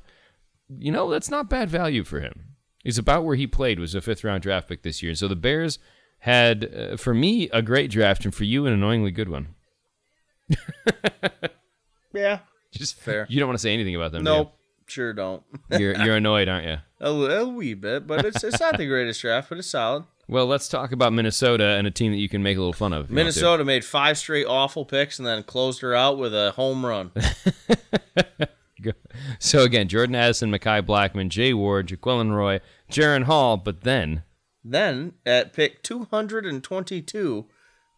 you 0.68 0.90
know, 0.90 1.10
that's 1.10 1.30
not 1.30 1.50
bad 1.50 1.70
value 1.70 2.02
for 2.02 2.20
him. 2.20 2.56
He's 2.82 2.98
about 2.98 3.24
where 3.24 3.36
he 3.36 3.46
played 3.46 3.78
was 3.78 3.94
a 3.94 4.00
fifth 4.00 4.24
round 4.24 4.42
draft 4.42 4.68
pick 4.68 4.82
this 4.82 5.02
year. 5.02 5.14
So 5.14 5.28
the 5.28 5.36
Bears 5.36 5.78
had, 6.20 6.74
uh, 6.74 6.96
for 6.96 7.14
me, 7.14 7.48
a 7.50 7.62
great 7.62 7.90
draft, 7.90 8.24
and 8.24 8.34
for 8.34 8.44
you, 8.44 8.66
an 8.66 8.72
annoyingly 8.72 9.10
good 9.10 9.28
one. 9.28 9.54
Yeah. 12.14 12.38
Just 12.72 13.00
Fair. 13.00 13.26
You 13.28 13.40
don't 13.40 13.48
want 13.48 13.58
to 13.58 13.62
say 13.62 13.74
anything 13.74 13.94
about 13.94 14.12
them. 14.12 14.24
do 14.24 14.30
Nope. 14.30 14.56
Sure 14.86 15.12
don't. 15.12 15.42
you? 15.70 15.78
You're 15.78 16.04
you're 16.04 16.16
annoyed, 16.16 16.48
aren't 16.48 16.66
you? 16.66 16.76
A, 17.00 17.10
a 17.10 17.48
wee 17.48 17.74
bit, 17.74 18.06
but 18.06 18.24
it's 18.24 18.44
it's 18.44 18.60
not 18.60 18.78
the 18.78 18.86
greatest 18.86 19.20
draft, 19.20 19.48
but 19.48 19.58
it's 19.58 19.68
solid. 19.68 20.04
Well, 20.26 20.46
let's 20.46 20.68
talk 20.68 20.92
about 20.92 21.12
Minnesota 21.12 21.64
and 21.64 21.86
a 21.86 21.90
team 21.90 22.12
that 22.12 22.18
you 22.18 22.28
can 22.28 22.42
make 22.42 22.56
a 22.56 22.60
little 22.60 22.72
fun 22.72 22.92
of. 22.92 23.04
if 23.04 23.10
you 23.10 23.16
want 23.16 23.18
to. 23.18 23.24
Minnesota 23.40 23.64
made 23.64 23.84
five 23.84 24.16
straight 24.18 24.46
awful 24.46 24.84
picks 24.84 25.18
and 25.18 25.26
then 25.26 25.42
closed 25.42 25.80
her 25.82 25.94
out 25.94 26.16
with 26.18 26.34
a 26.34 26.52
home 26.52 26.84
run. 26.86 27.10
So 29.38 29.62
again, 29.62 29.88
Jordan 29.88 30.14
Addison, 30.14 30.50
Mekhi 30.50 30.82
Blackmon, 30.84 31.28
Jay 31.28 31.54
Ward, 31.54 31.88
Jaquelin 31.88 32.34
Roy, 32.34 32.60
Jaren 32.90 33.24
Hall, 33.24 33.56
but 33.56 33.80
then 33.82 34.22
then 34.62 35.12
at 35.24 35.52
pick 35.54 35.82
222, 35.82 37.46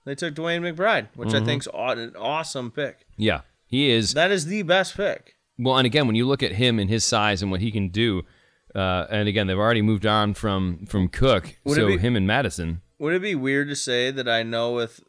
they 0.04 0.14
took 0.14 0.34
DeWayne 0.34 0.60
McBride, 0.60 1.08
which 1.16 1.30
Mm-hmm. 1.30 1.42
I 1.42 1.44
think's 1.46 1.66
an 1.74 2.14
awesome 2.16 2.70
pick. 2.70 3.06
yeah, 3.16 3.40
he 3.66 3.90
is 3.90 4.14
That 4.14 4.30
is 4.30 4.46
the 4.46 4.62
best 4.62 4.96
pick. 4.96 5.34
Well, 5.58 5.76
and 5.78 5.86
again, 5.86 6.06
when 6.06 6.16
you 6.16 6.26
look 6.26 6.42
at 6.42 6.52
him 6.52 6.78
and 6.78 6.88
his 6.90 7.04
size 7.04 7.42
and 7.42 7.50
what 7.50 7.60
he 7.60 7.70
can 7.72 7.88
do, 7.88 8.22
uh, 8.76 9.06
and 9.10 9.28
again, 9.28 9.46
they've 9.46 9.58
already 9.58 9.82
moved 9.82 10.06
on 10.06 10.34
from 10.34 10.86
from 10.86 11.08
Cook, 11.08 11.56
Would 11.64 11.76
so 11.76 11.86
be- 11.88 11.98
him 11.98 12.14
and 12.16 12.26
Mattison. 12.26 12.82
Would 12.98 13.14
it 13.14 13.22
be 13.22 13.34
weird 13.34 13.68
to 13.68 13.76
say 13.76 14.10
that 14.10 14.28
I 14.28 14.42
know 14.42 14.72
with 14.72 15.00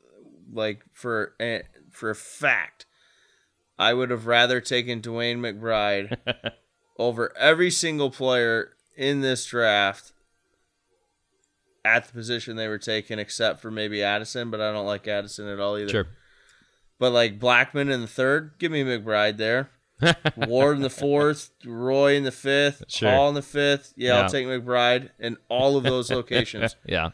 like 0.52 0.84
for 0.94 1.34
a- 1.42 1.64
for 1.92 2.10
a 2.10 2.16
fact 2.16 2.86
I 3.80 3.94
would 3.94 4.10
have 4.10 4.26
rather 4.28 4.60
taken 4.62 5.02
DeWayne 5.02 5.38
McBride 5.40 6.18
over 7.00 7.36
every 7.38 7.70
single 7.72 8.10
player 8.10 8.72
in 8.96 9.22
this 9.22 9.46
draft 9.46 10.14
at 11.86 12.06
the 12.06 12.14
position 12.14 12.56
they 12.56 12.68
were 12.68 12.78
taken, 12.80 13.20
except 13.20 13.62
for 13.62 13.72
maybe 13.72 14.04
Addison, 14.04 14.50
but 14.52 14.60
I 14.60 14.72
don't 14.72 14.86
like 14.86 15.08
Addison 15.08 15.48
at 15.48 15.60
all 15.60 15.78
either. 15.78 15.90
Sure. 15.90 16.08
But 17.00 17.12
like 17.12 17.40
Blackmon 17.40 17.92
in 17.92 18.02
the 18.02 18.08
third, 18.08 18.54
give 18.58 18.72
me 18.72 18.84
McBride 18.84 19.38
there. 19.38 19.70
Ward 20.48 20.78
in 20.78 20.84
the 20.84 20.90
fourth, 20.90 21.50
Roy 21.66 22.16
in 22.16 22.24
the 22.24 22.32
fifth, 22.32 22.84
Sure. 22.88 23.10
Hall 23.12 23.30
in 23.30 23.36
the 23.36 23.42
fifth. 23.42 23.94
Yeah, 23.96 24.14
Yeah. 24.16 24.22
I'll 24.22 24.30
take 24.30 24.46
McBride 24.46 25.10
in 25.20 25.38
all 25.50 25.78
of 25.78 25.84
those 25.84 26.12
locations 26.12 26.76
Yeah, 26.86 27.10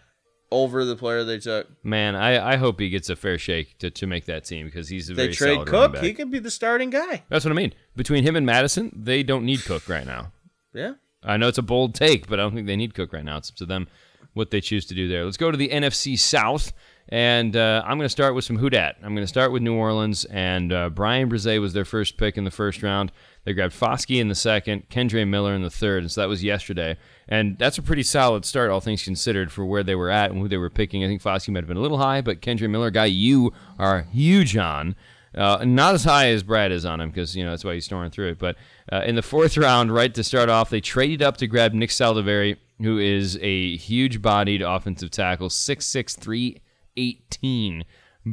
over 0.51 0.83
the 0.85 0.95
player 0.95 1.23
they 1.23 1.39
took. 1.39 1.67
man, 1.83 2.15
I, 2.15 2.53
I 2.53 2.55
hope 2.57 2.79
he 2.79 2.89
gets 2.89 3.09
a 3.09 3.15
fair 3.15 3.37
shake 3.37 3.77
to, 3.79 3.89
to 3.89 4.05
make 4.07 4.25
that 4.25 4.43
team 4.45 4.65
because 4.65 4.89
he's 4.89 5.09
a 5.09 5.13
They 5.13 5.23
very 5.27 5.33
trade 5.35 5.65
Cook, 5.67 5.97
he 5.97 6.13
could 6.13 6.29
be 6.31 6.39
the 6.39 6.51
starting 6.51 6.89
guy. 6.89 7.23
That's 7.29 7.45
what 7.45 7.51
I 7.51 7.55
mean. 7.55 7.73
Between 7.95 8.23
him 8.23 8.35
and 8.35 8.45
Mattison, 8.45 8.91
they 8.95 9.23
don't 9.23 9.45
need 9.45 9.63
Cook 9.63 9.87
right 9.87 10.05
now. 10.05 10.31
Yeah. 10.73 10.93
I 11.23 11.37
know 11.37 11.47
it's 11.47 11.57
a 11.57 11.61
bold 11.63 11.95
take, 11.95 12.27
but 12.27 12.39
I 12.39 12.43
don't 12.43 12.53
think 12.53 12.67
they 12.67 12.75
need 12.75 12.93
Cook 12.93 13.13
right 13.13 13.23
now. 13.23 13.37
It's 13.37 13.49
up 13.49 13.55
to 13.57 13.65
them 13.65 13.87
what 14.33 14.51
they 14.51 14.59
choose 14.59 14.85
to 14.87 14.93
do 14.95 15.07
there. 15.07 15.23
Let's 15.23 15.37
go 15.37 15.51
to 15.51 15.57
the 15.57 15.69
NFC 15.69 16.19
South. 16.19 16.73
And 17.09 17.55
uh, 17.55 17.83
I'm 17.85 17.97
going 17.97 18.05
to 18.05 18.09
start 18.09 18.33
with 18.33 18.45
some 18.45 18.57
Who 18.57 18.69
Dat. 18.69 18.95
I'm 19.03 19.13
going 19.13 19.23
to 19.23 19.27
start 19.27 19.51
with 19.51 19.61
New 19.61 19.75
Orleans, 19.75 20.25
and 20.25 20.71
uh, 20.71 20.89
Bryan 20.89 21.29
Bresee 21.29 21.59
was 21.59 21.73
their 21.73 21.85
first 21.85 22.17
pick 22.17 22.37
in 22.37 22.43
the 22.43 22.51
first 22.51 22.81
round. 22.81 23.11
They 23.43 23.53
grabbed 23.53 23.73
Foskey 23.73 24.21
in 24.21 24.29
the 24.29 24.35
second, 24.35 24.89
Kendre 24.89 25.27
Miller 25.27 25.53
in 25.53 25.63
the 25.63 25.69
third, 25.69 26.03
and 26.03 26.11
so 26.11 26.21
that 26.21 26.29
was 26.29 26.43
yesterday. 26.43 26.97
And 27.27 27.57
that's 27.57 27.77
a 27.77 27.81
pretty 27.81 28.03
solid 28.03 28.45
start, 28.45 28.71
all 28.71 28.79
things 28.79 29.03
considered, 29.03 29.51
for 29.51 29.65
where 29.65 29.83
they 29.83 29.95
were 29.95 30.09
at 30.09 30.31
and 30.31 30.39
who 30.39 30.47
they 30.47 30.57
were 30.57 30.69
picking. 30.69 31.03
I 31.03 31.07
think 31.07 31.21
Foskey 31.21 31.49
might 31.49 31.59
have 31.59 31.67
been 31.67 31.77
a 31.77 31.81
little 31.81 31.97
high, 31.97 32.21
but 32.21 32.41
Kendre 32.41 32.69
Miller, 32.69 32.89
guy 32.89 33.05
you 33.05 33.51
are 33.77 34.03
huge 34.13 34.55
on, 34.55 34.95
uh, 35.35 35.63
not 35.65 35.95
as 35.95 36.03
high 36.03 36.27
as 36.27 36.41
Brad 36.41 36.71
is 36.71 36.85
on 36.85 37.01
him 37.01 37.09
because 37.09 37.35
you 37.35 37.43
know 37.43 37.49
that's 37.49 37.65
why 37.65 37.73
he's 37.73 37.85
snoring 37.85 38.11
through 38.11 38.29
it. 38.29 38.39
But 38.39 38.55
uh, 38.91 39.01
in 39.05 39.15
the 39.15 39.21
fourth 39.21 39.57
round, 39.57 39.93
right 39.93 40.13
to 40.13 40.23
start 40.23 40.49
off, 40.49 40.69
they 40.69 40.81
traded 40.81 41.21
up 41.21 41.37
to 41.37 41.47
grab 41.47 41.73
Nick 41.73 41.89
Saldiveri, 41.89 42.57
who 42.81 42.97
is 42.97 43.37
a 43.41 43.75
huge-bodied 43.77 44.61
offensive 44.61 45.11
tackle, 45.11 45.49
6'6", 45.49 46.59
318 46.95 47.85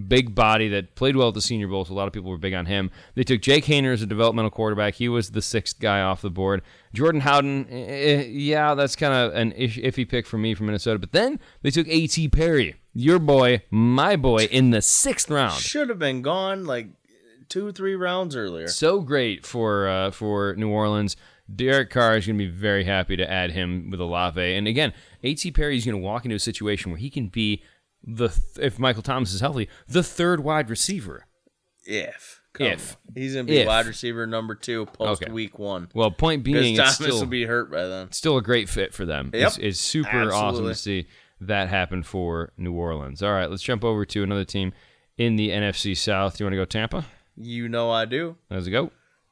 big 0.07 0.35
body 0.35 0.69
that 0.69 0.95
played 0.95 1.17
well 1.17 1.29
at 1.29 1.35
the 1.35 1.41
Senior 1.41 1.69
Bowl, 1.69 1.85
so 1.85 1.93
a 1.93 1.95
lot 1.95 2.07
of 2.07 2.13
people 2.13 2.31
were 2.31 2.39
big 2.39 2.55
on 2.55 2.67
him. 2.67 2.91
They 3.15 3.25
took 3.25 3.41
Jake 3.41 3.65
Haener 3.65 3.93
as 3.93 4.03
a 4.03 4.07
developmental 4.07 4.51
quarterback. 4.51 4.95
He 4.95 5.09
was 5.09 5.31
the 5.31 5.43
sixth 5.43 5.81
guy 5.81 6.01
off 6.01 6.23
the 6.23 6.31
board. 6.31 6.63
Jordan 6.93 7.23
Howden, 7.23 7.67
eh, 7.71 7.75
eh 7.75 8.27
yeah, 8.29 8.75
that's 8.75 8.97
kind 8.97 9.13
of 9.13 9.35
an 9.35 9.53
iffy 9.53 10.09
pick 10.09 10.27
for 10.27 10.39
me 10.39 10.55
from 10.55 10.67
Minnesota. 10.67 10.99
But 10.99 11.13
then 11.13 11.41
they 11.63 11.71
took 11.71 11.89
A.T. 11.89 12.29
Perry, 12.29 12.77
your 12.93 13.19
boy, 13.19 13.63
my 13.71 14.17
boy, 14.17 14.45
in 14.45 14.71
the 14.71 14.83
sixth 14.83 15.31
round. 15.31 15.61
Should 15.61 15.89
have 15.89 15.99
been 15.99 16.23
gone 16.23 16.65
like 16.65 16.89
two, 17.49 17.73
three 17.73 17.97
rounds 17.97 18.37
earlier. 18.37 18.69
So 18.69 19.01
great 19.01 19.45
for 19.45 19.89
uh, 19.89 20.11
for 20.11 20.55
New 20.57 20.71
Orleans. 20.71 21.17
Derek 21.53 21.91
Carr 21.91 22.17
is 22.17 22.29
going 22.29 22.39
to 22.39 22.45
be 22.45 22.51
very 22.51 22.85
happy 22.85 23.17
to 23.17 23.29
add 23.29 23.51
him 23.51 23.91
with 23.91 24.01
Olave. 24.01 24.41
And 24.41 24.69
again, 24.69 24.93
A.T. 25.25 25.51
Perry 25.51 25.77
is 25.77 25.85
going 25.85 26.01
to 26.01 26.03
walk 26.03 26.25
into 26.25 26.37
a 26.37 26.41
situation 26.41 26.93
where 26.93 26.99
he 26.99 27.11
can 27.11 27.27
be 27.27 27.65
the 28.03 28.29
th- 28.29 28.41
if 28.61 28.79
Michael 28.79 29.03
Thomas 29.03 29.33
is 29.33 29.41
healthy, 29.41 29.69
the 29.89 30.03
third 30.03 30.41
wide 30.41 30.71
receiver. 30.71 31.27
If 31.85 32.41
Come 32.53 32.67
if 32.67 32.97
on. 33.09 33.15
he's 33.15 33.35
gonna 33.35 33.45
be 33.45 33.59
if. 33.59 33.67
wide 33.67 33.87
receiver 33.87 34.27
number 34.27 34.55
two 34.55 34.87
post 34.87 35.23
okay. 35.23 35.33
week 35.33 35.59
one. 35.59 35.89
Well, 35.95 36.11
point 36.11 36.43
being, 36.43 36.77
Thomas 36.77 37.01
it's 37.01 37.07
still, 37.07 37.21
will 37.21 37.27
be 37.27 37.45
hurt 37.45 37.71
by 37.71 37.87
then. 37.87 38.13
Still 38.13 38.37
a 38.37 38.43
great 38.43 38.69
fit 38.69 38.93
for 38.93 39.05
them. 39.05 39.31
Yep. 39.33 39.47
It's, 39.47 39.59
it's 39.59 39.81
super 39.81 40.09
Absolutely. 40.09 40.35
awesome 40.37 40.67
to 40.67 40.75
see 40.75 41.07
that 41.41 41.69
happen 41.69 42.03
for 42.03 42.53
New 42.57 42.73
Orleans. 42.73 43.23
All 43.23 43.33
right, 43.33 43.49
let's 43.49 43.63
jump 43.63 43.85
over 43.85 44.05
to 44.05 44.23
another 44.23 44.45
team 44.45 44.73
in 45.17 45.37
the 45.37 45.51
NFC 45.51 45.97
South. 45.97 46.41
You 46.41 46.47
want 46.47 46.53
to 46.53 46.59
go 46.59 46.65
Tampa? 46.65 47.07
You 47.37 47.69
know 47.69 47.91
I 47.91 48.05
do. 48.05 48.37
Let's 48.51 48.69
go. 48.69 48.91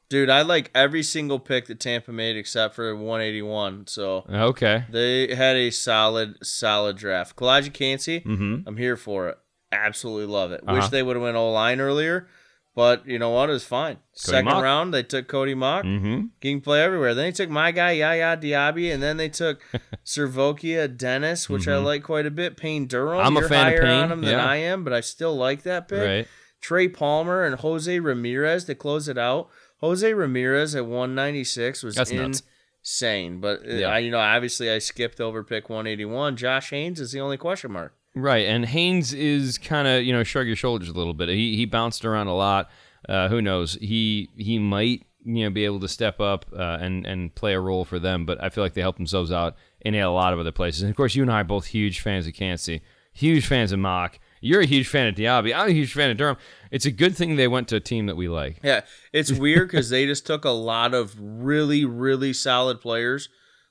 Dude, 0.09 0.31
I 0.31 0.41
like 0.41 0.71
every 0.73 1.03
single 1.03 1.37
pick 1.37 1.67
that 1.67 1.79
Tampa 1.79 2.11
made 2.11 2.35
except 2.35 2.73
for 2.73 2.95
181. 2.95 3.85
So 3.87 4.25
okay, 4.27 4.85
they 4.89 5.35
had 5.35 5.55
a 5.55 5.69
solid, 5.69 6.43
solid 6.45 6.97
draft. 6.97 7.35
Calijah 7.35 7.71
Kancey, 7.71 8.21
mm-hmm. 8.21 8.67
I'm 8.67 8.77
here 8.77 8.97
for 8.97 9.29
it. 9.29 9.37
Absolutely 9.71 10.25
love 10.25 10.51
it. 10.51 10.61
Uh-huh. 10.65 10.79
Wish 10.79 10.89
they 10.89 11.03
would 11.03 11.15
have 11.15 11.21
went 11.21 11.37
O 11.37 11.51
line 11.51 11.79
earlier, 11.79 12.27
but 12.73 13.05
you 13.07 13.19
know 13.19 13.29
what? 13.29 13.49
It 13.49 13.53
was 13.53 13.65
fine. 13.65 13.97
Second 14.13 14.45
Mauch. 14.45 14.63
round, 14.63 14.93
they 14.95 15.03
took 15.03 15.27
Cody 15.27 15.53
Mauch. 15.53 15.85
Mm-hmm. 15.85 16.21
He 16.41 16.53
can 16.53 16.61
play 16.61 16.81
everywhere. 16.81 17.13
Then 17.13 17.25
they 17.25 17.31
took 17.31 17.51
my 17.51 17.69
guy 17.69 17.91
Yaya 17.91 18.35
Diaby, 18.35 18.91
and 18.91 19.03
then 19.03 19.17
they 19.17 19.29
took 19.29 19.61
SirVocea 20.05 20.97
Dennis, 20.97 21.47
which 21.47 21.67
I 21.67 21.77
like 21.77 22.01
quite 22.01 22.25
a 22.25 22.31
bit. 22.31 22.57
Payne 22.57 22.87
Durham. 22.87 23.19
Mm-hmm. 23.19 23.27
I'm 23.27 23.37
a 23.37 23.41
You're 23.41 23.49
fan 23.49 23.67
of 23.67 23.73
higher 23.73 23.81
Payne, 23.83 24.03
on 24.05 24.11
him 24.11 24.21
than 24.21 24.39
yeah. 24.39 24.45
I 24.45 24.55
am, 24.55 24.83
but 24.83 24.91
I 24.91 25.01
still 25.01 25.35
like 25.35 25.61
that 25.63 25.87
pick. 25.87 25.99
Right. 25.99 26.27
Trey 26.61 26.87
Palmer 26.87 27.43
and 27.43 27.55
Jose 27.55 27.99
Ramirez 27.99 28.65
to 28.65 28.75
close 28.75 29.07
it 29.07 29.17
out. 29.17 29.49
Jose 29.79 30.13
Ramirez 30.13 30.75
at 30.75 30.85
196 30.85 31.83
was 31.83 31.95
That's 31.95 32.11
nuts. 32.11 32.43
insane. 32.81 33.39
But 33.39 33.61
uh, 33.67 33.73
Yeah. 33.73 33.87
I, 33.87 33.99
you 33.99 34.11
know, 34.11 34.19
obviously 34.19 34.69
I 34.69 34.79
skipped 34.79 35.19
over 35.21 35.43
pick 35.43 35.69
181. 35.69 36.35
Josh 36.37 36.69
Haynes 36.71 36.99
is 36.99 37.11
the 37.11 37.21
only 37.21 37.37
question 37.37 37.71
mark. 37.71 37.93
Right, 38.15 38.47
and 38.47 38.65
Haynes 38.65 39.13
is 39.13 39.57
kind 39.59 39.87
of 39.87 40.03
you 40.03 40.11
know 40.11 40.23
shrug 40.23 40.47
your 40.47 40.55
shoulders 40.55 40.89
a 40.89 40.93
little 40.93 41.13
bit. 41.13 41.29
He 41.29 41.55
he 41.55 41.65
bounced 41.65 42.03
around 42.03 42.27
a 42.27 42.35
lot. 42.35 42.69
Uh, 43.07 43.29
who 43.29 43.41
knows? 43.41 43.75
He 43.75 44.29
he 44.35 44.57
might 44.57 45.05
you 45.23 45.43
know 45.43 45.51
be 45.51 45.63
able 45.63 45.79
to 45.81 45.87
step 45.87 46.19
up 46.19 46.45
uh, 46.51 46.79
and 46.81 47.05
and 47.05 47.33
play 47.35 47.53
a 47.53 47.59
role 47.59 47.85
for 47.85 47.99
them. 47.99 48.25
But 48.25 48.43
I 48.43 48.49
feel 48.49 48.63
like 48.63 48.73
they 48.73 48.81
help 48.81 48.97
themselves 48.97 49.31
out 49.31 49.55
in 49.81 49.93
a 49.93 50.09
lot 50.11 50.33
of 50.33 50.39
other 50.39 50.51
places. 50.51 50.81
And 50.81 50.89
of 50.89 50.97
course, 50.97 51.13
you 51.15 51.21
and 51.21 51.31
I 51.31 51.41
are 51.41 51.43
both 51.43 51.67
huge 51.67 51.99
fans 51.99 52.25
of 52.25 52.33
Kancey, 52.33 52.81
huge 53.13 53.45
fans 53.45 53.71
of 53.71 53.79
Mauch. 53.79 54.19
You're 54.41 54.61
a 54.61 54.65
huge 54.65 54.87
fan 54.87 55.07
of 55.07 55.15
Diaby. 55.15 55.53
I'm 55.55 55.69
a 55.69 55.73
huge 55.73 55.93
fan 55.93 56.09
of 56.11 56.17
Durham. 56.17 56.37
It's 56.71 56.85
a 56.85 56.91
good 56.91 57.15
thing 57.15 57.35
they 57.35 57.47
went 57.47 57.67
to 57.69 57.75
a 57.75 57.79
team 57.79 58.05
that 58.05 58.15
we 58.15 58.27
like. 58.29 58.59
Yeah, 58.63 58.81
it's 59.11 59.31
weird 59.31 59.67
because 59.71 59.89
they 59.89 60.05
just 60.05 60.25
took 60.25 60.45
a 60.45 60.49
lot 60.51 60.93
of 60.93 61.15
really, 61.19 61.85
really 61.85 62.33
solid 62.33 62.79
players. 62.81 63.29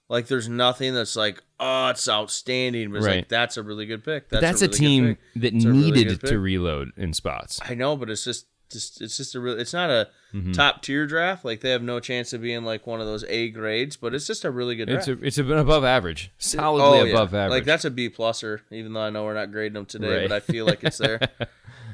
Like, 0.09 0.27
there's 0.27 0.49
nothing 0.49 0.95
that's 0.95 1.17
like, 1.17 1.43
oh, 1.61 1.89
it's 1.89 2.09
outstanding. 2.09 2.91
But 2.91 2.99
it's 2.99 3.07
Right. 3.07 3.17
like, 3.17 3.29
that's 3.29 3.57
a 3.57 3.63
really 3.63 3.87
good 3.87 4.05
pick. 4.05 4.29
That's, 4.31 4.41
that's, 4.41 4.63
a, 4.63 4.67
really 4.67 4.71
good 4.71 4.79
team 4.79 5.17
that 5.37 5.55
It's 5.55 5.65
a 5.65 5.69
really 5.69 5.91
needed 5.93 6.21
to 6.23 6.39
reload 6.39 6.93
in 6.97 7.13
spots. 7.13 7.61
I 7.63 7.75
know, 7.75 7.97
but 7.97 8.09
it's 8.11 8.25
just, 8.25 8.47
just 8.71 9.01
it's 9.01 9.17
just 9.17 9.35
a 9.35 9.41
real. 9.41 9.59
It's 9.59 9.73
not 9.73 9.91
a 9.91 10.09
Mm-hmm. 10.35 10.53
top 10.53 10.83
tier 10.83 11.07
draft. 11.07 11.43
Like 11.43 11.63
they 11.63 11.71
have 11.71 11.83
no 11.83 12.01
chance 12.01 12.35
of 12.35 12.43
being 12.43 12.63
like 12.63 12.87
one 12.87 13.01
of 13.01 13.07
those 13.07 13.25
A 13.31 13.49
grades. 13.49 13.97
But 13.97 14.13
it's 14.15 14.27
just 14.27 14.45
a 14.45 14.51
really 14.51 14.77
good 14.77 14.87
draft. 14.91 15.09
It's 15.09 15.23
a, 15.23 15.25
it's 15.25 15.39
above 15.39 15.85
average, 15.85 16.31
solidly 16.37 17.01
Oh, 17.01 17.05
yeah. 17.05 17.13
above 17.13 17.33
average. 17.35 17.51
Like 17.51 17.65
that's 17.65 17.87
a 17.87 17.91
B 17.91 18.11
pluser. 18.11 18.61
Even 18.71 18.93
though 18.93 19.01
I 19.01 19.09
know 19.09 19.25
we're 19.25 19.33
not 19.33 19.51
grading 19.53 19.73
them 19.73 19.87
today, 19.87 20.19
Right. 20.21 20.29
but 20.29 20.35
I 20.35 20.41
feel 20.41 20.67
like 20.67 20.85
it's 20.85 20.99
there. 20.99 21.19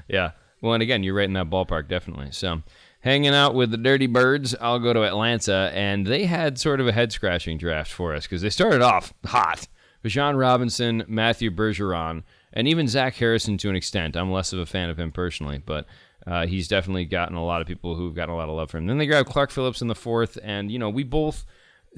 Yeah. 0.09 0.33
Well, 0.61 0.75
and 0.75 0.83
again, 0.83 1.03
you're 1.03 1.15
right 1.15 1.25
in 1.29 1.33
that 1.35 1.49
ballpark, 1.51 1.89
definitely. 1.89 2.29
So, 2.33 2.63
hanging 3.01 3.35
out 3.35 3.55
with 3.55 3.71
the 3.71 3.77
Dirty 3.77 4.07
Birds, 4.07 4.55
I'll 4.61 4.79
go 4.79 4.93
to 4.93 5.03
Atlanta, 5.05 5.71
and 5.75 6.07
they 6.07 6.25
had 6.25 6.59
sort 6.59 6.81
of 6.81 6.87
a 6.89 6.93
head 6.93 7.13
scratching 7.13 7.57
draft 7.59 7.91
for 7.93 8.15
us 8.15 8.25
because 8.25 8.43
they 8.43 8.51
started 8.51 8.83
off 8.83 9.13
hot. 9.25 9.67
Bijan 10.05 10.39
Robinson, 10.39 11.05
Matthew 11.07 11.51
Bergeron, 11.51 12.23
and 12.53 12.69
even 12.69 12.87
Zach 12.89 13.15
Harrison 13.15 13.57
to 13.59 13.71
an 13.71 13.77
extent. 13.77 14.17
I'm 14.17 14.31
less 14.31 14.53
of 14.53 14.59
a 14.59 14.67
fan 14.67 14.91
of 14.91 14.99
him 14.99 15.13
personally, 15.13 15.63
but 15.65 15.87
uh, 16.27 16.47
he's 16.47 16.69
definitely 16.69 17.05
gotten 17.05 17.37
a 17.37 17.45
lot 17.45 17.61
of 17.61 17.67
people 17.67 17.95
who've 17.95 18.15
gotten 18.15 18.35
a 18.35 18.37
lot 18.37 18.49
of 18.49 18.55
love 18.55 18.71
for 18.71 18.79
him. 18.79 18.87
Then 18.87 18.99
they 18.99 19.07
grab 19.07 19.27
Clark 19.27 19.51
Phillips 19.51 19.83
in 19.83 19.89
the 19.89 19.95
fourth, 19.95 20.39
and, 20.43 20.71
you 20.71 20.79
know, 20.79 20.91
we 20.91 21.03
both 21.05 21.45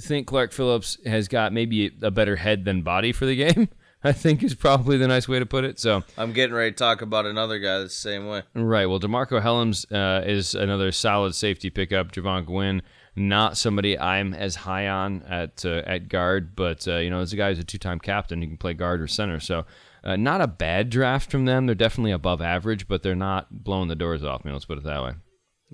think 0.01 0.27
Clark 0.27 0.53
Phillips 0.53 0.99
has 1.07 1.29
got 1.29 1.53
maybe 1.53 1.93
a 2.03 2.11
better 2.11 2.37
head 2.37 2.65
than 2.65 2.83
body 2.83 3.12
for 3.12 3.27
the 3.27 3.37
game. 3.37 3.69
I 4.05 4.12
think 4.12 4.45
is 4.45 4.55
probably 4.55 4.99
the 4.99 5.09
nice 5.09 5.27
way 5.27 5.41
to 5.41 5.47
put 5.47 5.65
it. 5.65 5.81
So, 5.81 6.05
I'm 6.17 6.33
getting 6.33 6.55
ready 6.55 6.71
to 6.71 6.77
talk 6.77 7.03
about 7.03 7.27
another 7.27 7.59
guy 7.59 7.79
the 7.79 7.89
same 7.89 8.29
way. 8.29 8.43
Right. 8.55 8.87
Well, 8.87 9.01
DeMarcco 9.01 9.43
Hellams 9.43 9.91
uh, 9.91 10.25
is 10.25 10.55
another 10.55 10.93
solid 10.93 11.35
safety 11.35 11.71
pickup. 11.71 12.12
Jovaughn 12.12 12.45
Gwyn, 12.45 12.83
not 13.17 13.57
somebody 13.57 13.99
I'm 13.99 14.33
as 14.33 14.55
high 14.55 14.87
on 14.87 15.23
at 15.23 15.65
uh, 15.65 15.83
at 15.87 16.09
guard, 16.09 16.55
but 16.55 16.87
uh, 16.87 16.99
you 16.99 17.11
know, 17.11 17.21
as 17.21 17.33
a 17.33 17.37
guy 17.37 17.49
who's 17.49 17.59
a 17.59 17.65
two-time 17.65 17.99
captain, 17.99 18.43
he 18.43 18.47
can 18.47 18.59
play 18.59 18.75
guard 18.75 19.01
or 19.01 19.09
center. 19.09 19.41
So, 19.41 19.65
uh, 20.07 20.16
not 20.16 20.40
a 20.40 20.47
bad 20.47 20.88
draft 20.88 21.31
from 21.31 21.45
them. 21.45 21.66
They're 21.66 21.75
definitely 21.75 22.12
above 22.12 22.40
average, 22.40 22.87
but 22.87 23.03
they're 23.03 23.16
not 23.16 23.64
blowing 23.64 23.88
the 23.88 23.97
doors 23.97 24.23
off 24.23 24.45
me. 24.45 24.53
Let's 24.53 24.64
put 24.64 24.79
it 24.79 24.85
that 24.85 25.03
way. 25.03 25.14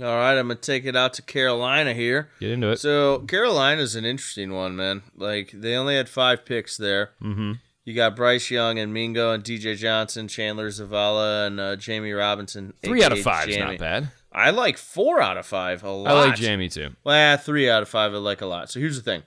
All 0.01 0.17
right, 0.17 0.39
I'm 0.39 0.49
gonna 0.49 0.55
take 0.59 0.87
it 0.87 0.97
out 0.97 1.13
to 1.15 1.23
Carolina 1.23 1.93
here. 1.93 2.31
Get 2.41 2.51
into 2.51 2.71
it. 2.71 2.81
So 2.81 3.19
Carolina's 3.29 3.95
an 3.95 4.07
interesting 4.07 4.55
one, 4.55 4.75
man. 4.75 5.03
Like 5.15 5.51
they 5.53 5.77
only 5.77 5.97
had 5.97 6.09
five 6.09 6.47
picks 6.47 6.79
there. 6.79 7.11
mm-hmm. 7.23 7.53
You 7.85 7.95
got 7.95 8.15
Bryce 8.15 8.49
Young 8.49 8.79
and 8.79 8.95
Mingo 8.95 9.33
and 9.33 9.43
DJ 9.43 9.77
Johnson, 9.77 10.29
Chandler 10.29 10.69
Zavala, 10.69 11.49
and 11.49 11.61
uh, 11.61 11.77
Jamie 11.77 12.13
Robinson. 12.13 12.75
Three 12.81 13.03
out 13.03 13.13
of 13.13 13.21
five 13.21 13.49
is 13.49 13.59
not 13.59 13.77
bad. 13.79 14.09
I 14.33 14.51
like 14.51 14.79
four 14.79 15.21
out 15.21 15.37
of 15.37 15.45
five 15.45 15.83
a 15.83 15.91
lot. 15.91 16.11
I 16.11 16.27
like 16.29 16.37
Jamie 16.37 16.69
too. 16.69 16.91
Well, 17.05 17.17
yeah, 17.17 17.37
three 17.37 17.69
out 17.69 17.83
of 17.83 17.89
five 17.89 18.15
I 18.15 18.19
like 18.19 18.41
a 18.41 18.47
lot. 18.47 18.71
So 18.71 18.81
here's 18.81 18.97
the 18.97 19.03
thing. 19.03 19.25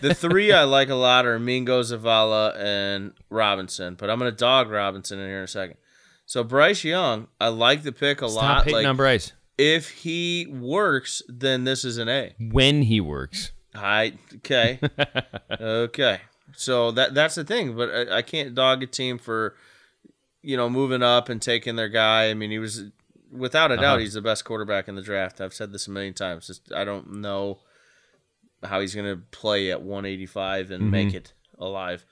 The 0.00 0.14
three 0.14 0.52
I 0.52 0.64
like 0.64 0.88
a 0.90 0.94
lot 0.94 1.26
are 1.26 1.38
Mingo, 1.38 1.82
Zavala, 1.82 2.56
and 2.58 3.12
Robinson. 3.30 3.94
But 3.94 4.10
I'm 4.10 4.18
gonna 4.18 4.30
dog 4.32 4.70
Robinson 4.70 5.18
in 5.18 5.26
here 5.26 5.38
in 5.38 5.44
a 5.44 5.48
second. 5.48 5.76
So 6.26 6.42
Bryce 6.44 6.84
Young, 6.84 7.28
I 7.40 7.48
like 7.48 7.82
the 7.82 7.92
pick 7.92 8.22
a 8.22 8.28
Stop 8.28 8.42
lot. 8.42 8.64
hating 8.64 8.74
Like 8.78 8.86
on 8.86 8.96
Bryce. 8.96 9.32
if 9.58 9.90
he 9.90 10.46
works, 10.50 11.22
then 11.28 11.64
this 11.64 11.84
is 11.84 11.98
an 11.98 12.08
A. 12.08 12.34
When 12.50 12.82
he 12.82 13.00
works. 13.00 13.52
I 13.74 14.14
okay, 14.36 14.78
okay. 15.60 16.20
So 16.56 16.90
that 16.92 17.14
that's 17.14 17.34
the 17.34 17.44
thing, 17.44 17.76
but 17.76 17.90
I, 17.90 18.18
I 18.18 18.22
can't 18.22 18.54
dog 18.54 18.82
a 18.82 18.86
team 18.86 19.18
for 19.18 19.56
you 20.42 20.56
know 20.56 20.68
moving 20.70 21.02
up 21.02 21.28
and 21.28 21.40
taking 21.42 21.76
their 21.76 21.88
guy. 21.88 22.30
I 22.30 22.34
mean, 22.34 22.50
he 22.50 22.58
was 22.58 22.84
without 23.32 23.72
a 23.72 23.76
doubt 23.76 23.84
Uh-huh. 23.84 23.98
he's 23.98 24.14
the 24.14 24.22
best 24.22 24.44
quarterback 24.44 24.86
in 24.88 24.94
the 24.94 25.02
draft. 25.02 25.40
I've 25.40 25.54
said 25.54 25.72
this 25.72 25.88
a 25.88 25.90
million 25.90 26.14
times. 26.14 26.46
Just 26.46 26.72
I 26.72 26.84
don't 26.84 27.14
know 27.16 27.58
how 28.64 28.80
he's 28.80 28.94
going 28.94 29.06
to 29.14 29.22
play 29.30 29.70
at 29.70 29.82
185 29.82 30.70
and 30.70 30.90
make 30.90 31.08
Mm-hmm. 31.08 31.16
it 31.18 31.32
alive. 31.58 32.04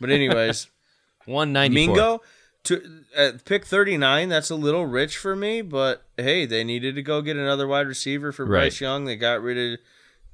But 0.00 0.10
anyways, 0.10 0.68
194. 1.26 1.94
Mingo 1.94 2.22
to 2.64 3.02
uh, 3.16 3.32
pick 3.44 3.66
39 3.66 4.30
that's 4.30 4.48
a 4.48 4.54
little 4.54 4.86
rich 4.86 5.18
for 5.18 5.36
me 5.36 5.60
but 5.60 6.02
hey 6.16 6.46
they 6.46 6.64
needed 6.64 6.94
to 6.94 7.02
go 7.02 7.20
get 7.20 7.36
another 7.36 7.66
wide 7.66 7.86
receiver 7.86 8.32
for 8.32 8.46
Right. 8.46 8.60
bryce 8.60 8.80
young 8.80 9.04
they 9.04 9.16
got 9.16 9.42
rid 9.42 9.74
of 9.74 9.78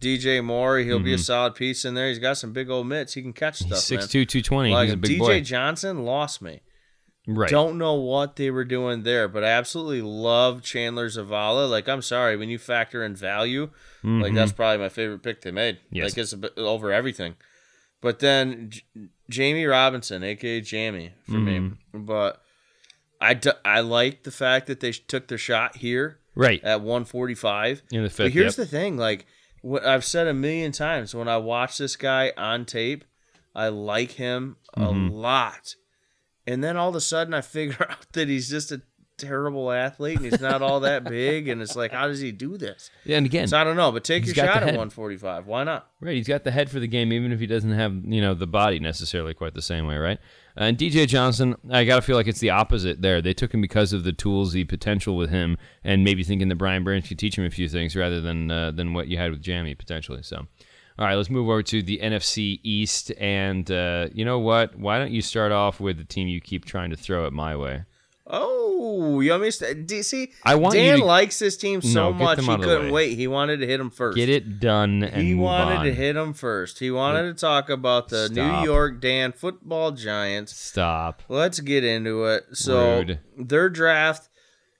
dj 0.00 0.42
moore 0.44 0.78
he'll 0.78 1.00
be 1.00 1.12
a 1.12 1.16
Mhm. 1.16 1.24
solid 1.24 1.54
piece 1.56 1.84
in 1.84 1.94
there 1.94 2.06
he's 2.08 2.20
got 2.20 2.38
some 2.38 2.52
big 2.52 2.70
old 2.70 2.86
mitts 2.86 3.14
he 3.14 3.22
can 3.22 3.32
catch 3.32 3.58
He's 3.58 3.66
stuff 3.82 4.00
6'2", 4.02 4.28
220. 4.28 4.70
Like 4.70 4.84
He's 4.84 4.94
a 4.94 4.96
big 4.96 5.10
dj 5.10 5.18
boy. 5.18 5.40
johnson 5.40 6.04
lost 6.04 6.40
me 6.40 6.60
Right. 7.36 7.50
don't 7.50 7.78
know 7.78 7.94
what 7.94 8.36
they 8.36 8.50
were 8.50 8.64
doing 8.64 9.02
there 9.02 9.28
but 9.28 9.44
i 9.44 9.48
absolutely 9.48 10.02
love 10.02 10.62
chandler 10.62 11.08
zavala 11.08 11.68
like 11.70 11.88
i'm 11.88 12.02
sorry 12.02 12.36
when 12.36 12.48
you 12.48 12.58
factor 12.58 13.04
in 13.04 13.14
value 13.14 13.70
like 14.02 14.32
Mhm. 14.32 14.34
that's 14.34 14.52
probably 14.52 14.78
my 14.78 14.88
favorite 14.88 15.22
pick 15.22 15.42
they 15.42 15.50
made 15.50 15.78
Yes. 15.90 16.04
like 16.04 16.18
it's 16.18 16.34
over 16.56 16.90
everything 16.92 17.36
but 18.00 18.18
then 18.20 18.70
J- 18.70 18.82
jamie 19.28 19.66
robinson 19.66 20.22
aka 20.24 20.60
jamie 20.60 21.12
for 21.26 21.32
me 21.38 21.58
Mm-hmm. 21.58 22.04
but 22.04 22.42
I, 23.22 23.34
d- 23.34 23.50
I 23.66 23.80
like 23.80 24.22
the 24.22 24.30
fact 24.30 24.66
that 24.68 24.80
they 24.80 24.92
took 24.92 25.28
their 25.28 25.36
shot 25.36 25.76
here 25.76 26.18
Right. 26.34 26.64
at 26.64 26.80
145. 26.80 27.82
In 27.92 28.02
the 28.04 28.08
But 28.16 28.30
here's 28.32 28.56
yep. 28.56 28.66
the 28.66 28.70
thing, 28.70 28.96
like 28.96 29.26
what 29.60 29.84
I've 29.84 30.06
said 30.06 30.26
a 30.26 30.32
million 30.32 30.72
times, 30.72 31.14
when 31.14 31.28
I 31.28 31.36
watch 31.36 31.76
this 31.76 31.96
guy 31.96 32.32
on 32.38 32.64
tape, 32.64 33.04
I 33.54 33.68
like 33.68 34.12
him 34.12 34.56
Mm-hmm. 34.74 35.08
a 35.08 35.12
lot. 35.12 35.74
And 36.46 36.62
then 36.64 36.76
all 36.76 36.88
of 36.88 36.94
a 36.94 37.00
sudden 37.00 37.34
I 37.34 37.40
figure 37.40 37.86
out 37.88 38.06
that 38.12 38.28
he's 38.28 38.48
just 38.48 38.72
a 38.72 38.82
terrible 39.20 39.70
athlete 39.70 40.16
and 40.16 40.24
he's 40.24 40.40
not 40.40 40.62
all 40.62 40.80
that 40.80 41.04
big 41.04 41.46
and 41.46 41.60
it's 41.60 41.76
like 41.76 41.92
how 41.92 42.08
does 42.08 42.20
he 42.20 42.32
do 42.32 42.56
this? 42.56 42.90
Yeah, 43.04 43.18
and 43.18 43.26
again, 43.26 43.48
So 43.48 43.58
I 43.58 43.64
don't 43.64 43.76
know, 43.76 43.92
but 43.92 44.02
take 44.02 44.24
your 44.24 44.34
shot 44.34 44.62
at 44.62 44.64
145. 44.64 45.46
Why 45.46 45.62
not? 45.64 45.90
Right, 46.00 46.16
he's 46.16 46.26
got 46.26 46.44
the 46.44 46.50
head 46.50 46.70
for 46.70 46.80
the 46.80 46.86
game, 46.86 47.12
even 47.12 47.30
if 47.30 47.38
he 47.38 47.46
doesn't 47.46 47.72
have 47.72 47.94
you 48.04 48.20
know 48.22 48.34
the 48.34 48.46
body 48.46 48.78
necessarily 48.80 49.34
quite 49.34 49.54
the 49.54 49.62
same 49.62 49.86
way, 49.86 49.96
right? 49.98 50.18
And 50.56 50.76
DJ 50.76 51.06
Johnson, 51.06 51.54
I 51.70 51.84
gotta 51.84 52.02
feel 52.02 52.16
like 52.16 52.26
it's 52.26 52.40
the 52.40 52.50
opposite 52.50 53.02
there. 53.02 53.20
They 53.20 53.34
took 53.34 53.52
him 53.52 53.60
because 53.60 53.92
of 53.92 54.04
the 54.04 54.12
tools, 54.12 54.52
the 54.52 54.64
potential 54.64 55.16
with 55.16 55.30
him, 55.30 55.58
and 55.84 56.02
maybe 56.02 56.24
thinking 56.24 56.48
that 56.48 56.56
Brian 56.56 56.82
Burns 56.82 57.06
could 57.06 57.18
teach 57.18 57.36
him 57.36 57.44
a 57.44 57.50
few 57.50 57.68
things 57.68 57.94
rather 57.94 58.20
than 58.20 58.50
uh, 58.50 58.70
than 58.70 58.94
what 58.94 59.08
you 59.08 59.18
had 59.18 59.30
with 59.30 59.42
Jamie 59.42 59.74
potentially. 59.74 60.22
So, 60.22 60.46
all 61.00 61.06
right, 61.06 61.14
let's 61.14 61.30
move 61.30 61.48
over 61.48 61.62
to 61.62 61.82
the 61.82 61.98
NFC 61.98 62.60
East, 62.62 63.10
and 63.18 63.68
uh, 63.70 64.08
you 64.12 64.24
know 64.24 64.38
what? 64.38 64.76
Why 64.78 64.98
don't 64.98 65.10
you 65.12 65.22
start 65.22 65.50
off 65.50 65.80
with 65.80 65.96
the 65.96 66.04
team 66.04 66.28
you 66.28 66.40
keep 66.40 66.66
trying 66.66 66.90
to 66.90 66.96
throw 66.96 67.26
it 67.26 67.32
my 67.32 67.56
way? 67.56 67.84
Oh, 68.32 69.18
you 69.20 69.30
want 69.30 69.42
me 69.42 69.48
to 69.48 69.52
st- 69.52 69.86
do 69.88 70.02
see? 70.02 70.30
I 70.44 70.54
want 70.54 70.74
Dan 70.74 70.98
to- 70.98 71.04
likes 71.04 71.38
this 71.38 71.56
team 71.56 71.82
so 71.82 72.10
No, 72.10 72.12
much 72.12 72.40
he 72.40 72.48
out 72.48 72.56
of 72.56 72.60
the 72.60 72.66
couldn't 72.66 72.92
wait. 72.92 73.16
He 73.16 73.26
wanted 73.26 73.58
to 73.60 73.66
hit 73.66 73.80
him 73.80 73.90
first. 73.90 74.14
Get 74.16 74.28
it 74.28 74.60
done 74.60 75.02
and 75.02 75.22
he 75.26 75.34
wanted 75.34 75.78
on. 75.78 75.84
to 75.86 75.92
hit 75.92 76.16
him 76.16 76.32
first. 76.34 76.78
He 76.78 76.90
wanted 76.92 77.22
to 77.24 77.34
talk 77.34 77.68
about 77.70 78.08
the 78.10 78.26
Stop. 78.26 78.62
New 78.62 78.70
York 78.70 79.00
Dan 79.00 79.32
football 79.32 79.90
giants. 79.92 80.54
Stop. 80.54 81.22
Let's 81.28 81.58
get 81.60 81.82
into 81.82 82.24
it. 82.26 82.44
So 82.52 82.98
Rude. 82.98 83.18
their 83.36 83.68
draft 83.68 84.28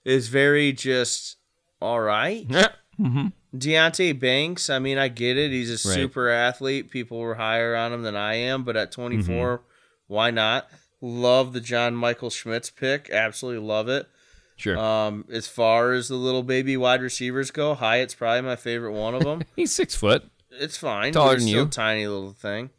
is 0.05 0.29
very 0.29 0.71
just 0.71 1.35
all 1.81 1.99
right. 1.99 2.47
mm-hmm. 2.99 3.27
Deonte 3.55 4.17
Banks, 4.19 4.69
I 4.69 4.79
mean, 4.79 4.97
I 4.97 5.07
get 5.09 5.37
it. 5.37 5.51
He's 5.51 5.69
a 5.69 5.87
Right. 5.89 5.95
super 5.95 6.29
athlete. 6.29 6.89
People 6.89 7.19
were 7.19 7.35
higher 7.35 7.75
on 7.75 7.91
him 7.91 8.03
than 8.03 8.15
I 8.15 8.35
am, 8.35 8.63
but 8.63 8.77
at 8.77 8.91
24, 8.91 9.57
Mm-hmm. 9.57 9.63
why 10.07 10.31
not? 10.31 10.69
Love 11.01 11.53
the 11.53 11.59
John 11.61 11.95
Michael 11.95 12.29
Schmitz 12.29 12.69
pick. 12.69 13.09
Absolutely 13.11 13.65
love 13.65 13.89
it. 13.89 14.07
Sure. 14.55 14.77
Um, 14.77 15.25
as 15.31 15.47
far 15.47 15.91
as 15.93 16.07
the 16.07 16.15
little 16.15 16.43
baby 16.43 16.77
wide 16.77 17.01
receivers 17.01 17.49
go, 17.51 17.73
Hyatt's 17.73 18.13
probably 18.13 18.41
my 18.41 18.55
favorite 18.55 18.93
one 18.93 19.15
of 19.15 19.23
them. 19.23 19.41
he's 19.55 19.71
six 19.73 19.95
foot, 19.95 20.23
it's 20.51 20.77
fine. 20.77 21.11
Taller 21.13 21.33
it's 21.33 21.43
than 21.43 21.51
you. 21.53 21.65
tiny 21.67 22.05
little 22.05 22.33
thing. 22.33 22.69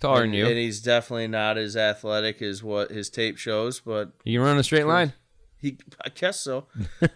taller 0.00 0.24
and, 0.24 0.32
than 0.32 0.38
you. 0.40 0.46
And 0.46 0.56
he's 0.58 0.82
definitely 0.82 1.28
not 1.28 1.56
as 1.56 1.76
athletic 1.76 2.42
as 2.42 2.62
what 2.64 2.90
his 2.90 3.08
tape 3.08 3.38
shows, 3.38 3.78
but 3.78 4.10
You 4.24 4.40
can 4.40 4.46
run 4.46 4.58
a 4.58 4.64
straight 4.64 4.86
line. 4.86 5.12
He, 5.62 5.78
I 6.04 6.08
guess 6.10 6.38
so. 6.40 6.66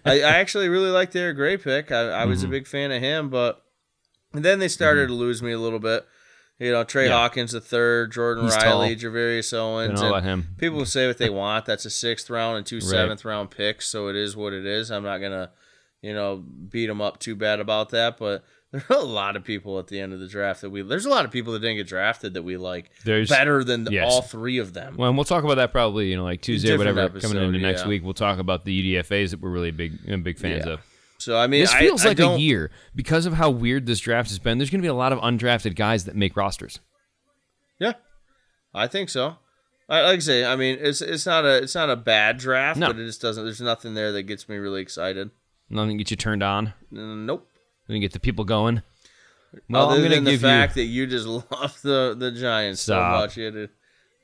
I, 0.05 0.21
I 0.23 0.37
actually 0.39 0.69
really 0.71 0.91
liked 0.91 1.13
their 1.13 1.35
Gray 1.35 1.57
pick. 1.59 1.91
I, 1.93 2.01
I 2.01 2.21
Mm-hmm. 2.23 2.31
was 2.31 2.43
a 2.45 2.49
big 2.49 2.67
fan 2.67 2.91
of 2.93 3.03
him, 3.03 3.29
but 3.29 3.63
then 4.33 4.59
they 4.61 4.69
started 4.69 5.09
to 5.09 5.13
lose 5.13 5.43
me 5.43 5.53
a 5.53 5.59
little 5.59 5.81
bit. 5.81 6.07
You 6.59 6.73
know, 6.73 6.85
Trey 6.85 7.07
Yeah. 7.09 7.13
Hawkins 7.19 7.53
the 7.53 7.61
third, 7.61 8.13
Jordan 8.13 8.45
He's 8.45 8.57
Riley, 8.57 8.97
tall. 8.97 9.11
Gervarrius 9.11 9.53
Owens. 9.53 10.01
about 10.01 10.23
him. 10.23 10.55
People 10.57 10.87
say 10.87 11.07
what 11.07 11.19
they 11.19 11.29
want. 11.29 11.67
That's 11.67 11.85
a 11.85 11.91
sixth 11.91 12.31
round 12.31 12.57
and 12.57 12.65
two 12.67 12.77
Right. 12.77 12.83
seventh 12.85 13.25
round 13.27 13.51
picks, 13.51 13.87
so 13.89 14.09
it 14.09 14.17
is 14.17 14.35
what 14.37 14.55
it 14.55 14.65
is. 14.65 14.91
I'm 14.91 15.03
not 15.03 15.19
gonna, 15.19 15.51
you 16.01 16.15
know, 16.15 16.37
beat 16.37 16.87
them 16.87 17.03
up 17.03 17.19
too 17.19 17.37
bad 17.37 17.61
about 17.61 17.91
that. 17.91 18.17
But 18.17 18.43
there 18.73 18.85
are 18.91 18.97
a 18.97 19.03
lot 19.05 19.37
of 19.37 19.45
people 19.45 19.79
at 19.79 19.87
the 19.87 20.01
end 20.01 20.13
of 20.13 20.21
the 20.21 20.27
draft 20.29 20.61
that 20.63 20.71
we. 20.71 20.83
There's 20.83 21.07
a 21.07 21.11
lot 21.11 21.25
of 21.25 21.31
people 21.31 21.53
that 21.53 21.61
didn't 21.61 21.77
get 21.77 21.87
drafted 21.87 22.35
that 22.35 22.43
we 22.43 22.57
like 22.57 22.91
There's 23.05 23.29
better 23.29 23.63
than 23.65 23.87
yes. 23.91 24.11
all 24.13 24.23
three 24.23 24.59
of 24.59 24.73
them. 24.75 24.97
Well, 24.97 25.09
and 25.09 25.17
we'll 25.17 25.25
talk 25.25 25.45
about 25.45 25.55
that 25.57 25.73
probably, 25.73 26.11
you 26.11 26.17
know, 26.17 26.25
like 26.25 26.43
Tuesday 26.43 26.69
or 26.71 26.73
Different 26.79 26.97
whatever 26.97 27.21
coming 27.21 27.37
episode, 27.37 27.55
into 27.55 27.59
next 27.61 27.83
yeah. 27.83 27.89
week. 27.89 28.03
We'll 28.05 28.15
talk 28.15 28.39
about 28.39 28.65
the 28.65 28.97
UDFA's 28.97 29.31
that 29.31 29.41
we're 29.41 29.51
really 29.51 29.71
big, 29.71 30.25
big 30.25 30.39
fans 30.39 30.65
Yeah. 30.67 30.73
of. 30.75 30.81
So 31.19 31.39
I 31.39 31.47
mean, 31.47 31.63
This 31.63 31.73
feels 31.73 32.05
I 32.05 32.09
like 32.09 32.21
a 32.21 32.39
year 32.39 32.71
because 32.95 33.25
of 33.25 33.33
how 33.33 33.49
weird 33.51 33.87
this 33.87 34.01
draft 34.01 34.29
has 34.29 34.39
been. 34.39 34.59
There's 34.59 34.69
going 34.69 34.81
to 34.81 34.85
be 34.85 34.89
a 34.89 34.95
lot 34.95 35.13
of 35.13 35.19
undrafted 35.21 35.75
guys 35.75 36.05
that 36.05 36.15
make 36.15 36.37
rosters. 36.37 36.81
Yeah, 37.79 37.95
I 38.75 38.87
think 38.87 39.09
so. 39.09 39.37
I, 39.89 40.03
like 40.03 40.17
I 40.17 40.19
say, 40.19 40.45
I 40.45 40.57
mean, 40.57 40.79
it's 40.81 41.01
it's 41.01 41.25
not 41.27 41.45
a 41.45 41.63
it's 41.63 41.75
not 41.75 41.89
a 41.89 41.97
bad 41.97 42.39
draft, 42.39 42.79
No. 42.79 42.89
but 42.89 42.99
it 42.99 43.07
just 43.07 43.23
doesn't. 43.23 43.45
There's 43.45 43.61
nothing 43.61 43.95
there 43.95 44.13
that 44.13 44.25
gets 44.25 44.49
me 44.49 44.57
really 44.57 44.83
excited. 44.83 45.31
Nothing 45.71 45.97
gets 45.97 46.11
you 46.11 46.17
turned 46.17 46.43
on. 46.43 46.75
Nope. 46.91 47.49
Nothing 47.89 48.01
get 48.01 48.13
the 48.13 48.21
people 48.21 48.45
going. 48.45 48.83
Well, 49.71 49.87
Other 49.91 49.95
I'm 49.95 50.01
going 50.01 50.11
than 50.13 50.25
the 50.25 50.31
give 50.33 50.41
fact 50.43 50.75
that 50.75 50.85
you 50.85 51.07
just 51.07 51.27
love 51.27 51.79
the 51.83 52.15
the 52.19 52.31
Giants 52.33 52.83
Stop. 52.83 53.21
so 53.21 53.21
much, 53.21 53.37
you 53.55 53.69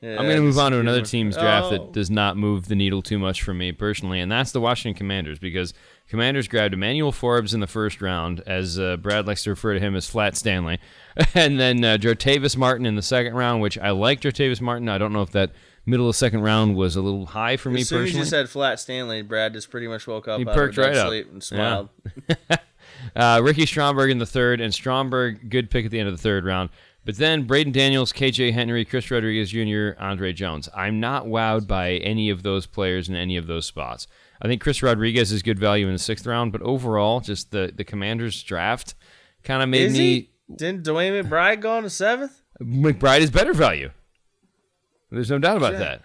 yeah, 0.00 0.16
I'm 0.18 0.24
going 0.24 0.34
to 0.36 0.42
move 0.42 0.58
on 0.58 0.72
to 0.72 0.80
another 0.80 1.02
team's 1.02 1.36
draft 1.36 1.66
Oh. 1.66 1.70
that 1.70 1.92
does 1.92 2.10
not 2.10 2.36
move 2.36 2.66
the 2.66 2.74
needle 2.74 3.02
too 3.02 3.20
much 3.20 3.40
for 3.40 3.54
me 3.54 3.70
personally, 3.70 4.18
and 4.18 4.32
that's 4.32 4.50
the 4.50 4.60
Washington 4.60 4.98
Commanders 4.98 5.38
because 5.38 5.72
Commanders 6.08 6.48
grabbed 6.48 6.74
Emmanuel 6.74 7.12
Forbes 7.12 7.54
in 7.54 7.60
the 7.60 7.68
first 7.68 8.02
round, 8.02 8.40
as 8.44 8.80
uh, 8.80 8.96
Brad 8.96 9.28
likes 9.28 9.44
to 9.44 9.50
refer 9.50 9.74
to 9.74 9.78
him 9.80 9.94
as 9.94 10.08
Flat 10.10 10.36
Stanley, 10.36 10.80
and 11.36 11.60
then 11.60 11.84
uh, 11.84 11.98
Jartavius 11.98 12.56
Martin 12.56 12.84
in 12.84 12.96
the 12.96 13.00
second 13.02 13.34
round, 13.34 13.62
which 13.62 13.78
I 13.78 13.90
like 13.90 14.20
Jartavius 14.20 14.60
Martin. 14.60 14.88
I 14.88 14.98
don't 14.98 15.12
know 15.12 15.22
if 15.22 15.30
that 15.30 15.52
middle 15.86 16.08
of 16.08 16.16
second 16.16 16.40
round 16.40 16.74
was 16.74 16.96
a 16.96 17.00
little 17.00 17.26
high 17.26 17.56
for 17.56 17.70
me 17.70 17.82
As 17.82 17.88
soon 17.88 18.02
as 18.02 18.12
you 18.14 18.24
said 18.24 18.48
flat 18.50 18.80
Stanley, 18.80 19.22
Brad 19.22 19.52
just 19.52 19.70
pretty 19.70 19.86
much 19.86 20.08
woke 20.08 20.26
up 20.26 20.40
He 20.40 20.46
out 20.48 20.54
perked 20.54 20.76
of 20.78 20.84
a 20.84 20.86
dead 20.88 20.96
right 20.96 20.98
up. 20.98 21.08
sleep 21.08 21.30
and 21.32 21.42
smiled. 21.44 21.88
Uh, 23.16 23.40
Ricky 23.42 23.66
Stromberg 23.66 24.10
in 24.10 24.18
the 24.18 24.26
third, 24.26 24.60
and 24.60 24.72
Stromberg, 24.72 25.50
good 25.50 25.70
pick 25.70 25.84
at 25.84 25.90
the 25.90 25.98
end 25.98 26.08
of 26.08 26.14
the 26.16 26.22
third 26.22 26.44
round. 26.44 26.70
But 27.04 27.16
then 27.16 27.44
Braden 27.44 27.72
Daniels, 27.72 28.12
KJ 28.12 28.52
Henry, 28.52 28.84
Chris 28.84 29.10
Rodriguez 29.10 29.50
Jr., 29.50 30.00
Andre 30.00 30.32
Jones. 30.32 30.68
I'm 30.74 31.00
not 31.00 31.26
wowed 31.26 31.66
by 31.66 31.94
any 31.94 32.30
of 32.30 32.42
those 32.44 32.66
players 32.66 33.08
in 33.08 33.16
any 33.16 33.36
of 33.36 33.46
those 33.48 33.66
spots. 33.66 34.06
I 34.40 34.46
think 34.46 34.60
Chris 34.62 34.82
Rodriguez 34.82 35.32
is 35.32 35.42
good 35.42 35.58
value 35.58 35.86
in 35.88 35.92
the 35.92 35.98
sixth 35.98 36.26
round, 36.26 36.52
but 36.52 36.62
overall, 36.62 37.20
just 37.20 37.50
the, 37.50 37.72
the 37.74 37.84
Commanders 37.84 38.40
draft 38.42 38.94
kind 39.42 39.62
of 39.62 39.68
made 39.68 39.82
Is 39.86 39.92
me. 39.94 39.98
he? 39.98 40.30
Didn't 40.54 40.84
DeWayne 40.84 41.24
McBride 41.24 41.60
go 41.60 41.76
on 41.76 41.82
the 41.82 41.90
seventh? 41.90 42.40
McBride 42.62 43.20
is 43.20 43.30
better 43.30 43.52
value. 43.52 43.90
There's 45.10 45.30
no 45.30 45.38
doubt 45.38 45.56
about 45.56 45.72
Yeah. 45.74 45.78
that. 45.80 46.02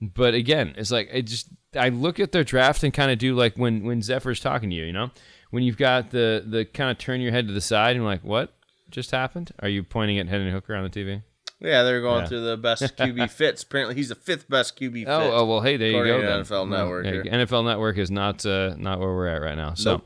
But 0.00 0.34
again, 0.34 0.74
it's 0.76 0.90
like 0.92 1.10
I 1.12 1.20
just 1.22 1.48
I 1.74 1.88
look 1.88 2.20
at 2.20 2.30
their 2.32 2.44
draft 2.44 2.82
and 2.84 2.94
kind 2.94 3.10
of 3.10 3.18
do 3.18 3.34
like 3.34 3.56
when 3.56 3.82
when 3.84 4.00
Zephyr's 4.02 4.38
talking 4.40 4.70
to 4.70 4.76
you, 4.76 4.84
you 4.84 4.92
know, 4.92 5.10
when 5.50 5.62
you've 5.62 5.76
got 5.76 6.10
the 6.10 6.44
the 6.46 6.64
kind 6.64 6.90
of 6.90 6.98
turn 6.98 7.20
your 7.20 7.32
head 7.32 7.46
to 7.48 7.52
the 7.54 7.60
side 7.60 7.90
and 7.90 7.98
you're 8.02 8.10
like, 8.10 8.24
what 8.24 8.54
just 8.90 9.10
happened? 9.10 9.52
Are 9.60 9.68
you 9.68 9.82
pointing 9.82 10.18
at 10.18 10.28
Hendon 10.28 10.52
Hooker 10.52 10.74
on 10.74 10.84
the 10.84 10.90
TV? 10.90 11.22
Yeah, 11.60 11.82
they're 11.82 12.00
going 12.00 12.22
Yeah. 12.22 12.28
through 12.28 12.44
the 12.46 12.56
best 12.56 12.82
QB 12.96 13.30
fits. 13.30 13.62
Apparently, 13.64 13.94
he's 13.96 14.10
the 14.10 14.14
fifth 14.14 14.48
best 14.48 14.78
QB 14.78 14.92
fit. 15.00 15.08
Oh, 15.08 15.32
oh 15.32 15.44
well, 15.44 15.60
hey, 15.60 15.76
there 15.76 15.90
you 15.90 16.04
go. 16.04 16.20
then. 16.20 16.44
NFL 16.44 16.68
Network 16.68 17.04
yeah. 17.06 17.34
NFL 17.44 17.64
Network 17.64 17.98
is 17.98 18.10
not 18.10 18.46
uh, 18.46 18.74
not 18.76 19.00
where 19.00 19.08
we're 19.08 19.26
at 19.26 19.42
right 19.42 19.56
now. 19.56 19.74
So 19.74 20.02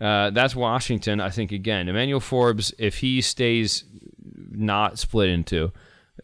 uh, 0.00 0.30
that's 0.30 0.56
Washington. 0.56 1.20
I 1.20 1.28
think 1.30 1.52
again, 1.52 1.88
Emmanuel 1.88 2.20
Forbes, 2.20 2.72
if 2.78 2.98
he 2.98 3.20
stays 3.20 3.84
not 4.50 4.98
split 4.98 5.28
into, 5.28 5.72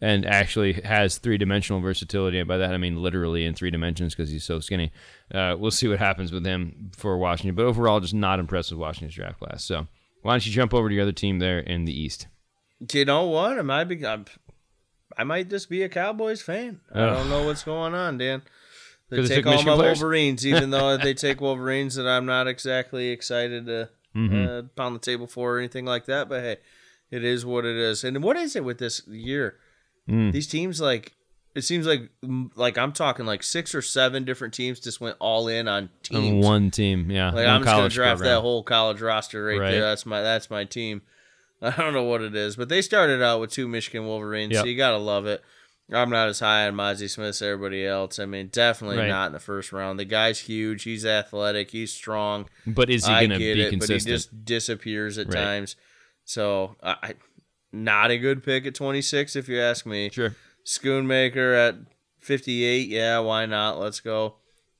and 0.01 0.25
actually 0.25 0.73
has 0.81 1.17
three 1.19 1.37
dimensional 1.37 1.79
versatility, 1.81 2.39
and 2.39 2.47
by 2.47 2.57
that 2.57 2.73
I 2.73 2.77
mean 2.77 2.95
literally 3.01 3.45
in 3.45 3.53
three 3.53 3.71
dimensions 3.71 4.15
because 4.15 4.29
he's 4.31 4.43
so 4.43 4.59
skinny. 4.59 4.91
Uh, 5.33 5.55
we'll 5.57 5.71
see 5.71 5.87
what 5.87 5.99
happens 5.99 6.31
with 6.31 6.45
him 6.45 6.91
for 6.97 7.17
Washington. 7.17 7.55
But 7.55 7.65
overall, 7.65 7.99
just 7.99 8.13
not 8.13 8.39
impressed 8.39 8.71
with 8.71 8.79
Washington's 8.79 9.15
draft 9.15 9.39
class. 9.39 9.63
So 9.63 9.87
why 10.23 10.33
don't 10.33 10.45
you 10.45 10.51
jump 10.51 10.73
over 10.73 10.89
to 10.89 10.93
your 10.95 11.03
other 11.03 11.11
team 11.11 11.39
there 11.39 11.59
in 11.59 11.85
the 11.85 11.97
East? 11.97 12.27
You 12.91 13.05
know 13.05 13.25
what? 13.27 13.59
I 13.59 13.61
might 13.61 13.83
be. 13.85 14.05
I'm, 14.05 14.25
I 15.17 15.23
might 15.23 15.49
just 15.49 15.69
be 15.69 15.83
a 15.83 15.89
Cowboys 15.89 16.41
fan. 16.41 16.81
I 16.93 17.05
don't 17.05 17.29
know 17.29 17.43
what's 17.45 17.63
going 17.63 17.93
on, 17.93 18.17
Dan. 18.17 18.41
They 19.09 19.21
take 19.27 19.45
all 19.45 19.51
Michigan 19.51 19.73
my 19.73 19.77
players? 19.77 19.99
Wolverines, 19.99 20.47
even 20.47 20.69
though 20.69 20.95
they 21.03 21.13
take 21.13 21.41
Wolverines 21.41 21.95
that 21.95 22.07
I'm 22.07 22.25
not 22.25 22.47
exactly 22.47 23.09
excited 23.09 23.65
to 23.67 23.89
Mm-hmm. 24.13 24.45
uh, 24.45 24.61
pound 24.75 24.93
the 24.93 24.99
table 24.99 25.25
for 25.25 25.55
or 25.55 25.59
anything 25.59 25.85
like 25.85 26.05
that. 26.07 26.27
But 26.27 26.41
hey, 26.41 26.57
it 27.11 27.23
is 27.23 27.45
what 27.45 27.63
it 27.63 27.77
is. 27.77 28.03
And 28.03 28.21
what 28.21 28.35
is 28.35 28.57
it 28.57 28.63
with 28.65 28.77
this 28.77 29.07
year? 29.07 29.55
Mm. 30.11 30.31
These 30.31 30.47
teams, 30.47 30.81
like, 30.81 31.13
it 31.55 31.61
seems 31.63 31.85
like, 31.87 32.09
like 32.55 32.77
I'm 32.77 32.91
talking 32.91 33.25
like 33.25 33.43
six 33.43 33.73
or 33.75 33.81
seven 33.81 34.23
different 34.25 34.53
teams 34.53 34.79
just 34.79 35.01
went 35.01 35.17
all 35.19 35.47
in 35.47 35.67
on 35.67 35.83
On 35.83 35.89
teams. 36.21 36.45
one 36.45 36.71
team, 36.71 37.09
yeah. 37.11 37.31
Like 37.31 37.47
I'm 37.47 37.63
just 37.63 37.75
gonna 37.75 37.89
draft 37.89 38.17
program. 38.19 38.35
that 38.35 38.41
whole 38.41 38.63
college 38.63 39.01
roster 39.01 39.43
right, 39.45 39.59
Right. 39.59 39.71
there. 39.71 39.81
That's 39.81 40.05
my 40.05 40.21
that's 40.21 40.49
my 40.49 40.63
team. 40.65 41.01
I 41.61 41.71
don't 41.71 41.93
know 41.93 42.03
what 42.03 42.21
it 42.21 42.35
is, 42.35 42.55
but 42.55 42.69
they 42.69 42.81
started 42.81 43.21
out 43.21 43.39
with 43.39 43.51
two 43.51 43.67
Michigan 43.67 44.05
Wolverines, 44.05 44.53
Yep. 44.53 44.61
so 44.63 44.67
you 44.67 44.77
gotta 44.77 44.97
love 44.97 45.25
it. 45.25 45.41
I'm 45.93 46.09
not 46.09 46.29
as 46.29 46.39
high 46.39 46.67
on 46.67 46.73
Mazi 46.75 47.09
Smith 47.09 47.27
as 47.27 47.41
everybody 47.41 47.85
else. 47.85 48.17
I 48.17 48.25
mean, 48.25 48.47
definitely 48.47 48.99
Right. 48.99 49.09
not 49.09 49.27
in 49.27 49.33
the 49.33 49.39
first 49.41 49.73
round. 49.73 49.99
The 49.99 50.05
guy's 50.05 50.39
huge. 50.39 50.83
He's 50.83 51.05
athletic. 51.05 51.71
He's 51.71 51.91
strong. 51.91 52.47
But 52.65 52.89
is 52.89 53.05
he 53.05 53.11
going 53.11 53.29
to 53.31 53.37
be 53.37 53.51
it, 53.61 53.69
consistent? 53.71 53.89
but 54.05 54.09
he 54.09 54.15
just 54.15 54.45
disappears 54.45 55.17
at 55.17 55.27
Right. 55.27 55.33
times. 55.35 55.75
So, 56.23 56.77
I 56.81 57.15
not 57.71 58.11
a 58.11 58.17
good 58.17 58.43
pick 58.43 58.65
at 58.65 58.75
26, 58.75 59.35
if 59.35 59.47
you 59.47 59.59
ask 59.59 59.85
me. 59.85 60.09
Sure. 60.11 60.35
Schoonmaker 60.65 61.55
at 61.69 61.75
58. 62.19 62.87
Yeah, 62.89 63.19
why 63.19 63.45
not? 63.45 63.79
Let's 63.79 63.99
go. 63.99 64.35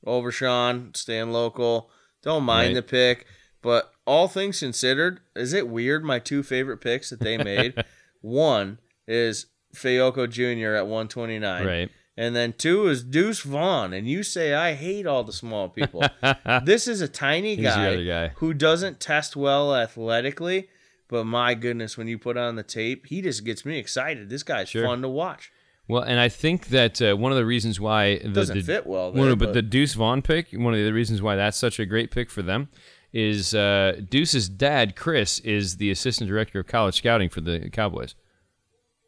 Overshown, 0.06 0.92
staying 0.96 1.32
local. 1.32 1.90
Don't 2.24 2.44
mind 2.44 2.70
Right. 2.70 2.76
the 2.76 2.82
pick. 2.84 3.26
But 3.62 3.92
all 4.06 4.28
things 4.28 4.60
considered, 4.60 5.20
is 5.36 5.54
it 5.54 5.68
weird 5.68 6.04
my 6.04 6.20
two 6.20 6.42
favorite 6.44 6.78
picks 6.82 7.10
that 7.12 7.20
they 7.20 7.38
made? 7.38 7.84
One 8.22 8.80
is 9.08 9.48
Fehoko 9.76 10.30
Jr. 10.30 10.76
at 10.76 10.88
129. 10.88 11.66
Right. 11.66 11.90
And 12.18 12.36
then 12.36 12.54
two 12.54 12.88
is 12.88 13.04
Deuce 13.04 13.42
Vaughn. 13.42 13.94
And 13.94 14.08
you 14.08 14.22
say, 14.24 14.54
I 14.54 14.74
hate 14.74 15.06
all 15.08 15.24
the 15.24 15.32
small 15.32 15.70
people. 15.70 16.04
this 16.64 16.88
is 16.88 17.02
a 17.02 17.08
tiny 17.08 17.56
guy, 17.56 18.04
guy. 18.04 18.28
who 18.36 18.54
doesn't 18.54 19.00
test 19.00 19.36
well 19.36 19.76
athletically. 19.76 20.68
But 21.12 21.26
my 21.26 21.54
goodness, 21.56 21.98
when 21.98 22.08
you 22.08 22.18
put 22.18 22.38
on 22.38 22.56
the 22.56 22.64
tape, 22.64 23.06
he 23.08 23.22
just 23.22 23.44
gets 23.44 23.66
me 23.66 23.78
excited. 23.78 24.30
This 24.30 24.42
guy's 24.44 24.70
Sure. 24.70 24.86
fun 24.86 25.02
to 25.04 25.10
watch. 25.10 25.52
Well, 25.88 26.04
and 26.04 26.20
I 26.22 26.30
think 26.30 26.68
that 26.70 27.02
uh, 27.02 27.16
one 27.18 27.34
of 27.34 27.38
the 27.38 27.46
reasons 27.46 27.82
why 27.82 28.18
the, 28.20 28.30
Doesn't 28.30 28.58
the- 28.58 28.64
fit 28.64 28.88
well 28.88 29.12
there, 29.12 29.36
but, 29.36 29.48
but- 29.48 29.54
the 29.54 29.62
Deuce 29.62 29.94
Vaughn 29.94 30.22
pick, 30.22 30.52
one 30.54 30.74
of 30.74 30.80
the 30.80 30.94
reasons 30.94 31.22
why 31.22 31.36
that's 31.36 31.58
such 31.58 31.80
a 31.80 31.86
great 31.86 32.12
pick 32.12 32.30
for 32.32 32.42
them, 32.42 32.70
is 33.12 33.54
uh, 33.54 34.00
Deuce's 34.10 34.48
dad, 34.48 34.96
Chris, 34.96 35.40
is 35.40 35.76
the 35.78 35.92
assistant 35.92 36.30
director 36.30 36.62
of 36.62 36.68
college 36.68 36.96
scouting 36.96 37.28
for 37.28 37.42
the 37.42 37.70
Cowboys. 37.70 38.16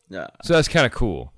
Yeah. 0.10 0.28
So 0.44 0.54
that's 0.54 0.68
kind 0.68 0.86
of 0.86 0.92
cool. 0.92 1.32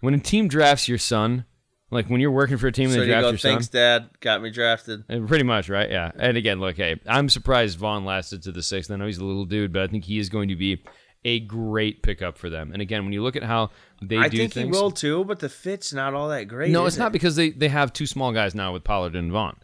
When 0.00 0.12
a 0.12 0.18
team 0.18 0.48
drafts 0.48 0.86
your 0.86 0.98
son, 0.98 1.46
like 1.90 2.06
when 2.06 2.20
you're 2.20 2.30
working 2.30 2.56
for 2.56 2.68
a 2.68 2.72
team 2.72 2.86
and 2.86 2.94
So 2.94 3.00
they 3.00 3.06
you 3.06 3.12
draft 3.12 3.22
go, 3.22 3.28
your 3.30 3.38
son, 3.38 3.52
thanks, 3.52 3.68
Dad. 3.68 4.10
Got 4.20 4.42
me 4.42 4.50
drafted. 4.50 5.06
Pretty 5.26 5.44
much, 5.44 5.68
right? 5.68 5.90
Yeah. 5.90 6.10
And 6.16 6.36
again, 6.36 6.60
look, 6.60 6.76
hey, 6.76 7.00
I'm 7.06 7.28
surprised 7.28 7.78
Vaughn 7.78 8.04
lasted 8.04 8.42
to 8.44 8.52
the 8.52 8.62
sixth. 8.62 8.90
I 8.90 8.96
know 8.96 9.06
he's 9.06 9.18
a 9.18 9.24
little 9.24 9.44
dude, 9.44 9.72
but 9.72 9.82
I 9.82 9.86
think 9.88 10.04
he 10.04 10.18
is 10.18 10.28
going 10.28 10.48
to 10.48 10.56
be 10.56 10.82
a 11.24 11.40
great 11.40 12.02
pickup 12.02 12.38
for 12.38 12.48
them. 12.48 12.72
And 12.72 12.80
again, 12.80 13.04
when 13.04 13.12
you 13.12 13.22
look 13.22 13.36
at 13.36 13.42
how 13.42 13.70
they 14.00 14.16
I 14.16 14.28
do 14.28 14.38
think 14.38 14.52
things, 14.54 14.76
he 14.76 14.82
will 14.82 14.90
too, 14.90 15.24
but 15.24 15.40
the 15.40 15.48
fit's 15.48 15.92
not 15.92 16.14
all 16.14 16.28
that 16.28 16.44
great. 16.44 16.70
no, 16.70 16.86
it's 16.86 16.96
not 16.96 17.12
because 17.12 17.36
they, 17.36 17.50
they 17.50 17.68
have 17.68 17.92
two 17.92 18.06
small 18.06 18.32
guys 18.32 18.54
now 18.54 18.72
with 18.72 18.84
Pollard 18.84 19.14
and 19.16 19.30
Vaughn. 19.30 19.56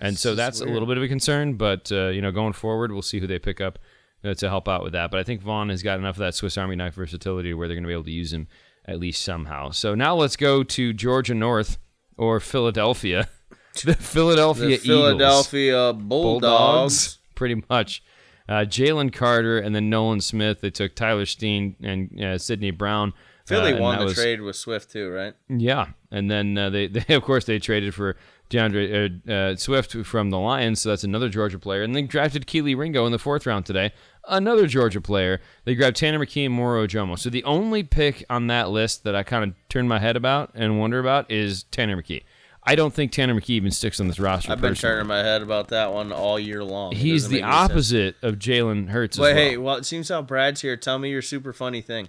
And 0.00 0.18
so 0.18 0.34
that's 0.34 0.60
a 0.60 0.66
little 0.66 0.86
bit 0.86 0.98
of 0.98 1.02
a 1.02 1.08
concern, 1.08 1.54
but 1.54 1.90
uh, 1.90 2.08
you 2.08 2.20
know, 2.20 2.30
going 2.30 2.52
forward, 2.52 2.92
we'll 2.92 3.00
see 3.00 3.18
who 3.18 3.26
they 3.26 3.38
pick 3.38 3.62
up 3.62 3.78
uh, 4.22 4.34
to 4.34 4.48
help 4.48 4.68
out 4.68 4.82
with 4.82 4.92
that. 4.92 5.10
But 5.10 5.20
I 5.20 5.22
think 5.22 5.40
Vaughn 5.40 5.70
has 5.70 5.82
got 5.82 5.98
enough 5.98 6.16
of 6.16 6.20
that 6.20 6.34
Swiss 6.34 6.58
Army 6.58 6.76
knife 6.76 6.94
versatility 6.94 7.54
where 7.54 7.66
they're 7.66 7.76
going 7.76 7.84
to 7.84 7.88
be 7.88 7.94
able 7.94 8.04
to 8.04 8.10
use 8.10 8.32
him 8.32 8.48
at 8.86 8.98
least 9.00 9.22
somehow. 9.22 9.70
So 9.70 9.94
now 9.94 10.14
let's 10.14 10.36
go 10.36 10.62
to 10.62 10.92
Georgia 10.92 11.34
North 11.34 11.78
or 12.16 12.40
Philadelphia. 12.40 13.28
the 13.84 13.94
Philadelphia 13.94 14.66
The 14.68 14.72
Eagles. 14.74 14.86
Philadelphia 14.86 15.92
Bulldogs. 15.92 17.18
pretty 17.34 17.62
much. 17.68 18.02
Uh, 18.48 18.60
Jalen 18.64 19.12
Carter 19.12 19.58
and 19.58 19.74
then 19.74 19.90
Nolan 19.90 20.20
Smith. 20.20 20.60
They 20.60 20.70
took 20.70 20.94
Tyler 20.94 21.26
Steen 21.26 21.74
and 21.82 22.22
uh, 22.22 22.38
Sidney 22.38 22.70
Brown. 22.70 23.12
Philly 23.46 23.74
Uh, 23.74 23.80
won 23.80 23.98
the 23.98 24.04
was- 24.06 24.14
trade 24.14 24.40
with 24.40 24.56
Swift 24.56 24.90
too, 24.90 25.10
right? 25.10 25.34
Yeah, 25.48 25.88
and 26.10 26.30
then 26.30 26.56
uh, 26.58 26.70
they, 26.70 26.86
they 26.88 27.14
of 27.14 27.22
course 27.22 27.44
they 27.44 27.58
traded 27.58 27.94
for 27.94 28.16
D'Andre 28.48 29.08
uh, 29.28 29.30
uh, 29.32 29.56
Swift 29.56 29.92
from 30.04 30.30
the 30.30 30.38
Lions, 30.38 30.80
so 30.80 30.90
that's 30.90 31.02
another 31.04 31.28
Georgia 31.28 31.58
player, 31.58 31.82
and 31.82 31.94
they 31.94 32.02
drafted 32.02 32.46
Kelee 32.46 32.76
Ringo 32.76 33.04
in 33.06 33.12
the 33.12 33.18
fourth 33.18 33.46
round 33.46 33.66
today, 33.66 33.92
another 34.28 34.66
Georgia 34.66 35.00
player. 35.00 35.40
They 35.64 35.74
grabbed 35.74 35.96
Tanner 35.96 36.18
McKee 36.18 36.46
and 36.46 36.54
Moro 36.54 36.86
Ojomo. 36.86 37.18
So 37.18 37.30
the 37.30 37.44
only 37.44 37.82
pick 37.82 38.24
on 38.30 38.46
that 38.48 38.70
list 38.70 39.04
that 39.04 39.14
I 39.14 39.22
kind 39.22 39.44
of 39.44 39.54
turn 39.68 39.88
my 39.88 39.98
head 39.98 40.16
about 40.16 40.50
and 40.54 40.78
wonder 40.78 40.98
about 40.98 41.30
is 41.30 41.64
Tanner 41.64 42.00
McKee. 42.00 42.22
I 42.68 42.74
don't 42.74 42.92
think 42.92 43.12
Tanner 43.12 43.34
McKee 43.34 43.50
even 43.50 43.70
sticks 43.70 44.00
on 44.00 44.08
this 44.08 44.18
roster. 44.18 44.50
I've 44.50 44.60
been 44.60 44.72
personally. 44.72 44.94
turning 44.96 45.06
my 45.06 45.18
head 45.18 45.40
about 45.40 45.68
that 45.68 45.92
one 45.92 46.10
all 46.10 46.36
year 46.38 46.64
long. 46.64 46.92
It 46.92 46.98
He's 46.98 47.28
the 47.28 47.42
any 47.42 47.52
sense. 47.52 47.70
opposite 47.70 48.16
of 48.22 48.34
Jalen 48.36 48.88
Hurts. 48.88 49.16
as 49.16 49.18
But 49.20 49.22
well. 49.22 49.34
hey, 49.36 49.56
well, 49.56 49.76
it 49.76 49.86
seems 49.86 50.08
how 50.08 50.20
Brad's 50.22 50.62
here. 50.62 50.76
Tell 50.76 50.98
me 50.98 51.10
your 51.10 51.22
super 51.22 51.52
funny 51.52 51.80
thing 51.80 52.08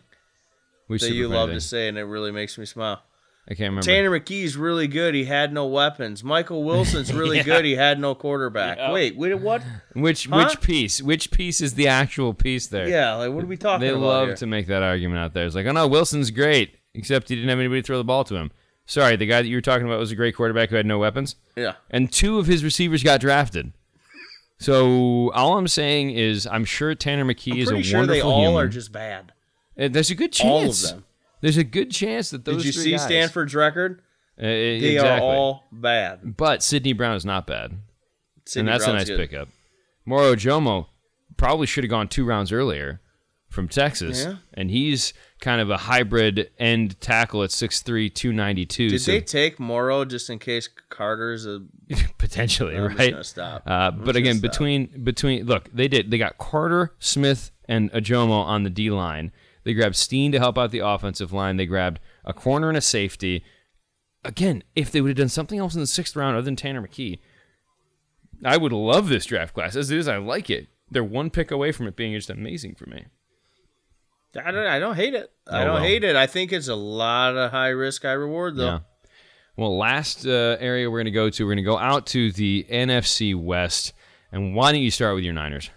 We 0.87 0.97
that 0.97 1.11
you 1.11 1.27
love 1.27 1.49
thing. 1.49 1.57
to 1.57 1.61
say, 1.61 1.87
and 1.87 1.95
it 1.97 2.05
really 2.05 2.31
makes 2.31 2.57
me 2.57 2.65
smile. 2.65 3.03
I 3.49 3.53
can't 3.53 3.69
remember. 3.69 3.83
Tanner 3.83 4.11
McKee's 4.19 4.57
really 4.57 4.87
good. 4.87 5.15
He 5.15 5.23
had 5.23 5.53
no 5.53 5.67
weapons. 5.67 6.21
Michael 6.23 6.63
Wilson's 6.65 7.13
really 7.13 7.37
Yeah. 7.37 7.43
good. 7.43 7.63
He 7.65 7.75
had 7.75 7.97
no 7.97 8.13
quarterback. 8.13 8.77
Yeah. 8.77 8.91
Wait, 8.91 9.15
wait, 9.15 9.35
what? 9.35 9.63
which 9.93 10.25
Huh? 10.27 10.43
which 10.49 10.59
piece? 10.61 11.01
Which 11.01 11.31
piece 11.31 11.61
is 11.61 11.75
the 11.75 11.87
actual 11.87 12.33
piece 12.33 12.67
there? 12.67 12.89
Yeah, 12.89 13.13
like 13.15 13.31
what 13.31 13.43
are 13.43 13.47
we 13.47 13.55
talking 13.55 13.81
They 13.81 13.89
about 13.93 13.99
They 13.99 14.05
love 14.05 14.27
here? 14.27 14.35
to 14.37 14.47
make 14.47 14.67
that 14.67 14.83
argument 14.83 15.19
out 15.19 15.33
there. 15.33 15.45
It's 15.45 15.55
like, 15.55 15.65
oh 15.65 15.71
no, 15.71 15.87
Wilson's 15.87 16.29
great, 16.29 16.75
except 16.93 17.29
he 17.29 17.35
didn't 17.35 17.49
have 17.49 17.59
anybody 17.59 17.81
to 17.81 17.85
throw 17.85 17.97
the 17.97 18.03
ball 18.03 18.25
to 18.25 18.35
him. 18.35 18.51
Sorry, 18.85 19.15
the 19.15 19.25
guy 19.25 19.41
that 19.41 19.47
you 19.47 19.55
were 19.57 19.61
talking 19.61 19.85
about 19.85 19.99
was 19.99 20.11
a 20.11 20.15
great 20.15 20.35
quarterback 20.35 20.69
who 20.69 20.75
had 20.75 20.85
no 20.85 20.99
weapons, 20.99 21.35
Yeah, 21.55 21.73
and 21.89 22.11
two 22.11 22.39
of 22.39 22.47
his 22.47 22.63
receivers 22.65 23.01
got 23.03 23.21
drafted. 23.21 23.71
So 24.59 25.31
all 25.33 25.57
I'm 25.57 25.67
saying 25.67 26.11
is, 26.11 26.47
I'm 26.47 26.65
sure 26.65 26.95
Tanner 26.95 27.25
McKee 27.25 27.59
is 27.59 27.69
a 27.69 27.73
wonderful. 27.75 27.75
I'm 27.75 27.79
is 27.79 27.79
pretty 27.79 27.81
a 27.81 27.83
sure 27.91 27.99
wonderful 27.99 28.29
they 28.29 28.35
all 28.35 28.41
human. 28.41 28.65
are 28.65 28.67
just 28.67 28.91
bad. 28.91 29.31
Uh, 29.79 29.87
There's 29.89 30.09
a 30.09 30.15
good 30.15 30.31
chance. 30.33 30.83
All 30.85 30.91
of 30.95 30.95
them. 30.97 31.05
There's 31.41 31.57
a 31.57 31.63
good 31.63 31.91
chance 31.91 32.29
that 32.31 32.45
those. 32.45 32.57
Did 32.63 32.65
you 32.65 32.71
see 32.81 32.91
guys- 32.91 33.03
Stanford's 33.03 33.53
record? 33.55 34.01
Uh, 34.39 34.43
They 34.43 34.95
exactly. 34.95 35.27
are 35.27 35.31
all 35.31 35.63
bad. 35.71 36.37
But 36.37 36.61
Sidney 36.63 36.93
Brown 36.93 37.15
is 37.15 37.25
not 37.25 37.47
bad, 37.47 37.71
Sidney 38.45 38.59
and 38.59 38.67
that's 38.73 38.85
Brown's 38.85 38.95
a 38.95 39.05
nice 39.05 39.09
good. 39.09 39.17
pickup. 39.29 39.49
Moro 40.05 40.35
Ojomo 40.35 40.87
probably 41.37 41.65
should 41.67 41.83
have 41.83 41.89
gone 41.89 42.07
two 42.07 42.23
rounds 42.25 42.51
earlier 42.51 43.01
from 43.49 43.67
Texas, 43.67 44.25
Yeah. 44.25 44.35
and 44.53 44.69
he's 44.69 45.13
kind 45.41 45.59
of 45.61 45.69
a 45.69 45.77
hybrid 45.77 46.49
end 46.59 46.99
tackle 47.01 47.43
at 47.43 47.49
6'3", 47.51 48.09
292. 48.09 48.89
Did 48.89 49.01
so 49.01 49.11
they 49.11 49.21
take 49.21 49.59
Morrow 49.59 50.05
just 50.05 50.29
in 50.29 50.37
case 50.39 50.69
Carter's 50.89 51.45
a? 51.45 51.61
potentially 52.17 52.75
I'm 52.75 52.95
right? 52.95 53.25
stop. 53.25 53.63
Uh, 53.65 53.91
but 53.91 54.15
again, 54.15 54.37
stop. 54.37 54.51
between 54.51 55.03
between 55.03 55.45
look, 55.45 55.69
they 55.73 55.87
did 55.87 56.11
they 56.11 56.17
got 56.17 56.37
Carter, 56.37 56.93
Smith, 56.99 57.51
and 57.67 57.91
Ojomo 57.91 58.31
on 58.43 58.63
the 58.63 58.69
D 58.69 58.89
line. 58.91 59.31
They 59.67 59.73
grabbed 59.73 59.97
Steen 59.97 60.31
to 60.31 60.39
help 60.39 60.57
out 60.57 60.71
the 60.71 60.79
offensive 60.79 61.33
line. 61.33 61.57
They 61.57 61.65
grabbed 61.65 61.99
a 62.23 62.31
corner 62.31 62.69
and 62.69 62.77
a 62.77 62.81
safety. 62.81 63.43
Again, 64.23 64.63
if 64.77 64.89
they 64.93 65.01
would 65.01 65.09
have 65.09 65.17
done 65.17 65.27
something 65.27 65.59
else 65.59 65.75
in 65.75 65.81
the 65.81 65.87
sixth 65.87 66.15
round 66.15 66.37
other 66.37 66.45
than 66.45 66.55
Tanner 66.55 66.81
McKee, 66.81 67.19
I 68.45 68.55
would 68.55 68.71
love 68.71 69.09
this 69.09 69.25
draft 69.25 69.53
class. 69.53 69.75
As 69.75 69.91
it 69.91 69.97
is, 69.97 70.07
I 70.07 70.15
like 70.19 70.49
it. 70.49 70.67
They're 70.89 71.03
one 71.03 71.29
pick 71.29 71.51
away 71.51 71.73
from 71.73 71.85
it 71.85 71.97
being 71.97 72.13
just 72.13 72.29
amazing 72.29 72.75
for 72.75 72.85
me. 72.89 73.07
I 74.41 74.51
don't. 74.51 74.65
I 74.65 74.79
don't 74.79 74.95
hate 74.95 75.13
it. 75.15 75.31
I 75.51 75.63
Oh, 75.63 75.65
don't 75.65 75.73
well. 75.75 75.83
hate 75.83 76.05
it. 76.05 76.15
I 76.15 76.27
think 76.27 76.53
it's 76.53 76.69
a 76.69 76.75
lot 76.75 77.35
of 77.35 77.51
high 77.51 77.69
risk, 77.69 78.03
high 78.03 78.13
reward 78.13 78.55
though. 78.55 78.65
Yeah. 78.65 78.79
Well, 79.57 79.77
last 79.77 80.25
uh, 80.25 80.55
area 80.61 80.89
we're 80.89 80.99
going 80.99 81.05
to 81.05 81.11
go 81.11 81.29
to, 81.29 81.43
we're 81.43 81.49
going 81.55 81.57
to 81.57 81.69
go 81.69 81.77
out 81.77 82.05
to 82.07 82.31
the 82.31 82.65
NFC 82.71 83.35
West. 83.35 83.91
And 84.31 84.55
why 84.55 84.71
don't 84.71 84.81
you 84.81 84.91
start 84.91 85.15
with 85.15 85.25
your 85.25 85.33
Niners? 85.33 85.71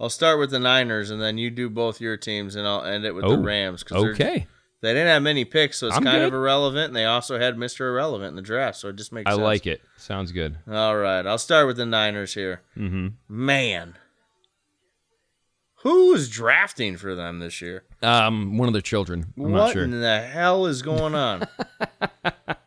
I'll 0.00 0.08
start 0.10 0.38
with 0.38 0.50
the 0.50 0.58
Niners, 0.58 1.10
and 1.10 1.20
then 1.20 1.36
you 1.36 1.50
do 1.50 1.68
both 1.68 2.00
your 2.00 2.16
teams, 2.16 2.56
and 2.56 2.66
I'll 2.66 2.82
end 2.82 3.04
it 3.04 3.14
with 3.14 3.24
Oh, 3.24 3.36
the 3.36 3.38
Rams. 3.38 3.84
Okay. 3.92 4.46
They 4.80 4.94
didn't 4.94 5.08
have 5.08 5.22
many 5.22 5.44
picks, 5.44 5.78
so 5.78 5.88
it's 5.88 5.96
I'm 5.96 6.04
kind 6.04 6.22
of 6.22 6.32
irrelevant. 6.32 6.86
And 6.86 6.96
they 6.96 7.04
also 7.04 7.38
had 7.38 7.56
Mr. 7.56 7.80
Irrelevant 7.80 8.30
in 8.30 8.36
the 8.36 8.40
draft, 8.42 8.78
so 8.78 8.88
it 8.88 8.96
just 8.96 9.12
makes 9.12 9.28
I 9.28 9.32
sense. 9.32 9.42
like 9.42 9.66
it. 9.66 9.82
Sounds 9.98 10.32
good. 10.32 10.56
All 10.66 10.96
right, 10.96 11.26
I'll 11.26 11.36
start 11.36 11.66
with 11.66 11.76
the 11.76 11.84
Niners 11.84 12.32
here. 12.32 12.62
Mm-hmm. 12.78 13.08
Man, 13.28 13.98
who 15.82 16.14
is 16.14 16.30
drafting 16.30 16.96
for 16.96 17.14
them 17.14 17.40
this 17.40 17.60
year? 17.60 17.84
Um, 18.02 18.56
one 18.56 18.68
of 18.68 18.72
their 18.72 18.80
children. 18.80 19.34
I'm 19.36 19.42
what 19.52 19.58
not 19.58 19.72
sure. 19.74 19.84
in 19.84 19.90
the 20.00 20.20
hell 20.22 20.64
is 20.64 20.80
going 20.80 21.14
on? 21.14 21.46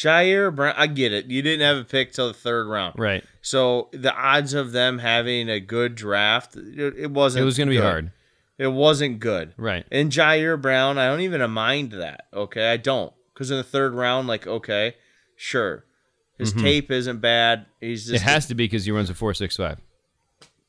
Ji'Ayir 0.00 0.54
Brown, 0.54 0.74
I 0.78 0.86
get 0.86 1.12
it. 1.12 1.26
You 1.26 1.42
didn't 1.42 1.60
have 1.66 1.76
a 1.76 1.84
pick 1.84 2.12
till 2.12 2.28
the 2.28 2.32
third 2.34 2.66
round, 2.66 2.98
Right. 2.98 3.22
so 3.42 3.90
the 3.92 4.14
odds 4.14 4.54
of 4.54 4.72
them 4.72 4.98
having 4.98 5.50
a 5.50 5.60
good 5.60 5.94
draft, 5.94 6.56
it, 6.56 7.10
wasn't. 7.10 7.42
It 7.42 7.44
was 7.44 7.58
going 7.58 7.68
to 7.68 7.74
be 7.76 7.80
hard. 7.82 8.10
It 8.56 8.68
wasn't 8.68 9.20
good. 9.20 9.52
Right. 9.58 9.84
And 9.92 10.10
Ji'Ayir 10.10 10.60
Brown, 10.60 10.96
I 10.96 11.08
don't 11.08 11.20
even 11.20 11.48
mind 11.50 11.92
that. 11.92 12.26
Okay, 12.32 12.70
I 12.70 12.78
don't 12.78 13.12
because 13.34 13.50
in 13.50 13.58
the 13.58 13.62
third 13.62 13.92
round, 13.94 14.26
like, 14.26 14.46
okay, 14.46 14.94
sure, 15.36 15.84
his 16.38 16.54
tape 16.54 16.90
isn't 16.90 17.18
bad. 17.20 17.66
He's 17.80 18.04
Mm-hmm. 18.06 18.10
It 18.14 18.18
just 18.18 18.24
has 18.24 18.46
to 18.46 18.54
be 18.54 18.64
because 18.64 18.86
he 18.86 18.92
runs 18.92 19.10
a 19.10 19.14
four 19.14 19.34
six 19.34 19.56
five. 19.56 19.80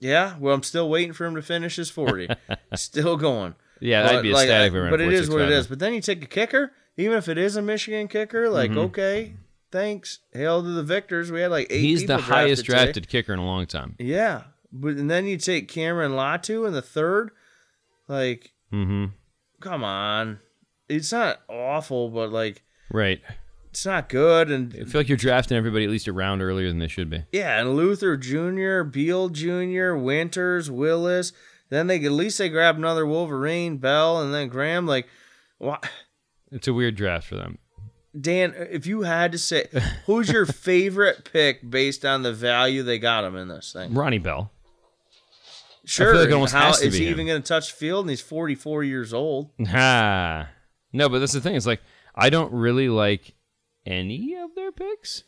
yeah. 0.01 0.35
Well, 0.39 0.53
I'm 0.53 0.63
still 0.63 0.89
waiting 0.89 1.13
for 1.13 1.25
him 1.25 1.35
to 1.35 1.41
finish 1.41 1.77
his 1.77 1.89
forty. 1.89 2.27
still 2.75 3.15
going. 3.15 3.55
Yeah, 3.79 4.03
that'd 4.03 4.23
be 4.23 4.33
like, 4.33 4.43
ecstatic. 4.43 4.63
I- 4.63 4.67
if 4.67 4.73
he 4.73 4.79
ran 4.79 4.91
but 4.91 5.01
it 5.01 5.13
is 5.13 5.29
what 5.29 5.41
it 5.41 5.49
is. 5.51 5.67
But 5.67 5.79
then 5.79 5.93
you 5.93 6.01
take 6.01 6.21
a 6.23 6.27
kicker, 6.27 6.71
even 6.97 7.17
if 7.17 7.27
it 7.27 7.37
is 7.37 7.55
a 7.55 7.61
Michigan 7.61 8.07
kicker, 8.07 8.49
like 8.49 8.71
okay, 8.71 9.33
thanks, 9.71 10.19
hail 10.33 10.61
to 10.63 10.69
the 10.69 10.83
victors. 10.83 11.31
We 11.31 11.41
had 11.41 11.51
like 11.51 11.67
eight. 11.69 11.77
Mm-hmm. 11.77 11.85
He's 11.85 12.05
the 12.05 12.17
highest 12.17 12.65
drafted 12.65 12.85
drafted 13.05 13.09
kicker 13.09 13.33
in 13.33 13.39
a 13.39 13.45
long 13.45 13.65
time. 13.65 13.95
Yeah, 13.99 14.43
but 14.71 14.95
and 14.95 15.09
then 15.09 15.25
you 15.25 15.37
take 15.37 15.67
Cameron 15.67 16.11
Latu 16.13 16.67
in 16.67 16.73
the 16.73 16.81
third, 16.81 17.31
like 18.07 18.51
Mm-hmm. 18.73 19.05
come 19.59 19.83
on, 19.83 20.39
it's 20.87 21.11
not 21.11 21.41
awful, 21.49 22.09
but 22.09 22.31
like 22.31 22.63
Right. 22.89 23.21
it's 23.69 23.85
not 23.85 24.07
good. 24.09 24.49
And 24.51 24.73
I 24.79 24.83
feel 24.85 24.99
like 25.01 25.07
you're 25.09 25.17
drafting 25.17 25.57
everybody 25.57 25.85
at 25.85 25.91
least 25.91 26.07
a 26.07 26.13
round 26.13 26.41
earlier 26.41 26.67
than 26.69 26.79
they 26.79 26.87
should 26.87 27.09
be. 27.09 27.23
yeah, 27.31 27.59
and 27.59 27.69
Luter 27.77 28.19
Jr., 28.19 28.83
Beal 28.89 29.29
Jr., 29.29 29.95
Winters, 29.95 30.69
Willis. 30.71 31.31
Then 31.69 31.87
they 31.87 32.03
at 32.03 32.11
least 32.11 32.37
they 32.37 32.49
grab 32.49 32.75
another 32.77 33.05
Wolverine, 33.05 33.77
Bell, 33.77 34.21
and 34.21 34.33
then 34.33 34.49
Graham. 34.49 34.85
Like, 34.85 35.07
why? 35.57 35.77
It's 36.51 36.67
a 36.67 36.73
weird 36.73 36.95
draft 36.95 37.27
for 37.27 37.35
them. 37.35 37.57
Dan, 38.19 38.53
if 38.57 38.85
you 38.85 39.03
had 39.03 39.31
to 39.31 39.37
say, 39.37 39.67
who's 40.05 40.29
your 40.29 40.45
favorite 40.67 41.29
pick 41.31 41.69
based 41.69 42.03
on 42.03 42.23
the 42.23 42.33
value 42.33 42.83
they 42.83 42.99
got 42.99 43.23
him 43.23 43.35
in 43.37 43.47
this 43.47 43.71
thing? 43.71 43.93
Ronnie 43.93 44.17
Bell. 44.17 44.51
Sure. 45.85 46.15
like 46.15 46.27
it 46.27 46.33
almost 46.33 46.53
how 46.53 46.69
is 46.71 46.93
he 46.93 47.05
him. 47.05 47.11
even 47.11 47.27
going 47.27 47.41
to 47.41 47.47
touch 47.47 47.71
field? 47.71 48.05
And 48.05 48.09
he's 48.09 48.21
44 48.21 48.83
years 48.83 49.13
old. 49.13 49.49
Ha. 49.67 50.49
No, 50.93 51.07
but 51.07 51.19
that's 51.19 51.31
the 51.31 51.39
thing. 51.41 51.55
It's 51.55 51.65
like 51.65 51.81
I 52.13 52.29
don't 52.29 52.51
really 52.51 52.89
like 52.89 53.33
any 53.85 54.35
of 54.35 54.55
their 54.55 54.73
picks. 54.73 55.23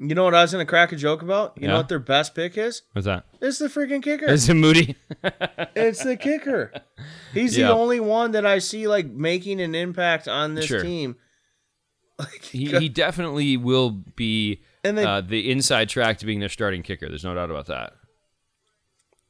You 0.00 0.14
know 0.14 0.22
what 0.24 0.34
I 0.34 0.42
was 0.42 0.52
to 0.52 0.64
crack 0.64 0.92
a 0.92 0.96
joke 0.96 1.22
about? 1.22 1.54
You 1.60 1.66
know 1.66 1.76
what 1.78 1.88
their 1.88 1.98
best 1.98 2.34
pick 2.34 2.56
is? 2.56 2.82
What's 2.92 3.06
that? 3.06 3.24
It's 3.40 3.58
the 3.58 3.66
freaking 3.66 4.02
kicker. 4.02 4.26
Is 4.26 4.48
it 4.48 4.54
Moody? 4.54 4.94
It's 5.74 6.04
the 6.04 6.16
kicker. 6.16 6.72
He's 7.34 7.56
Yeah. 7.58 7.68
the 7.68 7.74
only 7.74 7.98
one 8.00 8.30
that 8.32 8.46
I 8.46 8.58
see 8.60 8.86
like 8.86 9.06
making 9.06 9.60
an 9.60 9.74
impact 9.74 10.28
on 10.28 10.54
this 10.54 10.66
Sure. 10.66 10.82
team. 10.82 11.16
he, 12.42 12.66
he 12.66 12.88
definitely 12.88 13.56
will 13.56 13.90
be 13.90 14.62
they- 14.82 15.04
uh, 15.04 15.20
the 15.20 15.50
inside 15.50 15.88
track 15.88 16.18
to 16.18 16.26
being 16.26 16.40
their 16.40 16.48
starting 16.48 16.82
kicker. 16.82 17.08
There's 17.08 17.24
no 17.24 17.34
doubt 17.34 17.50
about 17.50 17.66
that. 17.66 17.92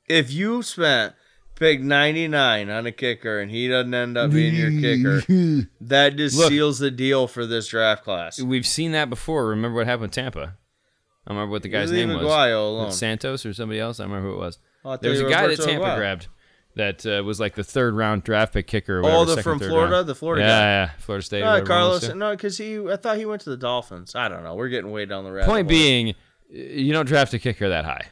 if 0.08 0.30
you 0.32 0.62
spent 0.62 1.14
pick 1.58 1.80
99 1.80 2.70
on 2.70 2.86
a 2.86 2.92
kicker 2.92 3.40
and 3.40 3.50
he 3.50 3.68
doesn't 3.68 3.92
end 3.94 4.16
up 4.16 4.30
being 4.30 4.54
your 4.54 4.70
kicker, 4.70 5.68
that 5.80 6.16
just 6.16 6.36
Look. 6.38 6.48
seals 6.50 6.78
the 6.78 6.90
deal 6.90 7.26
for 7.26 7.46
this 7.46 7.68
draft 7.68 8.04
class. 8.04 8.40
We've 8.40 8.66
seen 8.66 8.92
that 8.92 9.10
before. 9.10 9.48
Remember 9.48 9.76
what 9.78 9.86
happened 9.86 10.02
with 10.02 10.10
Tampa? 10.12 10.56
I 11.26 11.32
remember 11.32 11.50
what 11.52 11.62
the 11.62 11.68
guy's 11.68 11.92
name 11.92 12.08
was. 12.10 12.22
Aguayo. 12.22 12.84
Was 12.86 12.94
it 12.94 12.98
Santos 12.98 13.44
or 13.44 13.52
somebody 13.52 13.80
else? 13.80 14.00
I 14.00 14.04
remember 14.04 14.28
who 14.30 14.34
it 14.36 14.38
was. 14.40 14.58
Oh, 14.84 14.96
There 14.96 15.10
was 15.10 15.20
a 15.20 15.24
were 15.24 15.30
guy 15.30 15.46
that 15.46 15.56
Tampa 15.60 15.84
Aguayo. 15.86 15.96
grabbed 15.96 16.28
that 16.76 17.04
uh, 17.04 17.22
was 17.24 17.38
like 17.40 17.54
the 17.54 17.64
third 17.64 17.94
round 17.94 18.22
draft 18.24 18.54
pick 18.54 18.66
kicker. 18.66 18.98
Or 18.98 19.02
whatever, 19.02 19.18
Oh, 19.18 19.24
the 19.24 19.34
second, 19.34 19.42
from 19.42 19.58
Florida, 19.58 19.92
round. 19.92 20.06
the 20.08 20.14
Florida 20.14 20.42
yeah, 20.42 20.48
guy. 20.48 20.62
yeah, 20.64 20.90
Florida 20.98 21.24
State. 21.26 21.40
No, 21.40 21.46
whatever 21.46 21.58
it 21.58 21.62
was, 21.88 22.00
Carlos. 22.00 22.14
No, 22.16 22.30
because 22.30 22.56
he. 22.56 22.78
I 22.88 22.96
thought 22.96 23.18
he 23.18 23.26
went 23.26 23.42
to 23.42 23.50
the 23.50 23.56
Dolphins. 23.56 24.14
I 24.14 24.28
don't 24.28 24.42
know. 24.44 24.54
We're 24.54 24.68
getting 24.68 24.90
way 24.90 25.04
down 25.04 25.24
the 25.24 25.32
rabbit. 25.32 25.48
Point 25.50 25.66
hole. 25.66 25.68
being, 25.78 26.14
you 26.48 26.92
don't 26.94 27.06
draft 27.06 27.34
a 27.34 27.38
kicker 27.38 27.68
that 27.68 27.84
high. 27.84 28.06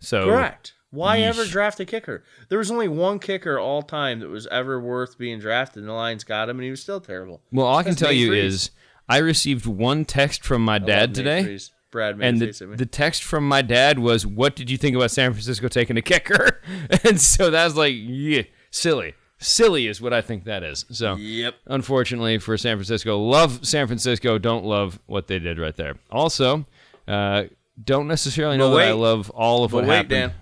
So 0.00 0.24
correct. 0.26 0.74
Why 0.90 1.18
ever 1.20 1.44
draft 1.44 1.78
a 1.80 1.84
kicker? 1.84 2.24
There 2.48 2.58
was 2.58 2.70
only 2.70 2.88
one 2.88 3.18
kicker 3.20 3.58
all 3.58 3.82
time 3.82 4.20
that 4.20 4.28
was 4.28 4.46
ever 4.48 4.80
worth 4.80 5.16
being 5.18 5.38
drafted, 5.38 5.82
and 5.82 5.88
the 5.88 5.92
Lions 5.92 6.24
got 6.24 6.48
him, 6.48 6.56
and 6.58 6.64
he 6.64 6.70
was 6.70 6.82
still 6.82 7.00
terrible. 7.00 7.40
Well, 7.52 7.66
all 7.66 7.78
I 7.78 7.82
can 7.84 7.94
tell 7.94 8.08
Nate 8.10 8.18
you 8.18 8.28
Freeze. 8.28 8.54
is 8.54 8.70
I 9.08 9.18
received 9.18 9.66
one 9.66 10.04
text 10.04 10.44
from 10.44 10.64
my 10.64 10.76
I 10.76 10.78
dad 10.80 11.14
today. 11.14 11.42
Freeze. 11.44 11.70
Brad 11.92 12.18
And 12.20 12.40
the, 12.40 12.46
face 12.46 12.62
at 12.62 12.68
me. 12.68 12.76
the 12.76 12.86
text 12.86 13.24
from 13.24 13.48
my 13.48 13.62
dad 13.62 13.98
was, 13.98 14.24
"What 14.24 14.54
did 14.54 14.70
you 14.70 14.76
think 14.76 14.94
about 14.94 15.10
San 15.10 15.32
Francisco 15.32 15.66
taking 15.68 15.96
a 15.96 16.02
kicker?" 16.02 16.60
And 17.04 17.20
so 17.20 17.50
that's 17.50 17.74
like, 17.74 17.94
yeah, 17.96 18.42
silly, 18.70 19.14
silly 19.38 19.88
is 19.88 20.00
what 20.00 20.12
I 20.12 20.20
think 20.22 20.44
that 20.44 20.62
is. 20.62 20.84
So, 20.92 21.16
Yep. 21.16 21.54
unfortunately 21.66 22.38
for 22.38 22.56
San 22.56 22.76
Francisco, 22.76 23.18
love 23.18 23.66
San 23.66 23.88
Francisco, 23.88 24.38
don't 24.38 24.64
love 24.64 25.00
what 25.06 25.26
they 25.26 25.40
did 25.40 25.58
right 25.58 25.74
there. 25.74 25.96
Also, 26.12 26.64
uh, 27.08 27.44
don't 27.82 28.06
necessarily 28.06 28.56
know 28.56 28.70
But 28.70 28.76
that 28.78 28.88
I 28.88 28.92
love 28.92 29.30
all 29.30 29.64
of 29.64 29.72
what 29.72 29.84
wait, 29.84 29.94
happened. 29.96 30.10
Dan. 30.10 30.32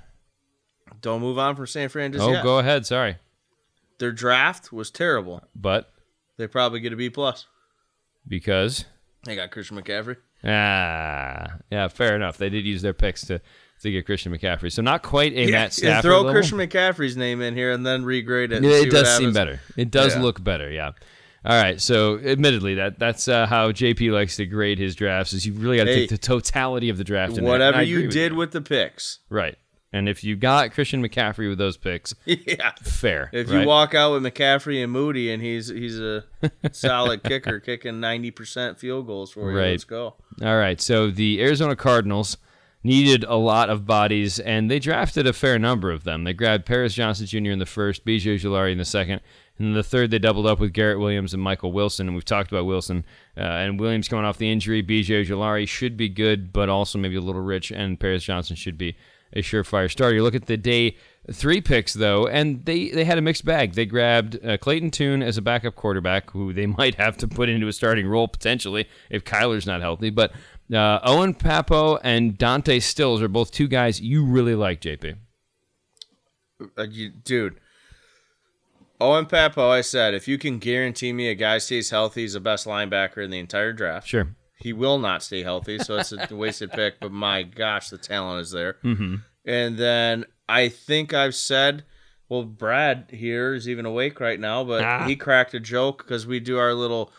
Don't 1.08 1.22
move 1.22 1.38
on 1.38 1.56
from 1.56 1.66
San 1.66 1.88
Fran 1.88 2.12
just 2.12 2.22
oh, 2.22 2.30
yet. 2.32 2.42
go 2.44 2.58
ahead. 2.58 2.84
Sorry, 2.84 3.16
Their 3.98 4.12
draft 4.12 4.72
was 4.72 4.90
terrible. 4.90 5.42
but 5.54 5.90
They 6.36 6.46
probably 6.46 6.80
get 6.80 6.92
a 6.92 6.96
B 6.96 7.08
plus. 7.08 7.46
because 8.26 8.84
They 9.24 9.34
got 9.34 9.50
Christian 9.50 9.80
McCaffrey. 9.80 10.16
ah, 10.44 11.56
yeah, 11.70 11.88
fair 11.88 12.14
enough. 12.14 12.36
They 12.38 12.50
did 12.50 12.64
use 12.66 12.82
their 12.82 12.92
picks 12.94 13.22
to 13.26 13.40
to 13.80 13.90
get 13.92 14.04
Christian 14.06 14.36
McCaffrey. 14.36 14.72
So 14.72 14.82
not 14.82 15.02
quite 15.02 15.32
a 15.34 15.50
Matt 15.52 15.72
Stafford 15.72 16.02
throw 16.02 16.16
level. 16.18 16.32
Christian 16.32 16.58
McCaffrey's 16.58 17.16
name 17.16 17.40
in 17.40 17.54
here 17.54 17.70
and 17.72 17.86
then 17.86 18.02
regrade 18.04 18.50
it. 18.52 18.62
Yeah, 18.62 18.70
see 18.80 18.86
it 18.88 18.90
does 18.90 19.16
seem 19.16 19.32
better. 19.32 19.60
It 19.76 19.90
does 19.92 20.16
Yeah. 20.16 20.22
look 20.22 20.42
better. 20.42 20.68
Yeah. 20.70 20.90
All 21.44 21.62
right. 21.62 21.80
So, 21.80 22.18
admittedly, 22.18 22.74
that 22.74 22.98
that's 22.98 23.28
uh, 23.28 23.46
how 23.46 23.70
JP 23.70 24.10
likes 24.12 24.36
to 24.36 24.46
grade 24.46 24.78
his 24.80 24.96
drafts. 24.96 25.32
Is 25.32 25.46
you 25.46 25.52
really 25.54 25.76
got 25.76 25.84
to 25.84 25.92
Hey, 25.94 26.00
take 26.00 26.10
the 26.10 26.18
totality 26.18 26.88
of 26.90 26.98
the 26.98 27.04
draft. 27.04 27.38
and 27.38 27.46
Whatever 27.46 27.80
you 27.82 28.02
with 28.02 28.10
did 28.10 28.32
with 28.32 28.50
the 28.50 28.60
picks. 28.60 29.20
right? 29.30 29.56
And 29.92 30.06
if 30.08 30.22
you 30.22 30.36
got 30.36 30.72
Christian 30.72 31.02
McCaffrey 31.02 31.48
with 31.48 31.56
those 31.56 31.78
picks, 31.78 32.14
yeah. 32.26 32.72
fair. 32.82 33.30
If 33.32 33.50
right? 33.50 33.62
you 33.62 33.66
walk 33.66 33.94
out 33.94 34.12
with 34.12 34.22
McCaffrey 34.22 34.82
and 34.82 34.92
Moody 34.92 35.32
and 35.32 35.42
he's 35.42 35.68
he's 35.68 35.98
a 35.98 36.24
solid 36.72 37.22
kicker 37.22 37.58
kicking 37.64 37.98
ninety 37.98 38.30
percent 38.30 38.78
field 38.78 39.06
goals 39.06 39.32
for 39.32 39.50
you, 39.50 39.56
Right. 39.58 39.70
let's 39.70 39.84
go. 39.84 40.14
All 40.42 40.56
right. 40.58 40.80
So 40.80 41.10
the 41.10 41.40
Arizona 41.42 41.74
Cardinals 41.74 42.36
needed 42.84 43.24
a 43.24 43.34
lot 43.34 43.70
of 43.70 43.86
bodies, 43.86 44.38
and 44.38 44.70
they 44.70 44.78
drafted 44.78 45.26
a 45.26 45.32
fair 45.32 45.58
number 45.58 45.90
of 45.90 46.04
them. 46.04 46.24
They 46.24 46.32
grabbed 46.32 46.64
Paris 46.66 46.94
Johnson 46.94 47.26
Jr. 47.26 47.50
in 47.50 47.58
the 47.58 47.66
first, 47.66 48.04
BJ 48.04 48.36
Ojulari 48.38 48.70
in 48.72 48.78
the 48.78 48.84
second, 48.84 49.20
and 49.58 49.68
in 49.68 49.72
the 49.74 49.82
third 49.82 50.10
they 50.10 50.18
doubled 50.20 50.46
up 50.46 50.60
with 50.60 50.72
Garrett 50.74 51.00
Williams 51.00 51.32
and 51.34 51.42
Michael 51.42 51.72
Wilson. 51.72 52.06
And 52.06 52.14
we've 52.14 52.24
talked 52.24 52.52
about 52.52 52.66
Wilson 52.66 53.04
uh, 53.36 53.40
and 53.40 53.80
Williams 53.80 54.06
coming 54.06 54.24
off 54.26 54.38
the 54.38 54.50
injury. 54.52 54.82
BJ 54.82 55.24
Ojulari 55.26 55.66
should 55.66 55.96
be 55.96 56.08
good, 56.10 56.52
but 56.52 56.68
also 56.68 56.98
maybe 56.98 57.16
a 57.16 57.20
little 57.22 57.40
rich, 57.42 57.70
and 57.72 57.98
Paris 57.98 58.22
Johnson 58.22 58.54
should 58.54 58.76
be 58.78 58.96
a 59.32 59.42
surefire 59.42 59.90
starter. 59.90 60.16
You 60.16 60.22
look 60.22 60.34
at 60.34 60.46
the 60.46 60.56
day 60.56 60.96
three 61.32 61.60
picks 61.60 61.94
though, 61.94 62.26
and 62.26 62.64
they 62.64 62.88
they 62.88 63.04
had 63.04 63.18
a 63.18 63.22
mixed 63.22 63.44
bag. 63.44 63.74
They 63.74 63.86
grabbed 63.86 64.44
uh, 64.44 64.58
Clayton 64.58 64.90
Tune 64.90 65.22
as 65.22 65.36
a 65.36 65.42
backup 65.42 65.74
quarterback, 65.74 66.30
who 66.30 66.52
they 66.52 66.66
might 66.78 66.96
have 66.96 67.16
to 67.18 67.28
put 67.28 67.48
into 67.48 67.68
a 67.68 67.72
starting 67.72 68.06
role 68.06 68.28
potentially 68.28 68.88
if 69.10 69.24
Kyler's 69.24 69.66
not 69.66 69.80
healthy. 69.80 70.10
But 70.10 70.32
uh, 70.72 71.00
Owen 71.02 71.34
Pappoe 71.34 71.98
and 72.02 72.36
Dante 72.36 72.78
Stills 72.80 73.22
are 73.22 73.28
both 73.28 73.50
two 73.50 73.68
guys 73.68 74.00
you 74.00 74.24
really 74.24 74.54
like, 74.54 74.80
JP. 74.80 75.16
Uh, 76.76 76.82
you, 76.82 77.10
dude. 77.10 77.60
Owen 79.00 79.26
Pappoe, 79.26 79.70
I 79.70 79.80
said, 79.80 80.12
if 80.12 80.26
you 80.26 80.38
can 80.38 80.58
guarantee 80.58 81.12
me 81.12 81.28
a 81.28 81.34
guy 81.36 81.58
stays 81.58 81.90
healthy, 81.90 82.22
he's 82.22 82.32
the 82.32 82.40
best 82.40 82.66
linebacker 82.66 83.22
in 83.24 83.30
the 83.30 83.38
entire 83.38 83.72
draft. 83.72 84.08
Sure. 84.08 84.34
He 84.58 84.72
will 84.72 84.98
not 84.98 85.22
stay 85.22 85.42
healthy, 85.42 85.78
so 85.78 85.96
it's 85.98 86.12
a 86.12 86.26
wasted 86.34 86.72
pick. 86.72 87.00
But 87.00 87.12
my 87.12 87.42
gosh, 87.44 87.90
the 87.90 87.98
talent 87.98 88.40
is 88.42 88.50
there. 88.50 88.76
Mm-hmm. 88.84 89.14
And 89.44 89.78
then 89.78 90.24
I 90.48 90.68
think 90.68 91.14
I've 91.14 91.34
said, 91.34 91.84
well, 92.28 92.42
Brad 92.44 93.06
here 93.10 93.54
is 93.54 93.68
even 93.68 93.86
awake 93.86 94.20
right 94.20 94.38
now, 94.40 94.64
but 94.64 94.82
Ah. 94.84 95.06
he 95.06 95.16
cracked 95.16 95.54
a 95.54 95.60
joke 95.60 95.98
because 95.98 96.26
we 96.26 96.40
do 96.40 96.58
our 96.58 96.74
little 96.74 97.12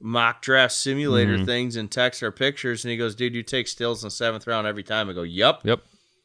mock 0.00 0.42
draft 0.42 0.74
simulator 0.74 1.36
Mm-hmm. 1.36 1.44
things 1.46 1.76
and 1.76 1.90
text 1.90 2.22
our 2.22 2.30
pictures, 2.32 2.84
and 2.84 2.90
he 2.92 2.96
goes, 2.96 3.14
"Dude, 3.14 3.34
you 3.34 3.42
take 3.42 3.68
Stills 3.68 4.02
in 4.02 4.08
the 4.08 4.10
seventh 4.10 4.46
round 4.46 4.66
every 4.66 4.82
time." 4.82 5.08
I 5.08 5.12
go, 5.14 5.22
"Yep, 5.22 5.60
Yep. 5.64 5.80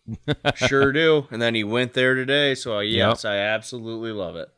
sure 0.56 0.92
do." 0.92 1.28
And 1.32 1.42
then 1.42 1.56
he 1.56 1.64
went 1.64 1.94
there 1.94 2.14
today, 2.16 2.56
so 2.56 2.80
yes, 2.80 3.24
I 3.26 3.38
absolutely 3.38 4.12
love 4.12 4.36
it. 4.36 4.50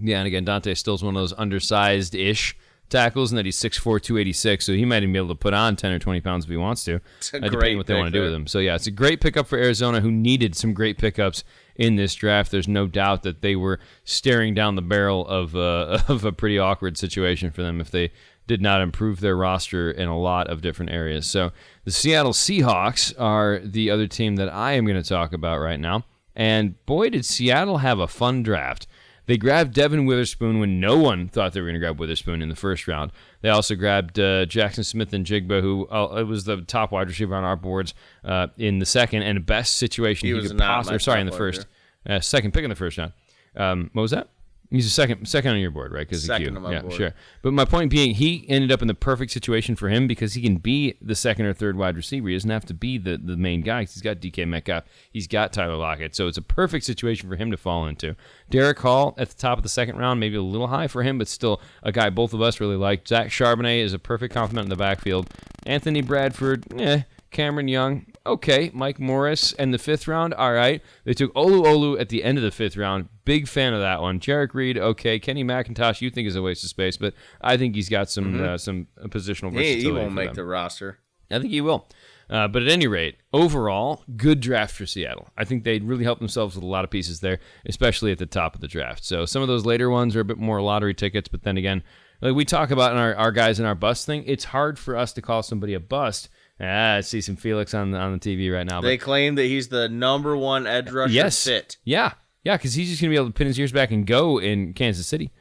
Yeah, 0.00 0.18
and 0.18 0.26
again, 0.26 0.44
Dante 0.44 0.74
Stills 0.74 1.04
one 1.04 1.14
of 1.14 1.20
those 1.22 1.32
undersized 1.38 2.14
ish 2.14 2.56
tackles, 2.88 3.32
and 3.32 3.38
that 3.38 3.44
he's 3.44 3.58
6'4", 3.58 4.00
286, 4.00 4.64
so 4.64 4.72
he 4.72 4.84
might 4.84 5.02
even 5.02 5.12
be 5.12 5.18
able 5.18 5.28
to 5.28 5.34
put 5.34 5.54
on 5.54 5.76
10 5.76 5.92
or 5.92 5.98
20 5.98 6.20
pounds 6.20 6.44
if 6.44 6.50
he 6.50 6.56
wants 6.56 6.84
to, 6.84 7.00
It's 7.18 7.32
a 7.32 7.36
uh, 7.36 7.40
depending 7.40 7.58
great 7.58 7.76
what 7.76 7.86
they 7.86 7.94
want 7.94 8.12
to 8.12 8.18
do 8.18 8.22
with 8.22 8.32
him. 8.32 8.46
So, 8.46 8.58
yeah, 8.58 8.74
it's 8.74 8.86
a 8.86 8.92
great 8.92 9.20
pickup 9.20 9.46
for 9.46 9.58
Arizona, 9.58 10.00
who 10.00 10.10
needed 10.10 10.54
some 10.54 10.74
great 10.74 10.98
pickups 10.98 11.44
in 11.76 11.96
this 11.96 12.14
draft. 12.14 12.50
There's 12.50 12.68
no 12.68 12.86
doubt 12.86 13.22
that 13.22 13.42
they 13.42 13.56
were 13.56 13.80
staring 14.04 14.54
down 14.54 14.76
the 14.76 14.82
barrel 14.82 15.26
of, 15.26 15.56
uh, 15.56 16.00
of 16.08 16.24
a 16.24 16.32
pretty 16.32 16.58
awkward 16.58 16.96
situation 16.96 17.50
for 17.50 17.62
them 17.62 17.80
if 17.80 17.90
they 17.90 18.12
did 18.46 18.60
not 18.60 18.82
improve 18.82 19.20
their 19.20 19.36
roster 19.36 19.90
in 19.90 20.06
a 20.06 20.18
lot 20.18 20.48
of 20.48 20.60
different 20.60 20.92
areas. 20.92 21.26
So, 21.26 21.52
the 21.84 21.90
Seattle 21.90 22.32
Seahawks 22.32 23.12
are 23.18 23.60
the 23.60 23.90
other 23.90 24.06
team 24.06 24.36
that 24.36 24.52
I 24.52 24.72
am 24.72 24.84
going 24.84 25.02
to 25.02 25.08
talk 25.08 25.32
about 25.32 25.60
right 25.60 25.80
now. 25.80 26.04
And 26.36 26.84
boy, 26.86 27.10
did 27.10 27.24
Seattle 27.24 27.78
have 27.78 27.98
a 27.98 28.08
fun 28.08 28.42
draft. 28.42 28.86
They 29.26 29.38
grabbed 29.38 29.72
Devin 29.72 30.04
Witherspoon 30.04 30.60
when 30.60 30.80
no 30.80 30.98
one 30.98 31.28
thought 31.28 31.54
they 31.54 31.60
were 31.60 31.66
going 31.66 31.80
to 31.80 31.80
grab 31.80 31.98
Witherspoon 31.98 32.42
in 32.42 32.50
the 32.50 32.56
first 32.56 32.86
round. 32.86 33.10
They 33.40 33.48
also 33.48 33.74
grabbed 33.74 34.18
uh, 34.18 34.44
Jaxon 34.46 34.84
Smith-Njigba, 34.84 35.62
who 35.62 35.86
uh, 35.88 36.16
it 36.18 36.24
was 36.24 36.44
the 36.44 36.60
top 36.62 36.92
wide 36.92 37.08
receiver 37.08 37.34
on 37.34 37.44
our 37.44 37.56
boards 37.56 37.94
uh, 38.24 38.48
in 38.58 38.80
the 38.80 38.86
second 38.86 39.22
and 39.22 39.36
the 39.36 39.40
best 39.40 39.78
situation 39.78 40.26
He 40.26 40.34
he, 40.34 40.40
was 40.40 40.50
could 40.50 40.60
possibly. 40.60 40.98
Sorry, 40.98 41.20
in 41.20 41.26
the 41.26 41.32
first, 41.32 41.66
uh, 42.06 42.20
second 42.20 42.52
pick 42.52 42.64
in 42.64 42.70
the 42.70 42.76
first 42.76 42.98
round. 42.98 43.12
Um, 43.56 43.90
what 43.92 44.02
was 44.02 44.10
that? 44.10 44.28
He's 44.74 44.86
a 44.86 44.90
second, 44.90 45.26
second 45.26 45.52
on 45.52 45.58
your 45.58 45.70
board, 45.70 45.92
right? 45.92 46.00
Because 46.00 46.24
Second 46.24 46.56
on 46.56 46.62
my 46.62 46.72
yeah, 46.72 46.80
board. 46.82 46.94
sure. 46.94 47.14
But 47.42 47.52
my 47.52 47.64
point 47.64 47.90
being, 47.90 48.14
he 48.14 48.44
ended 48.48 48.72
up 48.72 48.82
in 48.82 48.88
the 48.88 48.94
perfect 48.94 49.30
situation 49.30 49.76
for 49.76 49.88
him 49.88 50.06
because 50.06 50.34
he 50.34 50.42
can 50.42 50.56
be 50.56 50.94
the 51.00 51.14
second 51.14 51.46
or 51.46 51.52
third 51.52 51.76
wide 51.76 51.96
receiver. 51.96 52.28
He 52.28 52.34
doesn't 52.34 52.50
have 52.50 52.64
to 52.66 52.74
be 52.74 52.98
the, 52.98 53.16
the 53.16 53.36
main 53.36 53.60
guy. 53.60 53.80
He's 53.82 54.02
got 54.02 54.16
DK 54.16 54.48
Metcalf. 54.48 54.84
He's 55.12 55.28
got 55.28 55.52
Tyler 55.52 55.76
Lockett. 55.76 56.16
So 56.16 56.26
it's 56.26 56.38
a 56.38 56.42
perfect 56.42 56.84
situation 56.84 57.28
for 57.28 57.36
him 57.36 57.50
to 57.52 57.56
fall 57.56 57.86
into. 57.86 58.16
Derick 58.50 58.80
Hall 58.80 59.14
at 59.16 59.28
the 59.28 59.36
top 59.36 59.58
of 59.58 59.62
the 59.62 59.68
second 59.68 59.96
round, 59.98 60.18
maybe 60.18 60.36
a 60.36 60.42
little 60.42 60.66
high 60.68 60.88
for 60.88 61.02
him, 61.02 61.18
but 61.18 61.28
still 61.28 61.60
a 61.82 61.92
guy 61.92 62.10
both 62.10 62.34
of 62.34 62.42
us 62.42 62.58
really 62.58 62.76
like. 62.76 63.06
Zach 63.06 63.28
Charbonnet 63.28 63.80
is 63.80 63.92
a 63.92 63.98
perfect 63.98 64.34
complement 64.34 64.66
in 64.66 64.70
the 64.70 64.76
backfield. 64.76 65.28
Anthony 65.66 66.02
Bradford, 66.02 66.64
eh. 66.80 67.02
Cameron 67.30 67.68
Young, 67.68 68.06
okay. 68.26 68.70
Mike 68.72 68.98
Morris 68.98 69.52
and 69.54 69.72
the 69.72 69.78
fifth 69.78 70.08
round, 70.08 70.34
all 70.34 70.52
right. 70.52 70.82
They 71.04 71.14
took 71.14 71.32
Olu 71.34 71.64
Olu 71.64 72.00
at 72.00 72.08
the 72.08 72.24
end 72.24 72.38
of 72.38 72.44
the 72.44 72.50
fifth 72.50 72.76
round. 72.76 73.08
Big 73.24 73.48
fan 73.48 73.72
of 73.72 73.80
that 73.80 74.00
one. 74.00 74.20
Jerrick 74.20 74.54
Reed, 74.54 74.78
okay. 74.78 75.18
Kenny 75.18 75.44
McIntosh, 75.44 76.00
you 76.00 76.10
think 76.10 76.28
is 76.28 76.36
a 76.36 76.42
waste 76.42 76.64
of 76.64 76.70
space, 76.70 76.96
but 76.96 77.14
I 77.40 77.56
think 77.56 77.74
he's 77.74 77.88
got 77.88 78.10
some 78.10 78.42
uh, 78.42 78.58
some 78.58 78.88
uh, 79.02 79.06
positional 79.06 79.52
versatility. 79.52 79.76
He, 79.76 79.82
he 79.82 79.90
won't 79.92 80.12
make 80.12 80.28
them. 80.28 80.36
the 80.36 80.44
roster. 80.44 80.98
I 81.30 81.38
think 81.38 81.50
he 81.50 81.60
will. 81.60 81.88
Uh, 82.30 82.48
but 82.48 82.62
at 82.62 82.68
any 82.68 82.86
rate, 82.86 83.16
overall, 83.32 84.02
good 84.16 84.40
draft 84.40 84.74
for 84.74 84.86
Seattle. 84.86 85.28
I 85.36 85.44
think 85.44 85.64
they'd 85.64 85.84
really 85.84 86.04
help 86.04 86.18
themselves 86.18 86.54
with 86.54 86.64
a 86.64 86.66
lot 86.66 86.84
of 86.84 86.90
pieces 86.90 87.20
there, 87.20 87.38
especially 87.66 88.12
at 88.12 88.18
the 88.18 88.26
top 88.26 88.54
of 88.54 88.60
the 88.60 88.68
draft. 88.68 89.04
So 89.04 89.26
some 89.26 89.42
of 89.42 89.48
those 89.48 89.66
later 89.66 89.90
ones 89.90 90.16
are 90.16 90.20
a 90.20 90.24
bit 90.24 90.38
more 90.38 90.62
lottery 90.62 90.94
tickets, 90.94 91.28
but 91.28 91.42
then 91.42 91.58
again, 91.58 91.82
like 92.22 92.34
we 92.34 92.46
talk 92.46 92.70
about 92.70 92.92
in 92.92 92.98
our, 92.98 93.14
our 93.16 93.32
guys 93.32 93.60
in 93.60 93.66
our 93.66 93.74
bust 93.74 94.06
thing, 94.06 94.24
it's 94.26 94.44
hard 94.44 94.78
for 94.78 94.96
us 94.96 95.12
to 95.12 95.22
call 95.22 95.42
somebody 95.42 95.74
a 95.74 95.80
bust. 95.80 96.30
Ah, 96.60 96.96
I 96.96 97.00
see 97.00 97.20
some 97.20 97.36
Felix 97.36 97.74
on 97.74 97.90
the, 97.90 97.98
on 97.98 98.12
the 98.12 98.18
TV 98.18 98.52
right 98.52 98.66
now. 98.66 98.80
They 98.80 98.96
claim 98.96 99.34
that 99.36 99.44
he's 99.44 99.68
the 99.68 99.88
number 99.88 100.36
one 100.36 100.66
edge 100.66 100.90
rusher 100.90 101.12
yes, 101.12 101.44
fit. 101.44 101.78
yeah, 101.84 102.12
yeah, 102.44 102.56
because 102.56 102.74
he's 102.74 102.88
just 102.88 103.00
gonna 103.00 103.10
be 103.10 103.16
able 103.16 103.26
to 103.26 103.32
pin 103.32 103.46
his 103.46 103.58
ears 103.58 103.72
back 103.72 103.90
and 103.90 104.06
go 104.06 104.38
in 104.38 104.72
Kansas 104.72 105.06
City. 105.06 105.32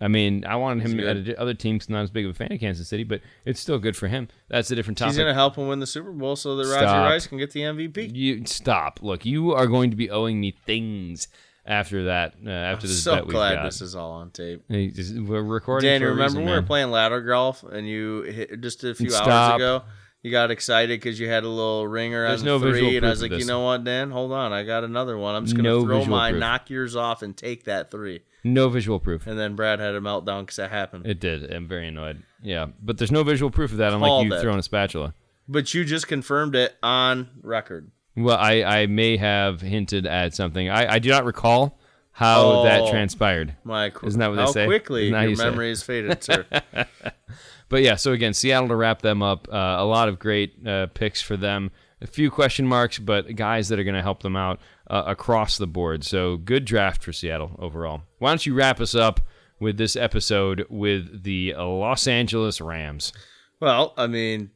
I 0.00 0.08
mean, 0.08 0.44
I 0.44 0.56
wanted 0.56 0.88
him 0.88 1.00
at 1.00 1.36
other 1.36 1.54
teams. 1.54 1.88
Not 1.88 2.02
as 2.02 2.10
big 2.10 2.24
of 2.24 2.32
a 2.32 2.34
fan 2.34 2.50
of 2.50 2.58
Kansas 2.58 2.88
City, 2.88 3.04
but 3.04 3.20
it's 3.44 3.60
still 3.60 3.78
good 3.78 3.96
for 3.96 4.08
him. 4.08 4.26
That's 4.48 4.70
a 4.70 4.74
different 4.74 4.98
topic. 4.98 5.12
He's 5.12 5.18
going 5.18 5.28
to 5.28 5.34
help 5.34 5.56
him 5.56 5.68
win 5.68 5.78
the 5.78 5.86
Super 5.86 6.10
Bowl 6.10 6.34
so 6.34 6.56
that 6.56 6.66
Roger 6.66 6.86
Rice 6.86 7.28
can 7.28 7.38
get 7.38 7.52
the 7.52 7.60
MVP. 7.60 8.12
You 8.12 8.44
stop. 8.44 8.98
Look, 9.02 9.24
you 9.24 9.52
are 9.52 9.68
going 9.68 9.90
to 9.90 9.96
be 9.96 10.10
owing 10.10 10.40
me 10.40 10.56
things. 10.66 11.28
after 11.64 12.04
that. 12.04 12.34
Uh, 12.44 12.50
after 12.50 12.86
this 12.86 13.02
so 13.02 13.16
bet 13.16 13.28
glad 13.28 13.64
this 13.64 13.80
is 13.80 13.94
all 13.94 14.12
on 14.12 14.30
tape. 14.30 14.64
Just- 14.68 15.16
We're 15.16 15.42
recording. 15.42 15.88
Dan, 15.88 16.02
remember 16.02 16.22
reason, 16.24 16.40
when 16.40 16.50
we 16.50 16.52
were 16.52 16.66
playing 16.66 16.90
ladder 16.90 17.20
golf 17.22 17.62
and 17.62 17.88
you 17.88 18.22
hit 18.22 18.60
just 18.60 18.82
a 18.84 18.94
few 18.94 19.14
hours 19.14 19.56
ago? 19.56 19.82
You 20.24 20.30
got 20.30 20.50
excited 20.50 20.98
because 21.00 21.20
you 21.20 21.28
had 21.28 21.44
a 21.44 21.48
little 21.48 21.86
ringer 21.86 22.26
There's 22.26 22.40
on 22.40 22.46
no 22.46 22.58
the 22.58 22.70
three, 22.70 22.96
and 22.96 23.04
I 23.06 23.10
was 23.10 23.20
like, 23.20 23.30
you 23.32 23.44
know 23.44 23.60
what, 23.60 23.84
Dan? 23.84 24.10
Hold 24.10 24.32
on, 24.32 24.54
I 24.54 24.62
got 24.64 24.82
another 24.82 25.18
one. 25.18 25.34
I'm 25.34 25.44
just 25.44 25.54
gonna 25.54 25.68
No 25.68 25.82
throw 25.84 26.06
mine, 26.06 26.32
proof. 26.32 26.40
knock 26.40 26.70
yours 26.70 26.96
off, 26.96 27.20
and 27.20 27.36
take 27.36 27.64
that 27.64 27.90
three. 27.90 28.22
No 28.42 28.70
visual 28.70 28.98
proof. 28.98 29.26
And 29.26 29.38
then 29.38 29.54
Brad 29.54 29.80
had 29.80 29.94
a 29.94 30.00
meltdown 30.00 30.40
because 30.42 30.56
that 30.56 30.70
happened. 30.70 31.06
It 31.06 31.20
did. 31.20 31.52
I'm 31.52 31.68
very 31.68 31.88
annoyed. 31.88 32.22
Yeah, 32.42 32.68
but 32.82 32.96
there's 32.96 33.12
no 33.12 33.22
visual 33.22 33.50
proof 33.50 33.70
of 33.72 33.76
that, 33.78 33.92
unlike 33.92 34.24
you 34.24 34.40
throwing 34.40 34.58
a 34.58 34.62
spatula. 34.62 35.12
But 35.46 35.74
you 35.74 35.84
just 35.84 36.08
confirmed 36.08 36.54
it 36.56 36.74
on 36.82 37.28
record. 37.42 37.90
Well, 38.16 38.38
I, 38.38 38.62
I 38.62 38.86
may 38.86 39.18
have 39.18 39.60
hinted 39.60 40.06
at 40.06 40.34
something. 40.34 40.70
I, 40.70 40.94
I 40.94 40.98
do 41.00 41.10
not 41.10 41.26
recall 41.26 41.78
how 42.12 42.62
that 42.62 42.80
Oh. 42.82 42.90
transpired. 42.90 43.56
My, 43.64 43.92
Isn't 44.02 44.20
that 44.20 44.28
what 44.28 44.36
they 44.36 44.42
how 44.42 44.52
say? 44.52 44.64
quickly 44.66 45.08
Isn't 45.08 45.20
your 45.20 45.30
you 45.32 45.36
memory 45.36 45.70
is 45.70 45.82
faded, 45.82 46.22
sir. 46.24 46.46
But 47.74 47.82
yeah, 47.82 47.96
so 47.96 48.12
again, 48.12 48.34
Seattle 48.34 48.68
to 48.68 48.76
wrap 48.76 49.02
them 49.02 49.20
up. 49.20 49.48
Uh, 49.50 49.56
a 49.56 49.84
lot 49.84 50.08
of 50.08 50.20
great 50.20 50.64
uh, 50.64 50.86
picks 50.94 51.20
for 51.20 51.36
them. 51.36 51.72
A 52.00 52.06
few 52.06 52.30
question 52.30 52.68
marks, 52.68 53.00
but 53.00 53.34
guys 53.34 53.68
that 53.68 53.80
are 53.80 53.82
going 53.82 53.96
to 53.96 54.00
help 54.00 54.22
them 54.22 54.36
out 54.36 54.60
uh, 54.88 55.02
across 55.08 55.58
the 55.58 55.66
board. 55.66 56.04
So 56.04 56.36
good 56.36 56.66
draft 56.66 57.02
for 57.02 57.12
Seattle 57.12 57.56
overall. 57.58 58.02
Why 58.20 58.30
don't 58.30 58.46
you 58.46 58.54
wrap 58.54 58.80
us 58.80 58.94
up 58.94 59.22
with 59.58 59.76
this 59.76 59.96
episode 59.96 60.64
with 60.70 61.24
the 61.24 61.52
Los 61.54 62.06
Angeles 62.06 62.60
Rams? 62.60 63.12
Well, 63.58 63.92
I 63.96 64.06
mean, 64.06 64.52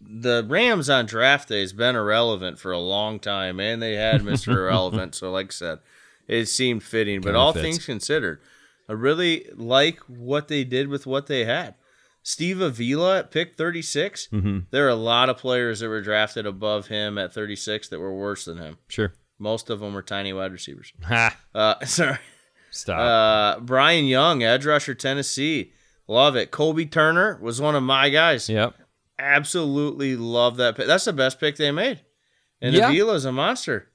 the 0.00 0.46
Rams 0.48 0.88
on 0.88 1.06
draft 1.06 1.48
day 1.48 1.62
has 1.62 1.72
been 1.72 1.96
irrelevant 1.96 2.60
for 2.60 2.70
a 2.70 2.78
long 2.78 3.18
time, 3.18 3.58
and 3.58 3.82
they 3.82 3.94
had 3.94 4.20
Mr. 4.22 4.54
Irrelevant. 4.54 5.16
So, 5.16 5.32
like 5.32 5.46
I 5.46 5.50
said, 5.50 5.78
it 6.28 6.46
seemed 6.46 6.84
fitting. 6.84 7.22
But 7.22 7.34
all 7.34 7.52
fits. 7.52 7.64
things 7.64 7.84
considered, 7.84 8.40
I 8.88 8.92
really 8.92 9.50
like 9.52 9.98
what 10.02 10.46
they 10.46 10.62
did 10.62 10.86
with 10.86 11.08
what 11.08 11.26
they 11.26 11.44
had. 11.44 11.74
Steve 12.26 12.60
Avila 12.60 13.20
at 13.20 13.30
pick 13.30 13.56
36. 13.56 14.30
Mm-hmm. 14.32 14.58
There 14.72 14.84
are 14.84 14.88
a 14.88 14.96
lot 14.96 15.28
of 15.28 15.38
players 15.38 15.78
that 15.78 15.88
were 15.88 16.00
drafted 16.00 16.44
above 16.44 16.88
him 16.88 17.18
at 17.18 17.32
36 17.32 17.88
that 17.90 18.00
were 18.00 18.12
worse 18.12 18.46
than 18.46 18.58
him. 18.58 18.78
Sure. 18.88 19.12
Most 19.38 19.70
of 19.70 19.78
them 19.78 19.94
were 19.94 20.02
tiny 20.02 20.32
wide 20.32 20.50
receivers. 20.50 20.92
Ha! 21.04 21.36
Uh, 21.54 21.84
sorry. 21.84 22.18
Stop. 22.72 22.98
Uh, 22.98 23.60
Byron 23.60 24.06
Young, 24.06 24.42
edge 24.42 24.66
rusher, 24.66 24.92
Tennessee. 24.92 25.70
Love 26.08 26.34
it. 26.34 26.50
Kobie 26.50 26.90
Turner 26.90 27.38
was 27.40 27.60
one 27.60 27.76
of 27.76 27.84
my 27.84 28.08
guys 28.08 28.48
yep. 28.48 28.74
absolutely 29.20 30.16
love 30.16 30.56
that 30.56 30.74
pick. 30.74 30.88
That's 30.88 31.04
the 31.04 31.12
best 31.12 31.38
pick 31.38 31.54
they 31.54 31.70
made. 31.70 32.00
And 32.60 32.74
Yeah. 32.74 32.88
Avila's 32.90 33.24
a 33.24 33.30
monster. 33.30 33.88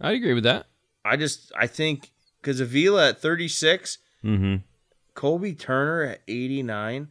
I'd 0.00 0.16
agree 0.16 0.34
with 0.34 0.42
that. 0.42 0.66
I 1.04 1.16
just 1.16 1.52
I 1.56 1.68
think 1.68 2.10
because 2.42 2.58
Avila 2.58 3.10
at 3.10 3.22
36, 3.22 3.98
Mm-hmm. 4.24 4.56
Kobie 5.14 5.56
Turner 5.56 6.02
at 6.02 6.22
89, 6.26 7.08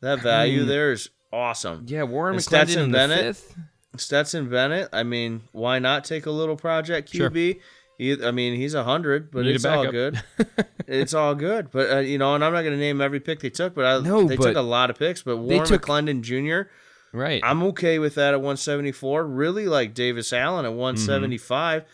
that 0.00 0.20
value 0.22 0.64
there 0.64 0.92
is 0.92 1.10
awesome. 1.32 1.84
Yeah, 1.88 2.04
Warren 2.04 2.34
And 2.36 2.42
McClendon 2.42 2.46
Stetson 2.48 2.82
in 2.84 2.90
the 2.92 2.98
Bennett? 2.98 3.36
fifth. 3.36 3.56
Stetson 3.96 4.48
Bennett, 4.48 4.88
I 4.92 5.02
mean, 5.02 5.42
why 5.52 5.78
not 5.78 6.04
take 6.04 6.26
a 6.26 6.30
little 6.30 6.56
project 6.56 7.12
QB? 7.12 7.58
He, 7.98 8.24
I 8.24 8.30
mean, 8.30 8.54
he's 8.54 8.74
a 8.74 8.84
hundred, 8.84 9.30
but 9.32 9.44
Need 9.44 9.56
it's 9.56 9.64
all 9.64 9.90
good. 9.90 10.22
it's 10.86 11.14
all 11.14 11.34
good. 11.34 11.70
But 11.72 11.90
uh, 11.90 11.98
you 11.98 12.16
know, 12.16 12.34
and 12.36 12.44
I'm 12.44 12.52
not 12.52 12.60
going 12.62 12.74
to 12.74 12.78
name 12.78 13.00
every 13.00 13.18
pick 13.18 13.40
they 13.40 13.50
took, 13.50 13.74
but 13.74 13.84
I, 13.84 13.98
No, 14.00 14.22
they 14.24 14.36
but 14.36 14.44
took 14.44 14.56
a 14.56 14.60
lot 14.60 14.88
of 14.90 14.96
picks. 14.98 15.22
But 15.22 15.38
Warren 15.38 15.66
took- 15.66 15.82
McClendon 15.86 16.20
Jr. 16.22 16.70
Right. 17.12 17.40
I'm 17.42 17.62
okay 17.64 17.98
with 17.98 18.14
that 18.16 18.34
at 18.34 18.40
174. 18.40 19.26
Really 19.26 19.66
like 19.66 19.94
Davis 19.94 20.32
Allen 20.32 20.64
Mm-hmm. 20.64 20.74
at 20.74 20.78
175. 20.78 21.84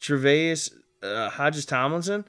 Tre'Vius 0.00 0.72
uh, 1.02 1.28
Hodges 1.30 1.66
Tomlinson, 1.66 2.24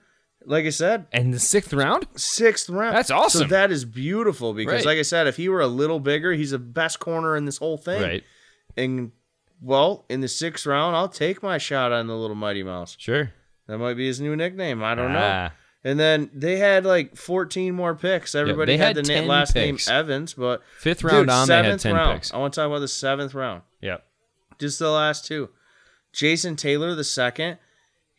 like 0.46 0.66
I 0.66 0.70
said, 0.70 1.06
and 1.12 1.34
the 1.34 1.39
sixth 1.39 1.74
round? 1.74 2.08
sixth 2.16 2.70
round. 2.70 2.96
That's 2.96 3.12
awesome. 3.12 3.42
So 3.42 3.48
that 3.48 3.72
is 3.72 3.86
beautiful 3.86 4.54
because, 4.54 4.74
Right. 4.74 4.86
like 4.86 4.98
I 4.98 5.04
said, 5.04 5.28
if 5.28 5.38
he 5.38 5.50
were 5.50 5.62
a 5.62 5.68
little 5.68 6.00
bigger, 6.00 6.34
he's 6.34 6.52
the 6.52 6.60
best 6.60 7.00
corner 7.00 7.36
in 7.36 7.46
this 7.46 7.58
whole 7.58 7.78
thing. 7.78 8.02
Right. 8.02 8.24
And 8.78 9.12
well, 9.62 10.06
in 10.10 10.22
the 10.22 10.28
sixth 10.28 10.66
round, 10.66 10.96
I'll 10.96 11.08
take 11.10 11.44
my 11.44 11.58
shot 11.58 11.92
on 11.92 12.08
the 12.08 12.16
little 12.16 12.36
Mighty 12.36 12.64
Mouse. 12.64 12.96
Sure. 13.00 13.32
That 13.68 13.78
might 13.78 13.94
be 13.96 14.08
his 14.08 14.20
new 14.20 14.36
nickname. 14.36 14.84
I 14.84 14.96
don't 14.96 15.14
know. 15.14 15.20
Ah. 15.22 15.52
And 15.84 16.00
then 16.00 16.30
they 16.34 16.58
had 16.58 16.86
like 16.86 17.16
14 17.16 17.74
more 17.74 17.96
picks. 17.96 18.36
Everybody 18.36 18.74
they 18.74 18.78
had, 18.78 18.98
had 18.98 19.06
the 19.06 19.22
na- 19.22 19.28
last 19.28 19.54
picks. 19.54 19.88
name 19.88 19.96
Evans, 19.98 20.34
but 20.36 20.62
Fifth 20.80 21.04
round 21.04 21.24
Dude, 21.28 21.30
on, 21.30 21.48
they 21.48 21.56
had 21.56 21.64
seventh 21.66 21.82
10 21.84 21.96
round. 21.96 22.14
picks. 22.18 22.34
I 22.34 22.38
want 22.38 22.54
to 22.54 22.60
talk 22.60 22.68
about 22.68 22.80
the 22.80 22.88
seventh 22.88 23.34
round. 23.34 23.62
Yep. 23.82 24.04
Just 24.60 24.80
the 24.80 24.89
last 24.92 25.26
two. 25.26 25.50
Jason 26.14 26.56
Taylor 26.56 26.94
the 26.96 27.04
second. 27.04 27.58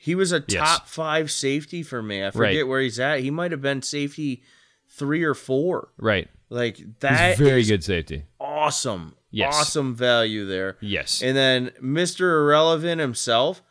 He 0.04 0.16
was 0.16 0.32
a 0.32 0.42
Yes. 0.48 0.58
top 0.60 0.88
five 0.88 1.30
safety 1.30 1.84
for 1.84 2.02
me. 2.02 2.26
I 2.26 2.32
forget 2.32 2.56
Right. 2.56 2.66
where 2.66 2.80
he's 2.80 2.98
at. 2.98 3.20
He 3.20 3.30
might 3.30 3.52
have 3.52 3.62
been 3.62 3.82
safety 3.82 4.42
three 4.88 5.22
or 5.22 5.32
four. 5.34 5.90
Right. 5.96 6.28
Like 6.50 6.78
He's 6.78 6.86
that 7.00 7.38
very 7.38 7.60
is 7.60 7.68
good 7.68 7.84
safety. 7.84 8.24
awesome. 8.40 9.14
Yes. 9.30 9.54
Awesome 9.54 9.94
value 9.94 10.44
there. 10.44 10.76
Yes. 10.80 11.22
And 11.22 11.36
then 11.36 11.70
Mr. 11.82 12.22
Irrelevant 12.40 13.00
himself. 13.00 13.62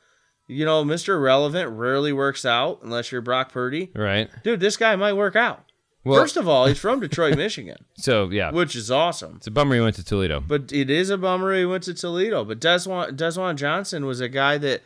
You 0.48 0.64
know, 0.66 0.84
Mr. 0.86 1.10
Irrelevant 1.16 1.70
rarely 1.72 2.14
works 2.14 2.46
out 2.46 2.80
unless 2.82 3.12
you're 3.12 3.22
Brock 3.22 3.52
Purdy. 3.52 3.92
right. 3.94 4.30
Dude, 4.44 4.60
this 4.62 4.78
guy 4.78 4.96
might 4.96 5.14
work 5.14 5.36
out. 5.36 5.66
Well, 6.06 6.20
First 6.20 6.36
of 6.38 6.48
all, 6.48 6.66
he's 6.66 6.80
from 6.80 7.00
Detroit, 7.02 7.36
Michigan, 7.38 7.78
so 7.96 8.30
yeah, 8.32 8.52
which 8.52 8.76
is 8.76 8.90
awesome. 8.90 9.36
it's 9.38 9.48
a 9.48 9.52
bummer 9.52 9.76
he 9.76 9.82
went 9.82 9.98
to 9.98 10.04
Toledo. 10.04 10.40
But 10.46 10.72
it 10.74 10.90
is 10.90 11.10
a 11.12 11.18
bummer 11.18 11.54
he 11.56 11.64
went 11.66 11.84
to 11.84 11.94
Toledo. 11.94 12.44
But 12.44 12.60
Desjuan, 12.60 13.16
Desjuan 13.18 13.56
Johnson 13.56 14.06
was 14.08 14.20
a 14.20 14.28
guy 14.30 14.58
that 14.58 14.82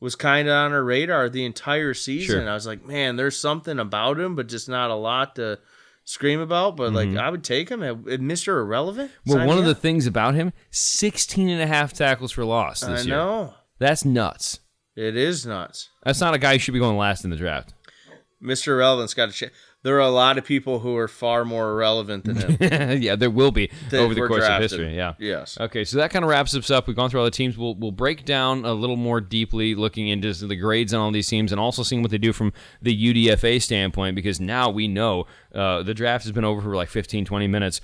was 0.00 0.14
kind 0.14 0.48
of 0.48 0.54
on 0.54 0.72
our 0.72 0.84
radar 0.84 1.28
the 1.28 1.44
entire 1.44 1.94
season. 1.94 2.40
Sure. 2.40 2.48
I 2.50 2.54
was 2.54 2.66
like, 2.66 2.84
man, 2.84 3.16
there's 3.16 3.36
something 3.36 3.78
about 3.78 4.18
him, 4.18 4.36
but 4.36 4.48
just 4.48 4.68
not 4.68 4.90
a 4.90 4.94
lot 4.94 5.36
to 5.36 5.58
scream 6.04 6.40
about. 6.40 6.76
But 6.76 6.92
like, 6.92 7.16
I 7.16 7.28
would 7.30 7.44
take 7.44 7.68
him 7.68 7.82
at, 7.82 7.90
at 7.90 8.20
Mr. 8.20 8.60
Irrelevant. 8.60 9.10
Mm-hmm. 9.10 9.38
Well, 9.38 9.46
one 9.46 9.58
of 9.58 9.64
the 9.64 9.74
things 9.74 10.06
about 10.06 10.34
him, 10.34 10.52
16 10.70 11.48
and 11.48 11.60
a 11.60 11.66
half 11.66 11.92
tackles 11.92 12.32
for 12.32 12.44
loss 12.44 12.82
I 12.82 12.92
this 12.92 13.06
year. 13.06 13.16
know 13.16 13.54
That's 13.78 14.04
nuts. 14.04 14.60
it 14.96 15.16
is 15.16 15.44
nuts. 15.46 15.90
That's 16.04 16.20
not 16.20 16.34
a 16.34 16.38
guy 16.38 16.54
who 16.54 16.58
should 16.58 16.74
be 16.74 16.80
going 16.80 16.96
last 16.96 17.24
in 17.24 17.30
the 17.30 17.36
draft. 17.36 17.74
Mr. 18.42 18.68
Irrelevant's 18.68 19.14
got 19.14 19.28
a 19.30 19.32
change. 19.32 19.52
There 19.88 19.96
are 19.96 20.00
a 20.00 20.10
lot 20.10 20.36
of 20.36 20.44
people 20.44 20.80
who 20.80 20.98
are 20.98 21.08
far 21.08 21.46
more 21.46 21.70
irrelevant 21.70 22.24
than 22.24 22.36
him. 22.36 23.00
yeah, 23.02 23.16
there 23.16 23.30
will 23.30 23.52
be 23.52 23.70
over 23.90 24.12
the 24.12 24.26
course 24.26 24.44
drafted. 24.44 24.50
of 24.56 24.60
history. 24.60 24.94
Yeah. 24.94 25.14
Yes. 25.18 25.56
Okay, 25.58 25.82
so 25.82 25.96
that 25.96 26.10
kind 26.10 26.26
of 26.26 26.28
wraps 26.28 26.54
us 26.54 26.70
up. 26.70 26.86
We've 26.86 26.94
gone 26.94 27.08
through 27.08 27.20
all 27.20 27.24
the 27.24 27.30
teams. 27.30 27.56
We'll, 27.56 27.74
we'll 27.74 27.90
break 27.90 28.26
down 28.26 28.66
a 28.66 28.74
little 28.74 28.96
more 28.96 29.22
deeply, 29.22 29.74
looking 29.74 30.08
into 30.08 30.34
the 30.34 30.56
grades 30.56 30.92
on 30.92 31.00
all 31.00 31.10
these 31.10 31.26
teams 31.26 31.52
and 31.52 31.58
also 31.58 31.82
seeing 31.82 32.02
what 32.02 32.10
they 32.10 32.18
do 32.18 32.34
from 32.34 32.52
the 32.82 32.94
UDFA 32.94 33.62
standpoint 33.62 34.14
because 34.14 34.38
now 34.38 34.68
we 34.68 34.88
know 34.88 35.24
uh, 35.54 35.82
the 35.82 35.94
draft 35.94 36.24
has 36.24 36.32
been 36.32 36.44
over 36.44 36.60
for 36.60 36.76
like 36.76 36.90
15, 36.90 37.24
20 37.24 37.46
minutes. 37.46 37.80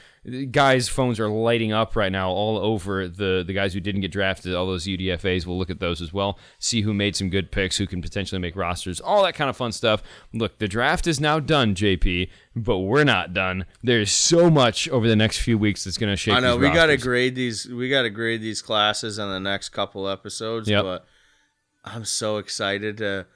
Guys' 0.51 0.89
phones 0.89 1.21
are 1.21 1.29
lighting 1.29 1.73
up 1.73 1.97
right 1.97 2.11
now 2.11 2.31
all 2.31 2.59
over 2.59 3.09
the, 3.09 3.45
the 3.47 3.53
guys 3.53 3.75
who 3.75 3.81
didn't 3.81 4.01
get 4.01 4.11
drafted, 4.11 4.55
all 4.55 4.67
those 4.67 4.85
UDFAs. 4.85 5.47
We'll 5.47 5.59
look 5.59 5.71
at 5.71 5.81
those 5.81 6.01
as 6.01 6.13
well, 6.13 6.39
see 6.59 6.83
who 6.83 6.95
made 6.95 7.15
some 7.15 7.29
good 7.29 7.53
picks, 7.53 7.77
who 7.77 7.87
can 7.87 8.01
potentially 8.01 8.41
make 8.41 8.57
rosters, 8.57 9.01
all 9.01 9.23
that 9.25 9.35
kind 9.35 9.51
of 9.51 9.57
fun 9.57 9.73
stuff. 9.73 10.03
Look, 10.33 10.59
the 10.59 10.69
draft 10.69 11.07
is 11.07 11.21
now 11.21 11.41
done, 11.41 11.75
JP, 11.75 12.31
but 12.57 12.79
we're 12.79 13.05
not 13.05 13.35
done. 13.35 13.67
There's 13.83 14.11
so 14.11 14.51
much 14.51 14.89
over 14.89 15.07
the 15.07 15.17
next 15.17 15.39
few 15.39 15.59
weeks 15.59 15.85
that's 15.85 15.99
going 15.99 16.13
to 16.13 16.17
shape 16.17 16.35
I 16.35 16.41
know 16.41 16.57
we 16.57 16.71
got 16.71 16.87
to 16.87 16.97
grade 16.97 17.35
these. 17.35 17.67
We 17.67 17.91
got 17.91 18.03
to 18.03 18.11
grade 18.11 18.41
these 18.41 18.63
classes 18.63 19.19
in 19.19 19.29
the 19.29 19.41
next 19.41 19.71
couple 19.71 20.09
episodes. 20.09 20.69
Yep. 20.69 20.85
But 20.85 21.07
I'm 21.85 22.05
so 22.05 22.39
excited 22.39 22.97
to 22.99 23.27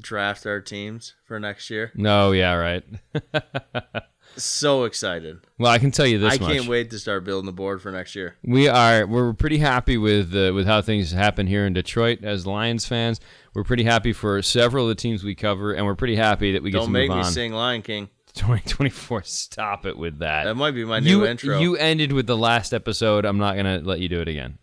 draft 0.00 0.46
our 0.46 0.60
teams 0.60 1.14
for 1.24 1.40
next 1.40 1.70
year. 1.70 1.92
No, 1.94 2.32
yeah, 2.32 2.54
right. 2.54 2.84
So 4.36 4.84
excited! 4.84 5.38
Well, 5.58 5.72
I 5.72 5.78
can 5.78 5.90
tell 5.90 6.06
you 6.06 6.18
this 6.18 6.34
I 6.34 6.38
much: 6.38 6.52
can't 6.52 6.68
wait 6.68 6.90
to 6.90 6.98
start 6.98 7.24
building 7.24 7.46
the 7.46 7.52
board 7.52 7.80
for 7.80 7.90
next 7.90 8.14
year. 8.14 8.36
we 8.44 8.68
are 8.68 9.06
we're 9.06 9.32
pretty 9.32 9.58
happy 9.58 9.96
with 9.96 10.34
uh, 10.34 10.52
with 10.54 10.66
how 10.66 10.82
things 10.82 11.12
happen 11.12 11.46
here 11.46 11.66
in 11.66 11.72
Detroit 11.72 12.22
as 12.22 12.46
Lions 12.46 12.84
fans. 12.86 13.20
We're 13.54 13.64
pretty 13.64 13.84
happy 13.84 14.12
for 14.12 14.42
several 14.42 14.84
of 14.84 14.88
the 14.90 14.94
teams 15.00 15.24
we 15.24 15.34
cover, 15.34 15.72
and 15.72 15.86
we're 15.86 15.94
pretty 15.94 16.16
happy 16.16 16.52
that 16.52 16.62
we 16.62 16.70
get 16.70 16.78
Don't 16.78 16.88
to 16.88 16.92
make 16.92 17.08
move 17.08 17.18
me 17.18 17.24
on. 17.24 17.32
sing 17.32 17.52
Lion 17.52 17.82
King. 17.82 18.08
2024. 18.34 19.22
Stop 19.22 19.86
it 19.86 19.96
with 19.96 20.18
that. 20.18 20.44
That 20.44 20.56
might 20.56 20.72
be 20.72 20.84
my 20.84 21.00
new 21.00 21.20
you 21.20 21.26
intro. 21.26 21.58
you 21.58 21.76
ended 21.76 22.12
with 22.12 22.26
the 22.26 22.36
last 22.36 22.74
episode. 22.74 23.24
I'm 23.24 23.38
not 23.38 23.56
gonna 23.56 23.80
let 23.82 24.00
you 24.00 24.10
do 24.10 24.20
it 24.20 24.28
again. 24.28 24.58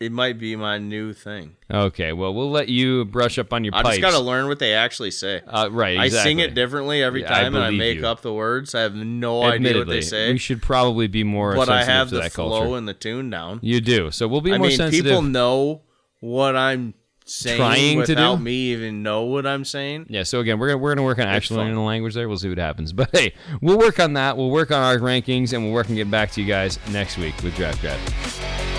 It 0.00 0.10
might 0.10 0.38
be 0.38 0.56
my 0.56 0.78
new 0.78 1.12
thing. 1.12 1.56
Okay, 1.70 2.12
well 2.14 2.32
we'll 2.34 2.50
let 2.50 2.68
you 2.68 3.04
brush 3.04 3.38
up 3.38 3.52
on 3.52 3.64
your 3.64 3.74
I 3.74 3.82
pipes. 3.82 3.98
just 3.98 4.00
got 4.12 4.18
to 4.18 4.24
learn 4.24 4.48
what 4.48 4.58
they 4.58 4.72
actually 4.74 5.10
say. 5.10 5.42
uh, 5.46 5.68
right, 5.70 5.98
I 5.98 6.06
exactly. 6.06 6.30
sing 6.30 6.38
it 6.40 6.54
differently 6.54 7.02
every 7.02 7.20
Yeah, 7.20 7.32
I 7.34 7.42
time, 7.42 7.54
and 7.54 7.62
I 7.64 7.68
believe 7.68 7.78
make 7.78 7.98
you. 7.98 8.06
up 8.06 8.22
the 8.22 8.32
words. 8.32 8.74
I 8.74 8.80
have 8.80 8.94
no 8.94 9.42
idea 9.42 9.46
what 9.48 9.54
Admittedly, 9.56 9.96
they 9.96 10.00
say, 10.02 10.32
we 10.32 10.38
should 10.38 10.62
probably 10.62 11.06
be 11.06 11.22
more. 11.22 11.54
but 11.54 11.68
I 11.68 11.84
sensitive 11.84 11.94
have 11.94 12.08
to 12.08 12.14
the 12.16 12.20
that 12.22 12.32
flow 12.32 12.60
culture. 12.60 12.76
and 12.78 12.88
the 12.88 12.94
tune 12.94 13.28
down. 13.30 13.58
You 13.62 13.80
do, 13.82 14.10
so 14.10 14.26
we'll 14.26 14.40
be 14.40 14.52
I 14.54 14.58
more 14.58 14.68
mean, 14.68 14.76
sensitive. 14.78 15.04
people 15.04 15.22
know 15.22 15.82
what 16.20 16.56
I'm 16.56 16.94
saying 17.26 17.58
Trying 17.58 17.92
to 18.06 18.12
without 18.14 18.36
do? 18.38 18.42
me 18.42 18.72
even 18.72 19.02
know 19.04 19.24
what 19.24 19.46
I'm 19.46 19.64
saying. 19.64 20.06
Yeah, 20.08 20.22
so 20.24 20.40
again, 20.40 20.58
we're 20.58 20.68
gonna 20.68 20.78
we're 20.78 20.94
gonna 20.94 21.04
work 21.04 21.18
on 21.18 21.28
actually 21.28 21.58
learning 21.58 21.74
the 21.76 21.80
language 21.82 22.14
there. 22.14 22.26
We'll 22.28 22.38
see 22.38 22.48
what 22.48 22.58
happens. 22.58 22.92
But 23.00 23.10
hey, 23.12 23.34
we'll 23.60 23.78
work 23.78 24.00
on 24.00 24.14
that. 24.14 24.36
We'll 24.36 24.50
work 24.50 24.70
on 24.72 24.82
our 24.82 24.96
rankings, 24.96 25.52
and 25.52 25.62
we'll 25.62 25.72
work 25.74 25.88
and 25.88 25.96
get 25.96 26.10
back 26.10 26.30
to 26.32 26.40
you 26.40 26.46
guys 26.46 26.78
next 26.90 27.18
week 27.18 27.34
with 27.42 27.54
Draft 27.54 27.80
Grab. 27.82 28.69